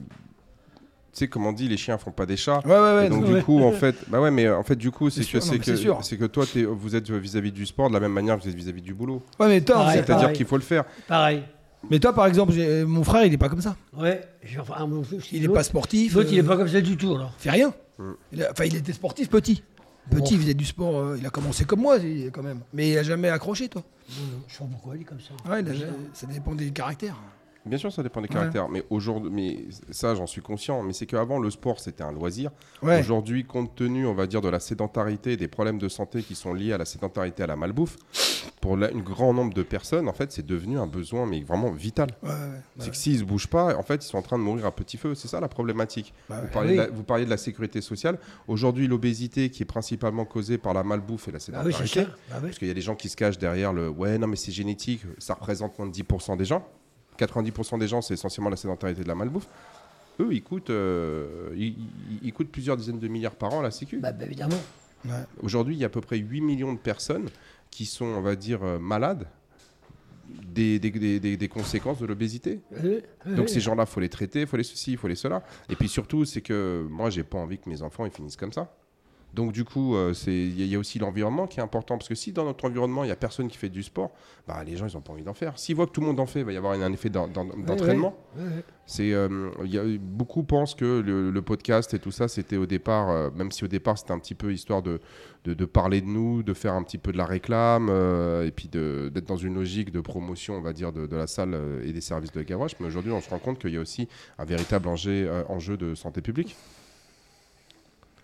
Tu 1.18 1.24
sais, 1.24 1.28
comme 1.30 1.48
on 1.48 1.52
dit, 1.52 1.68
les 1.68 1.78
chiens 1.78 1.98
font 1.98 2.12
pas 2.12 2.28
des 2.28 2.38
chats. 2.38 2.62
Ouais, 2.64 2.72
ouais, 2.72 2.80
ouais. 2.80 3.06
Et 3.08 3.10
donc 3.10 3.26
du 3.26 3.42
coup, 3.42 3.64
en 3.64 3.72
fait, 3.72 3.96
bah 4.08 4.22
ouais, 4.22 4.30
mais 4.30 4.48
en 4.48 4.62
fait, 4.62 4.76
du 4.76 4.92
coup, 4.92 5.10
c'est 5.10 5.26
que 5.26 5.40
c'est 5.40 5.58
que 5.58 5.76
c'est 6.04 6.16
que 6.18 6.26
toi, 6.26 6.46
t'es- 6.46 6.64
vous 6.64 6.96
êtes 6.96 7.10
vis-à-vis 7.10 7.52
du 7.52 7.66
sport 7.66 7.90
de 7.90 7.96
la 7.96 8.00
même 8.00 8.12
manière 8.12 8.38
que 8.38 8.44
vous 8.44 8.50
êtes 8.50 8.54
vis-à-vis 8.56 8.84
du 8.84 8.94
boulot. 8.94 9.24
ouais, 9.40 9.48
mais 9.48 9.62
toi, 9.62 9.92
C'est-à-dire 9.92 10.32
qu'il 10.32 10.46
faut 10.46 10.58
le 10.58 10.62
faire. 10.62 10.84
Pareil. 11.08 11.42
mais 11.90 11.98
toi, 12.00 12.14
par 12.14 12.28
exemple, 12.28 12.54
mon 12.86 13.04
frère, 13.04 13.26
il 13.26 13.34
est 13.34 13.38
pas 13.38 13.50
comme 13.50 13.62
ça. 13.62 13.76
Ouais. 13.98 14.22
enfin, 14.60 14.86
mon 14.86 15.02
Il 15.32 15.44
est 15.44 15.48
pas 15.50 15.64
sportif. 15.64 16.14
L'autre, 16.14 16.30
il 16.32 16.38
est 16.38 16.42
euh, 16.42 16.48
pas 16.48 16.56
comme 16.56 16.68
ça 16.68 16.82
du 16.82 16.96
tout, 16.98 17.16
alors. 17.16 17.34
fait 17.40 17.50
rien. 17.50 17.74
Mm. 17.98 18.04
Il 18.34 18.44
a- 18.44 18.52
Enfin, 18.52 18.66
il 18.66 18.76
était 18.76 18.94
sportif 18.94 19.28
petit. 19.32 19.64
Petit, 20.12 20.20
Bon. 20.22 20.26
il 20.34 20.40
faisait 20.40 20.54
du 20.54 20.66
sport. 20.66 21.00
euh, 21.00 21.18
il 21.20 21.26
a 21.26 21.32
commencé 21.32 21.66
comme 21.66 21.82
moi, 21.82 21.98
il- 21.98 22.30
quand 22.32 22.44
même. 22.44 22.60
Mais 22.74 22.92
il 22.92 22.98
a 23.00 23.02
jamais 23.04 23.30
accroché, 23.30 23.70
toi. 23.70 23.82
Non, 24.10 24.24
non, 24.38 24.44
je 24.48 24.54
sais 24.54 24.60
pas 24.60 24.66
pourquoi 24.72 24.96
il 24.96 25.02
est 25.02 25.06
comme 25.06 25.20
ça. 25.20 25.34
Ouais, 25.52 25.62
il 25.62 25.68
a- 25.70 25.88
ça 26.14 26.28
dépend 26.28 26.54
des 26.54 26.70
caractères. 26.70 27.16
Bien 27.68 27.78
sûr, 27.78 27.92
ça 27.92 28.04
dépend 28.04 28.22
des 28.22 28.28
Ouais. 28.30 28.34
caractères. 28.34 28.70
Mais 28.70 28.84
aujourd'hui, 28.90 29.32
mais 29.32 29.66
ça, 29.92 30.16
j'en 30.16 30.28
suis 30.28 30.42
conscient. 30.42 30.82
Mais 30.84 30.94
c'est 30.94 31.06
qu'avant, 31.06 31.40
le 31.40 31.50
sport, 31.50 31.80
c'était 31.80 32.04
un 32.04 32.12
loisir. 32.12 32.52
Ouais. 32.82 33.00
Aujourd'hui, 33.00 33.46
compte 33.46 33.76
tenu, 33.76 34.06
on 34.06 34.14
va 34.14 34.28
dire, 34.28 34.42
de 34.42 34.50
la 34.50 34.60
sédentarité, 34.60 35.38
des 35.38 35.48
problèmes 35.48 35.78
de 35.78 35.90
santé 35.90 36.22
qui 36.24 36.36
sont 36.36 36.54
liés 36.54 36.74
à 36.74 36.78
la 36.78 36.86
sédentarité, 36.86 37.44
à 37.44 37.48
la 37.48 37.56
malbouffe, 37.56 37.98
pour 38.62 38.76
la- 38.78 38.88
un 38.88 39.00
grand 39.00 39.34
nombre 39.34 39.54
de 39.54 39.64
personnes, 39.64 40.08
en 40.10 40.14
fait, 40.14 40.32
c'est 40.32 40.46
devenu 40.46 40.80
un 40.80 40.88
besoin, 40.88 41.26
mais 41.26 41.42
vraiment 41.42 41.72
vital. 41.72 42.10
Ouais. 42.24 42.30
C'est 42.80 42.90
que 42.92 42.96
s'ils 42.98 43.20
se 43.20 43.24
bougent 43.24 43.48
pas, 43.48 43.76
en 43.78 43.84
fait, 43.84 44.04
ils 44.04 44.08
sont 44.08 44.18
en 44.18 44.22
train 44.22 44.38
de 44.38 44.44
mourir 44.44 44.66
à 44.66 44.72
petit 44.72 44.98
feu. 44.98 45.14
C'est 45.16 45.28
ça 45.28 45.40
la 45.40 45.48
problématique. 45.48 46.14
Bah 46.30 46.42
vous, 46.42 46.48
parliez 46.48 46.72
Oui. 46.72 46.78
la, 46.78 46.88
vous 46.88 47.04
parliez 47.04 47.26
de 47.26 47.30
la 47.30 47.38
sécurité 47.38 47.82
sociale. 47.82 48.18
Aujourd'hui, 48.48 48.88
l'obésité, 48.88 49.50
qui 49.50 49.64
est 49.64 49.66
principalement 49.66 50.26
causée 50.26 50.58
par 50.58 50.74
la 50.74 50.84
malbouffe 50.84 51.28
et 51.28 51.32
la 51.32 51.38
Ah 51.54 51.62
oui, 51.66 51.72
sédentarité. 51.74 52.02
Bah 52.30 52.36
oui. 52.38 52.42
parce 52.44 52.58
qu'il 52.60 52.68
y 52.68 52.72
a 52.72 52.74
des 52.74 52.82
gens 52.82 52.96
qui 52.96 53.10
se 53.10 53.16
cachent 53.16 53.38
derrière 53.38 53.74
le 53.74 53.90
ouais, 53.90 54.18
non, 54.18 54.28
mais 54.28 54.36
c'est 54.36 54.52
génétique, 54.52 55.02
ça 55.18 55.34
représente 55.36 55.78
moins 55.78 55.88
de 55.88 55.92
10% 55.94 56.36
des 56.38 56.46
gens. 56.46 56.68
90% 57.18 57.80
des 57.80 57.88
gens, 57.88 58.02
c'est 58.02 58.14
essentiellement 58.14 58.50
la 58.50 58.56
sédentarité 58.58 59.04
de 59.04 59.08
la 59.08 59.16
malbouffe. 59.16 59.48
Eux, 60.20 60.30
ils 60.32 60.42
coûtent, 60.44 60.70
euh, 60.72 61.50
ils, 61.56 61.68
ils- 61.68 62.20
ils 62.24 62.34
coûtent 62.34 62.50
plusieurs 62.52 62.76
dizaines 62.78 63.00
de 63.00 63.08
milliards 63.08 63.36
par 63.36 63.54
an 63.54 63.60
à 63.60 63.64
la 63.64 63.72
Sécu. 63.72 63.98
Bah, 64.00 64.12
bah, 64.12 64.26
évidemment. 64.26 64.56
Ouais. 65.06 65.12
Aujourd'hui, 65.44 65.76
il 65.76 65.80
y 65.80 65.84
a 65.84 65.88
à 65.88 65.90
peu 65.90 66.02
près 66.02 66.18
8 66.18 66.42
millions 66.42 66.74
de 66.74 66.80
personnes 66.80 67.30
qui 67.70 67.86
sont, 67.86 68.06
on 68.06 68.22
va 68.22 68.36
dire, 68.36 68.64
euh, 68.64 68.80
malades 68.80 69.28
des, 70.28 70.80
des- 70.80 70.90
des- 70.92 71.20
des- 71.20 71.38
des 71.38 71.48
conséquences 71.48 72.00
de 72.00 72.06
l'obésité. 72.06 72.60
Oui, 72.84 73.00
oui, 73.26 73.36
Donc 73.36 73.46
oui. 73.48 73.50
ces 73.54 73.60
gens-là, 73.60 73.86
faut 73.86 74.00
les 74.00 74.10
traiter, 74.10 74.46
faut 74.46 74.58
les 74.58 74.64
ceci, 74.64 74.98
faut 74.98 75.08
les 75.08 75.16
cela. 75.16 75.44
Et 75.70 75.76
puis 75.76 75.88
surtout, 75.88 76.26
c'est 76.26 76.42
que 76.42 76.86
moi, 76.90 77.10
j'ai 77.10 77.24
pas 77.24 77.38
envie 77.38 77.58
que 77.60 77.70
mes 77.70 77.82
enfants 77.82 78.06
ils 78.06 78.12
finissent 78.12 78.36
comme 78.36 78.52
ça. 78.54 78.74
Donc 79.34 79.52
du 79.52 79.64
coup, 79.66 79.96
euh, 79.96 80.14
il 80.26 80.66
y, 80.66 80.76
a- 80.76 80.80
aussi 80.80 80.98
l'environnement 81.00 81.46
qui 81.48 81.60
est 81.60 81.64
important 81.64 81.98
parce 81.98 82.08
que 82.10 82.16
si 82.16 82.32
dans 82.32 82.46
notre 82.46 82.66
environnement 82.66 83.04
il 83.04 83.08
y 83.10 83.12
a 83.12 83.16
personne 83.16 83.48
qui 83.50 83.58
fait 83.58 83.70
du 83.70 83.84
sport, 83.84 84.12
bah, 84.48 84.64
les 84.64 84.78
gens 84.78 84.88
ils 84.88 84.98
ont 84.98 85.02
pas 85.02 85.14
envie 85.14 85.24
d'en 85.24 85.34
faire. 85.36 85.60
S'ils 85.60 85.76
voient 85.76 85.86
que 85.86 85.92
tout 85.92 86.02
le 86.02 86.08
monde 86.08 86.20
en 86.20 86.26
fait, 86.26 86.40
il 86.40 86.46
va 86.46 86.54
y 86.54 86.58
avoir 86.58 86.74
un 86.74 86.92
effet 86.94 87.10
d'en- 87.10 87.28
d'en- 87.28 87.44
d'entraînement. 87.46 88.16
C'est, 88.86 89.12
euh, 89.14 89.98
beaucoup 90.02 90.44
pensent 90.44 90.74
que 90.76 91.02
le, 91.02 91.30
le 91.30 91.42
podcast 91.42 91.94
et 91.94 92.00
tout 92.00 92.10
ça, 92.12 92.28
c'était 92.30 92.56
au 92.58 92.66
départ, 92.66 93.10
euh, 93.10 93.30
même 93.36 93.52
si 93.52 93.64
au 93.66 93.68
départ 93.68 93.98
c'était 93.98 94.14
un 94.14 94.20
petit 94.20 94.34
peu 94.34 94.54
histoire 94.54 94.82
de, 94.82 95.02
de, 95.44 95.54
de 95.54 95.66
parler 95.66 96.00
de 96.02 96.08
nous, 96.08 96.42
de 96.42 96.54
faire 96.54 96.74
un 96.74 96.84
petit 96.84 96.98
peu 96.98 97.12
de 97.12 97.18
la 97.18 97.26
réclame, 97.26 97.90
euh, 97.92 98.46
et 98.46 98.52
puis 98.52 98.70
d'être 98.70 99.26
dans 99.28 99.36
une 99.36 99.56
logique 99.56 99.92
de 99.92 100.00
promotion, 100.00 100.56
on 100.56 100.62
va 100.62 100.72
dire, 100.74 100.94
de, 100.94 101.06
de 101.06 101.16
la 101.16 101.28
salle 101.28 101.56
et 101.84 101.92
des 101.92 102.02
services 102.02 102.32
de 102.32 102.42
Gavroche. 102.44 102.74
Mais 102.80 102.88
aujourd'hui, 102.88 103.12
on 103.12 103.20
se 103.22 103.30
rend 103.30 103.40
compte 103.40 103.60
qu'il 103.60 103.74
y 103.74 103.78
a 103.78 103.82
aussi 103.82 104.08
un 104.40 104.46
véritable 104.46 104.88
enjeu, 104.88 105.30
enjeu 105.50 105.76
de 105.78 105.94
santé 105.94 106.22
publique. 106.22 106.56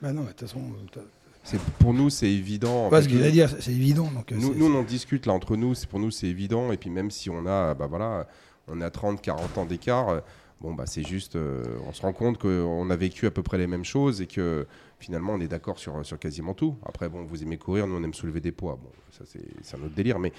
Bah 0.03 0.11
non, 0.11 0.21
mais 0.21 0.27
de 0.27 0.31
toute 0.33 0.41
façon, 0.41 0.59
euh, 0.97 1.57
pour 1.79 1.93
nous, 1.93 2.09
c'est 2.09 2.29
évident. 2.29 2.89
ce 3.01 3.07
que 3.07 3.13
j'allais 3.17 3.31
dire, 3.31 3.49
c'est- 3.49 3.71
évident. 3.71 4.11
Donc, 4.11 4.31
euh, 4.33 4.35
nous, 4.37 4.65
on 4.65 4.75
en 4.79 4.83
discute 4.83 5.25
là 5.25 5.31
entre 5.33 5.55
nous. 5.55 5.75
C'est 5.75 5.87
pour 5.87 5.99
nous, 5.99 6.11
c'est 6.11 6.27
évident. 6.27 6.71
Et 6.73 6.77
puis 6.77 6.89
même 6.89 7.09
si 7.09 7.29
on 7.29 7.45
a, 7.45 7.73
bah 7.73 7.87
voilà, 7.87 8.27
on 8.67 8.81
a 8.81 8.89
30, 8.89 9.21
40 9.21 9.57
ans 9.57 9.65
d'écart. 9.65 10.09
euh, 10.09 10.19
Bon, 10.61 10.73
bah 10.73 10.85
c'est 10.85 11.03
juste, 11.03 11.35
euh, 11.35 11.61
on 11.89 11.91
se 11.91 12.01
rend 12.01 12.13
compte 12.13 12.37
qu'on 12.37 12.89
a 12.89 12.95
vécu 12.95 13.25
à 13.25 13.31
peu 13.31 13.43
près 13.43 13.57
les 13.57 13.67
mêmes 13.67 13.83
choses 13.83 14.21
et 14.21 14.27
que 14.27 14.65
finalement 14.97 15.33
on 15.33 15.41
est 15.41 15.47
d'accord 15.49 15.77
sur, 15.77 16.05
sur 16.05 16.17
quasiment 16.17 16.53
tout. 16.53 16.77
Après, 16.85 17.09
bon, 17.09 17.25
vous 17.25 17.43
aimez 17.43 17.57
courir, 17.57 17.85
nous 17.85 17.95
on 17.95 18.03
aime 18.03 18.13
soulever 18.13 18.39
des 18.39 18.53
poids. 18.53 18.79
Bon, 18.81 18.89
ça 19.11 19.25
c'est 19.25 19.75
un 19.77 19.83
autre 19.83 19.93
délire, 19.93 20.19
mais 20.19 20.31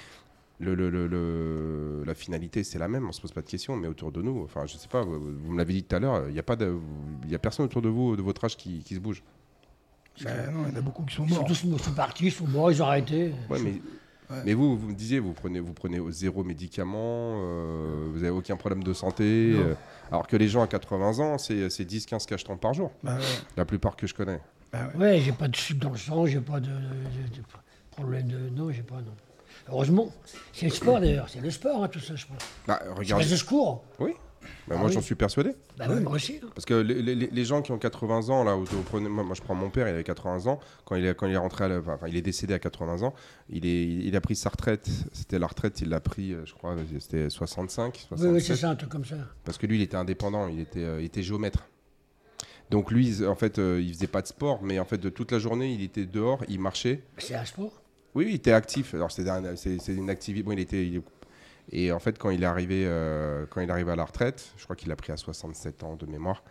le, 0.60 0.74
le- 0.74 0.88
le- 0.88 1.06
le- 1.08 2.04
la 2.06 2.14
finalité 2.14 2.64
c'est 2.64 2.78
la 2.78 2.88
même, 2.88 3.06
on 3.06 3.12
se 3.12 3.20
pose 3.20 3.32
pas 3.32 3.42
de 3.42 3.50
questions, 3.50 3.76
mais 3.76 3.86
autour 3.86 4.12
de 4.12 4.22
nous, 4.22 4.42
enfin 4.44 4.64
je 4.64 4.78
sais 4.78 4.88
pas, 4.88 5.02
vous, 5.02 5.20
vous 5.20 5.52
me 5.52 5.58
l'avez 5.58 5.74
dit 5.74 5.82
tout 5.82 5.94
à 5.96 5.98
l'heure, 5.98 6.24
il 6.28 6.32
n'y 6.32 6.38
a, 6.38 6.42
pas 6.42 6.56
de- 6.56 6.74
il 7.24 7.30
y 7.30 7.34
a 7.34 7.38
personne 7.38 7.66
autour 7.66 7.82
de 7.82 7.90
vous, 7.90 8.16
de 8.16 8.22
votre 8.22 8.42
âge, 8.46 8.56
qui, 8.56 8.78
qui 8.78 8.94
se 8.94 9.00
bouge. 9.00 9.22
Non, 10.22 10.64
il 10.68 10.72
y 10.72 10.76
en 10.76 10.78
a 10.78 10.80
beaucoup 10.80 11.02
qui 11.04 11.14
sont 11.14 11.24
Ils 11.24 11.30
sont 11.30 11.36
morts. 11.40 11.46
tous 11.48 11.64
ils 11.64 11.78
sont 11.80 11.92
partis, 11.92 12.26
ils 12.26 12.32
sont 12.32 12.46
morts, 12.46 12.70
ils 12.70 12.82
ont 12.82 12.86
arrêté. 12.86 13.32
Ouais, 13.50 13.58
mais, 13.60 13.80
Ouais. 14.30 14.36
mais 14.46 14.54
vous, 14.54 14.78
vous 14.78 14.88
me 14.88 14.94
disiez, 14.94 15.18
vous 15.18 15.32
prenez, 15.34 15.60
vous 15.60 15.74
prenez 15.74 16.00
zéro 16.10 16.44
médicament, 16.44 16.96
euh, 17.42 18.06
vous 18.10 18.16
n'avez 18.20 18.30
aucun 18.30 18.56
problème 18.56 18.82
de 18.82 18.92
santé, 18.94 19.52
euh, 19.54 19.74
alors 20.10 20.26
que 20.26 20.36
les 20.36 20.48
gens 20.48 20.62
à 20.62 20.66
80 20.66 21.18
ans, 21.18 21.36
c'est 21.38 21.68
c'est 21.68 21.84
10-15 21.84 22.24
cachetons 22.26 22.56
par 22.56 22.72
jour, 22.72 22.90
Bah 23.02 23.16
ouais, 23.16 23.22
la 23.56 23.64
plupart 23.66 23.96
que 23.96 24.06
je 24.06 24.14
connais. 24.14 24.40
bah 24.72 24.88
ouais. 24.94 25.00
Ouais, 25.00 25.20
j'ai 25.20 25.32
pas 25.32 25.46
de 25.48 25.56
sucre 25.56 25.80
dans 25.80 25.90
le 25.90 25.98
sang, 25.98 26.24
j'ai 26.26 26.40
pas 26.40 26.58
de, 26.58 26.68
de- 26.68 26.72
de 26.72 27.42
problème 27.90 28.26
de. 28.28 28.38
Non, 28.50 28.70
j'ai 28.72 28.82
pas, 28.82 28.96
non. 28.96 29.12
Heureusement, 29.68 30.08
c'est 30.54 30.66
le 30.66 30.72
sport 30.72 31.00
d'ailleurs, 31.00 31.28
c'est 31.28 31.40
le 31.40 31.50
sport, 31.50 31.84
hein, 31.84 31.88
tout 31.88 32.00
ça, 32.00 32.16
je 32.16 32.26
pense. 32.26 32.38
Bah, 32.66 32.80
Je 32.86 32.90
regardez. 32.98 33.24
de 33.30 33.36
secours. 33.36 33.84
Oui, 34.00 34.12
bah, 34.68 34.74
Ah 34.76 34.78
moi 34.78 34.88
oui. 34.88 34.92
j'en 34.94 35.00
suis 35.00 35.14
persuadé. 35.14 35.50
Bah 35.76 35.86
oui, 35.88 36.00
moi 36.00 36.12
aussi. 36.12 36.40
hein. 36.42 36.46
Parce 36.54 36.64
que 36.64 36.74
les, 36.74 37.00
les- 37.02 37.14
les 37.28 37.44
gens 37.44 37.62
qui 37.62 37.72
ont 37.72 37.78
80 37.78 38.28
ans, 38.30 38.44
là, 38.44 38.56
où 38.56 38.64
moi, 39.08 39.34
je 39.34 39.42
prends 39.42 39.54
mon 39.54 39.70
père, 39.70 39.86
il 39.88 39.90
avait 39.90 40.04
80 40.04 40.46
ans, 40.46 40.60
quand 40.84 40.96
il 40.96 41.04
est, 41.06 41.14
quand 41.14 41.26
il 41.26 41.32
est 41.34 41.36
rentré 41.38 41.64
à 41.64 41.68
la- 41.68 41.78
enfin, 41.80 42.06
il 42.08 42.16
est 42.16 42.22
décédé 42.22 42.54
à 42.54 42.58
80 42.58 43.02
ans, 43.02 43.14
il, 43.50 43.66
est, 43.66 43.84
il 43.86 44.14
a 44.16 44.20
pris 44.20 44.36
sa 44.36 44.48
retraite, 44.50 44.88
c'était 45.12 45.38
la 45.38 45.46
retraite, 45.46 45.80
il 45.80 45.88
l'a 45.88 46.00
pris, 46.00 46.32
euh, 46.32 46.42
je 46.44 46.54
crois, 46.54 46.76
c'était 47.00 47.28
65, 47.30 47.94
Oui, 47.94 48.18
67. 48.18 48.32
oui, 48.34 48.40
c'est 48.40 48.56
ça, 48.56 48.70
un 48.70 48.76
truc 48.76 48.90
comme 48.90 49.04
ça. 49.04 49.16
Parce 49.44 49.58
que 49.58 49.66
lui, 49.66 49.76
il 49.78 49.82
était 49.82 49.96
indépendant, 49.96 50.48
il 50.48 50.60
était, 50.60 50.84
euh, 50.84 51.00
il 51.00 51.04
était 51.06 51.22
géomètre. 51.22 51.66
Donc 52.70 52.90
lui, 52.90 53.24
en 53.26 53.34
fait, 53.34 53.58
euh, 53.58 53.80
il 53.82 53.92
faisait 53.92 54.06
pas 54.06 54.22
de 54.22 54.26
sport, 54.26 54.62
mais 54.62 54.78
en 54.78 54.84
fait, 54.84 54.98
de 54.98 55.10
toute 55.10 55.32
la 55.32 55.38
journée, 55.38 55.72
il 55.72 55.82
était 55.82 56.06
dehors, 56.06 56.42
il 56.48 56.58
marchait. 56.60 57.02
C'est 57.18 57.34
un 57.34 57.44
sport? 57.44 57.82
Oui, 58.14 58.26
il 58.30 58.34
était 58.36 58.52
actif. 58.52 58.94
Alors 58.94 59.10
c'est 59.10 59.28
un- 59.28 59.56
c'est 59.56 59.78
c'est 59.80 59.92
une 59.94 60.08
activité. 60.08 60.44
Bon, 60.44 60.52
il 60.52 60.60
était. 60.60 60.86
il 60.86 61.02
Et 61.72 61.92
en 61.92 61.98
fait, 61.98 62.18
quand 62.18 62.30
il 62.30 62.42
est 62.42 62.46
arrivé, 62.46 62.84
euh, 62.86 63.46
quand 63.50 63.60
il 63.60 63.68
est 63.68 63.72
arrivé 63.72 63.90
à 63.92 63.96
la 63.96 64.04
retraite, 64.04 64.52
je 64.56 64.64
crois 64.64 64.76
qu'il 64.76 64.90
a 64.92 64.96
pris 64.96 65.12
à 65.12 65.16
67 65.16 65.82
ans 65.82 65.96
de 65.96 66.06
mémoire. 66.06 66.42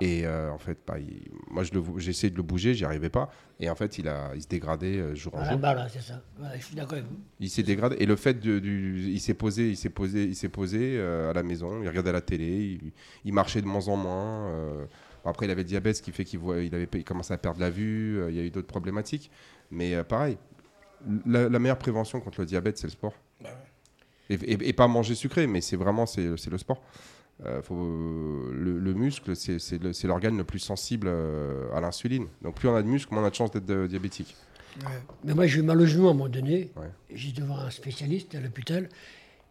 Et 0.00 0.26
euh, 0.26 0.50
en 0.50 0.58
fait, 0.58 0.78
bah, 0.86 0.98
il- 0.98 1.30
moi, 1.48 1.62
je 1.62 1.72
le 1.74 1.80
bou- 1.80 1.98
j'ai 2.00 2.10
essayé 2.10 2.30
de 2.30 2.36
le 2.36 2.42
bouger, 2.42 2.74
j'y 2.74 2.84
arrivais 2.84 3.10
pas. 3.10 3.30
Et 3.60 3.70
en 3.70 3.74
fait, 3.76 3.98
il 3.98 4.08
a, 4.08 4.32
il 4.34 4.42
se 4.42 4.48
dégradait 4.48 4.96
euh, 4.98 5.14
jour 5.14 5.32
en 5.34 5.38
Voilà, 5.38 5.52
jour. 5.52 5.60
bah 5.60 5.74
là, 5.74 5.88
c'est 5.88 6.00
ça. 6.00 6.20
Je 6.56 6.64
suis 6.64 6.74
d'accord 6.74 6.94
avec 6.94 7.04
vous. 7.04 7.16
Il 7.38 7.50
s'est 7.50 7.62
dégradé. 7.62 7.96
Et 8.00 8.06
le 8.06 8.16
fait 8.16 8.34
de, 8.40 8.58
du, 8.58 9.00
il 9.10 9.20
s'est 9.20 9.34
posé, 9.34 9.68
il 9.70 9.76
s'est 9.76 9.90
posé, 9.90 10.24
il 10.24 10.34
s'est 10.34 10.48
posé 10.48 10.96
euh, 10.96 11.30
à 11.30 11.34
la 11.34 11.42
maison. 11.44 11.80
Il 11.82 11.88
regardait 11.88 12.10
la 12.12 12.20
télé. 12.20 12.78
Il, 12.82 12.92
il 13.24 13.32
marchait 13.32 13.60
de 13.62 13.66
moins 13.66 13.86
en 13.88 13.96
moins. 13.96 14.50
après, 15.24 15.46
il 15.46 15.50
avait 15.52 15.62
le 15.62 15.68
diabète, 15.68 15.96
ce 15.96 16.02
qui 16.02 16.10
fait 16.10 16.24
qu'il 16.24 16.40
voit, 16.40 16.60
il 16.60 16.74
avait, 16.74 16.88
il 16.94 17.04
commençait 17.04 17.34
à 17.34 17.38
perdre 17.38 17.60
la 17.60 17.70
vue. 17.70 18.20
il 18.28 18.34
y 18.34 18.40
a 18.40 18.42
eu 18.42 18.50
d'autres 18.50 18.66
problématiques. 18.68 19.30
Mais 19.70 20.02
pareil, 20.02 20.36
la, 21.26 21.48
la 21.48 21.58
meilleure 21.60 21.78
prévention 21.78 22.20
contre 22.20 22.40
le 22.40 22.46
diabète, 22.46 22.78
c'est 22.78 22.86
le 22.88 22.92
sport. 22.92 23.14
Et, 24.30 24.34
et- 24.34 24.68
et 24.68 24.72
pas 24.72 24.88
manger 24.88 25.14
sucré, 25.14 25.46
mais 25.46 25.60
c'est 25.60 25.76
vraiment 25.76 26.06
c'est, 26.06 26.22
le 26.26 26.58
sport. 26.58 26.80
Euh, 27.44 27.60
faut, 27.62 27.74
le, 28.52 28.78
le 28.78 28.94
muscle, 28.94 29.34
c'est, 29.34 29.58
le- 29.82 29.92
l'organe 30.06 30.36
le 30.36 30.44
plus 30.44 30.58
sensible 30.60 31.08
euh, 31.10 31.72
à 31.74 31.80
l'insuline. 31.80 32.26
Donc 32.42 32.54
plus 32.56 32.68
on 32.68 32.74
a 32.76 32.82
de 32.82 32.86
muscles, 32.88 33.12
moins 33.14 33.22
on 33.22 33.26
a 33.26 33.30
de 33.30 33.34
chances 33.34 33.50
d'être 33.50 33.68
euh, 33.70 33.88
diabétique. 33.88 34.36
Ouais. 34.80 34.92
Mais 35.24 35.34
moi, 35.34 35.46
j'ai 35.46 35.58
eu 35.58 35.62
mal 35.62 35.80
au 35.80 35.86
genou 35.86 36.06
à 36.06 36.10
un 36.10 36.14
moment 36.14 36.28
donné. 36.28 36.70
Ouais. 36.76 36.88
J'étais 37.12 37.40
devant 37.42 37.58
un 37.58 37.70
spécialiste 37.70 38.34
à 38.34 38.40
l'hôpital. 38.40 38.88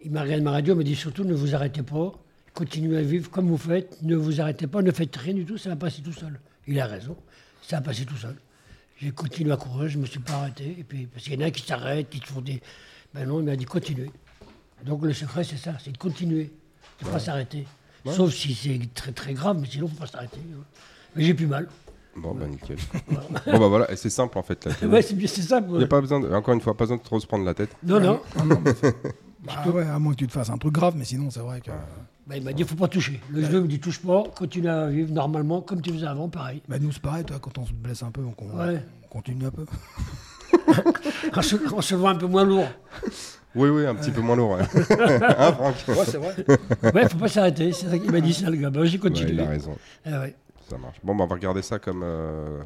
Il 0.04 0.12
m'a 0.12 0.22
regardé 0.24 0.44
ma 0.44 0.52
radio, 0.52 0.74
il 0.74 0.78
m'a 0.78 0.84
dit 0.84 0.96
surtout 0.96 1.24
ne 1.24 1.34
vous 1.36 1.54
arrêtez 1.54 1.84
pas, 1.84 2.14
continuez 2.56 2.98
à 2.98 3.02
vivre 3.04 3.30
comme 3.30 3.48
vous 3.48 3.58
faites, 3.58 4.02
ne 4.02 4.16
vous 4.16 4.42
arrêtez 4.42 4.66
pas, 4.68 4.82
ne 4.82 4.92
faites 4.92 5.16
rien 5.16 5.34
du 5.36 5.46
tout, 5.46 5.58
ça 5.60 5.70
va 5.70 5.76
passer 5.76 6.02
tout 6.02 6.14
seul. 6.14 6.40
Il 6.66 6.80
a 6.80 6.88
raison, 6.88 7.16
ça 7.62 7.76
va 7.78 7.82
passer 7.84 8.06
tout 8.06 8.16
seul. 8.18 8.36
J'ai 8.98 9.12
continué 9.12 9.52
à 9.52 9.58
courir, 9.58 9.90
je 9.90 9.98
ne 9.98 10.02
me 10.04 10.08
suis 10.08 10.20
pas 10.20 10.34
arrêté. 10.34 10.76
Et 10.80 10.84
puis, 10.84 11.06
parce 11.08 11.24
qu'il 11.26 11.40
y 11.40 11.44
en 11.44 11.46
a 11.48 11.52
qui 11.52 11.62
s'arrêtent, 11.66 12.10
qui 12.10 12.20
font 12.22 12.42
des. 12.42 12.62
Ben 13.14 13.28
non, 13.28 13.40
il 13.42 13.46
m'a 13.46 13.56
dit 13.56 13.66
continuez. 13.66 14.10
Donc 14.86 15.04
le 15.04 15.14
secret, 15.14 15.44
c'est 15.44 15.58
ça, 15.58 15.74
c'est 15.84 15.92
de 15.92 15.98
continuer, 15.98 16.52
de 17.02 17.08
ne 17.08 17.12
pas 17.12 17.20
s'arrêter. 17.20 17.66
Sauf 18.06 18.34
si 18.34 18.54
c'est 18.56 18.80
très 18.96 19.12
très 19.12 19.34
grave, 19.34 19.58
mais 19.62 19.68
sinon, 19.68 19.86
il 19.88 19.90
ne 19.92 19.96
faut 19.96 20.02
pas 20.02 20.08
s'arrêter. 20.08 20.40
hein. 20.54 20.64
Mais 21.16 21.24
j'ai 21.24 21.34
plus 21.34 21.46
mal. 21.48 21.68
Bon, 22.16 22.34
bah 22.34 22.46
nickel. 22.48 22.78
bon, 23.12 23.60
bah 23.60 23.68
voilà, 23.68 23.90
et 23.92 23.96
c'est 23.96 24.10
simple 24.10 24.38
en 24.38 24.44
fait. 24.44 24.66
Là, 24.66 24.88
Ouais, 24.88 25.02
c'est 25.02 25.28
ça. 25.42 25.62
Il 25.66 25.78
n'y 25.78 25.84
a 25.84 25.88
pas 25.88 26.02
besoin, 26.02 26.20
de- 26.20 26.30
encore 26.34 26.54
une 26.54 26.62
fois, 26.62 26.76
pas 26.76 26.84
besoin 26.86 26.98
de 26.98 27.02
trop 27.04 27.20
se 27.20 27.28
prendre 27.28 27.46
la 27.46 27.54
tête. 27.54 27.70
Non, 27.84 28.00
non. 28.00 28.20
Non, 28.38 28.46
non, 28.46 28.62
mais 28.66 28.74
c'est- 28.74 28.96
bah 29.44 29.64
ouais, 29.70 29.84
à 29.88 29.98
moins 30.00 30.12
que 30.14 30.18
tu 30.18 30.28
te 30.28 30.32
fasses 30.34 30.50
un 30.50 30.58
truc 30.58 30.74
grave, 30.74 30.96
mais 30.98 31.06
sinon, 31.06 31.30
c'est 31.30 31.40
vrai 31.40 31.62
que. 31.62 31.72
Ben, 32.28 32.36
il 32.38 32.44
m'a 32.44 32.54
dit, 32.54 32.62
il 32.64 32.68
faut 32.68 32.76
pas 32.76 32.88
toucher. 32.88 33.20
Le 33.30 33.42
genou, 33.44 33.58
il 33.60 33.64
me 33.64 33.68
dit, 33.68 33.80
touche 33.80 34.00
pas, 34.00 34.24
continue 34.36 34.68
à 34.70 34.88
vivre 34.88 35.12
normalement, 35.12 35.62
comme 35.62 35.82
tu 35.82 35.92
faisais 35.94 36.06
avant, 36.08 36.28
pareil. 36.30 36.62
Bah, 36.68 36.80
nous, 36.80 36.92
c'est 36.92 37.02
pareil, 37.02 37.24
toi, 37.24 37.38
quand 37.42 37.58
on 37.58 37.66
se 37.66 37.74
blesse 37.74 38.04
un 38.04 38.12
peu, 38.12 38.22
on, 38.22 38.34
on- 38.38 38.58
Ouais. 38.68 38.84
on 39.04 39.08
continue 39.08 39.46
un 39.46 39.52
peu. 39.52 39.66
On 41.36 41.42
se, 41.42 41.56
on 41.74 41.82
se 41.82 41.96
voit 41.96 42.12
un 42.12 42.16
peu 42.16 42.28
moins 42.28 42.44
lourd. 42.44 42.68
Oui, 43.56 43.70
oui, 43.70 43.86
un 43.86 43.96
petit 43.96 44.12
peu 44.12 44.22
moins 44.22 44.36
lourd. 44.36 44.52
ouais. 44.52 44.62
hein, 45.38 45.52
Franck 45.54 45.76
Ouais, 45.88 45.96
c'est 46.06 46.18
vrai. 46.18 46.36
Ouais, 46.94 47.10
faut 47.10 47.18
pas 47.18 47.28
s'arrêter. 47.28 47.72
C'est 47.74 47.88
ça 47.90 47.98
qu'il 47.98 48.12
m'a 48.12 48.22
dit, 48.22 48.34
ça, 48.34 48.50
le 48.50 48.56
gars. 48.58 48.70
Ben, 48.70 48.86
j'ai 48.86 48.94
Ouais, 48.98 49.00
continué. 49.00 49.34
Il 49.34 49.40
a 49.42 49.48
raison, 49.50 49.76
Ah 50.06 50.22
ouais. 50.22 50.36
ça 50.70 50.78
marche. 50.78 50.98
Bon, 51.04 51.16
bah, 51.16 51.26
on 51.26 51.28
va 51.28 51.36
regarder 51.36 51.62
ça 51.62 51.78
comme, 51.80 52.02
euh, 52.04 52.62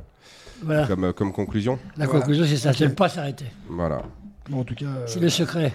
Voilà. 0.63 0.86
comme, 0.88 1.03
euh, 1.05 1.13
comme 1.13 1.31
conclusion. 1.33 1.79
La 1.97 2.05
Voilà. 2.05 2.19
conclusion, 2.21 2.45
c'est 2.47 2.57
ça. 2.57 2.71
Ne 2.86 2.91
pas 2.93 3.09
s'arrêter. 3.09 3.45
Voilà, 3.69 4.03
Bon, 4.49 4.59
en 4.59 4.63
tout 4.63 4.75
cas, 4.75 4.86
euh, 4.86 5.03
C'est 5.07 5.19
le 5.19 5.29
secret. 5.29 5.73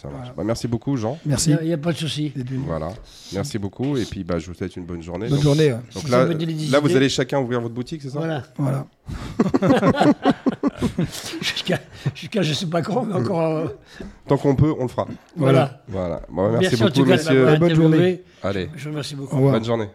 ça 0.00 0.08
marche. 0.08 0.18
Voilà. 0.26 0.32
Bah, 0.36 0.42
merci 0.44 0.68
beaucoup, 0.68 0.94
Jean. 0.98 1.18
Il 1.24 1.30
merci 1.30 1.56
n'y 1.62 1.72
a, 1.72 1.78
pas 1.78 1.92
de 1.92 1.96
souci. 1.96 2.30
d'être 2.36 2.50
venu. 2.50 2.64
Voilà, 2.66 2.90
merci 3.32 3.58
beaucoup. 3.58 3.96
Et 3.96 4.04
puis, 4.04 4.24
bah, 4.24 4.38
je 4.38 4.48
vous 4.48 4.54
souhaite 4.54 4.76
une 4.76 4.84
bonne 4.84 5.02
journée. 5.02 5.26
Bonne 5.28 5.36
Donc- 5.36 5.42
journée. 5.42 5.72
ouais. 5.72 5.78
Donc 5.94 6.04
Si 6.04 6.10
là, 6.10 6.26
des 6.26 6.44
là, 6.68 6.80
vous 6.80 6.88
idées. 6.88 6.96
allez 6.96 7.08
chacun 7.08 7.38
ouvrir 7.40 7.62
votre 7.62 7.72
boutique, 7.74 8.02
c'est 8.02 8.10
ça? 8.10 8.18
Voilà. 8.18 8.42
Voilà. 8.58 8.86
Jusqu'à, 11.40 11.78
jusqu'à 12.14 12.42
je 12.42 12.52
sais 12.52 12.66
pas 12.66 12.82
quand, 12.82 13.04
mais 13.04 13.14
encore. 13.14 13.40
euh, 13.40 13.66
Tant 14.26 14.36
qu'on 14.36 14.54
peut, 14.54 14.74
on 14.78 14.82
le 14.82 14.88
fera. 14.88 15.06
voilà. 15.36 15.82
Voilà. 15.88 16.22
Bon, 16.28 16.50
merci, 16.52 16.74
en 16.82 16.90
tout 16.90 17.04
beaucoup, 17.04 17.10
m'avoir 17.34 17.58
Bonne 17.58 17.74
journée. 17.74 18.22
Allez, 18.42 18.68
Je 18.76 18.84
vous 18.84 18.90
remercie 18.90 19.14
beaucoup. 19.16 19.36
Bonne 19.38 19.64
journée. 19.64 19.88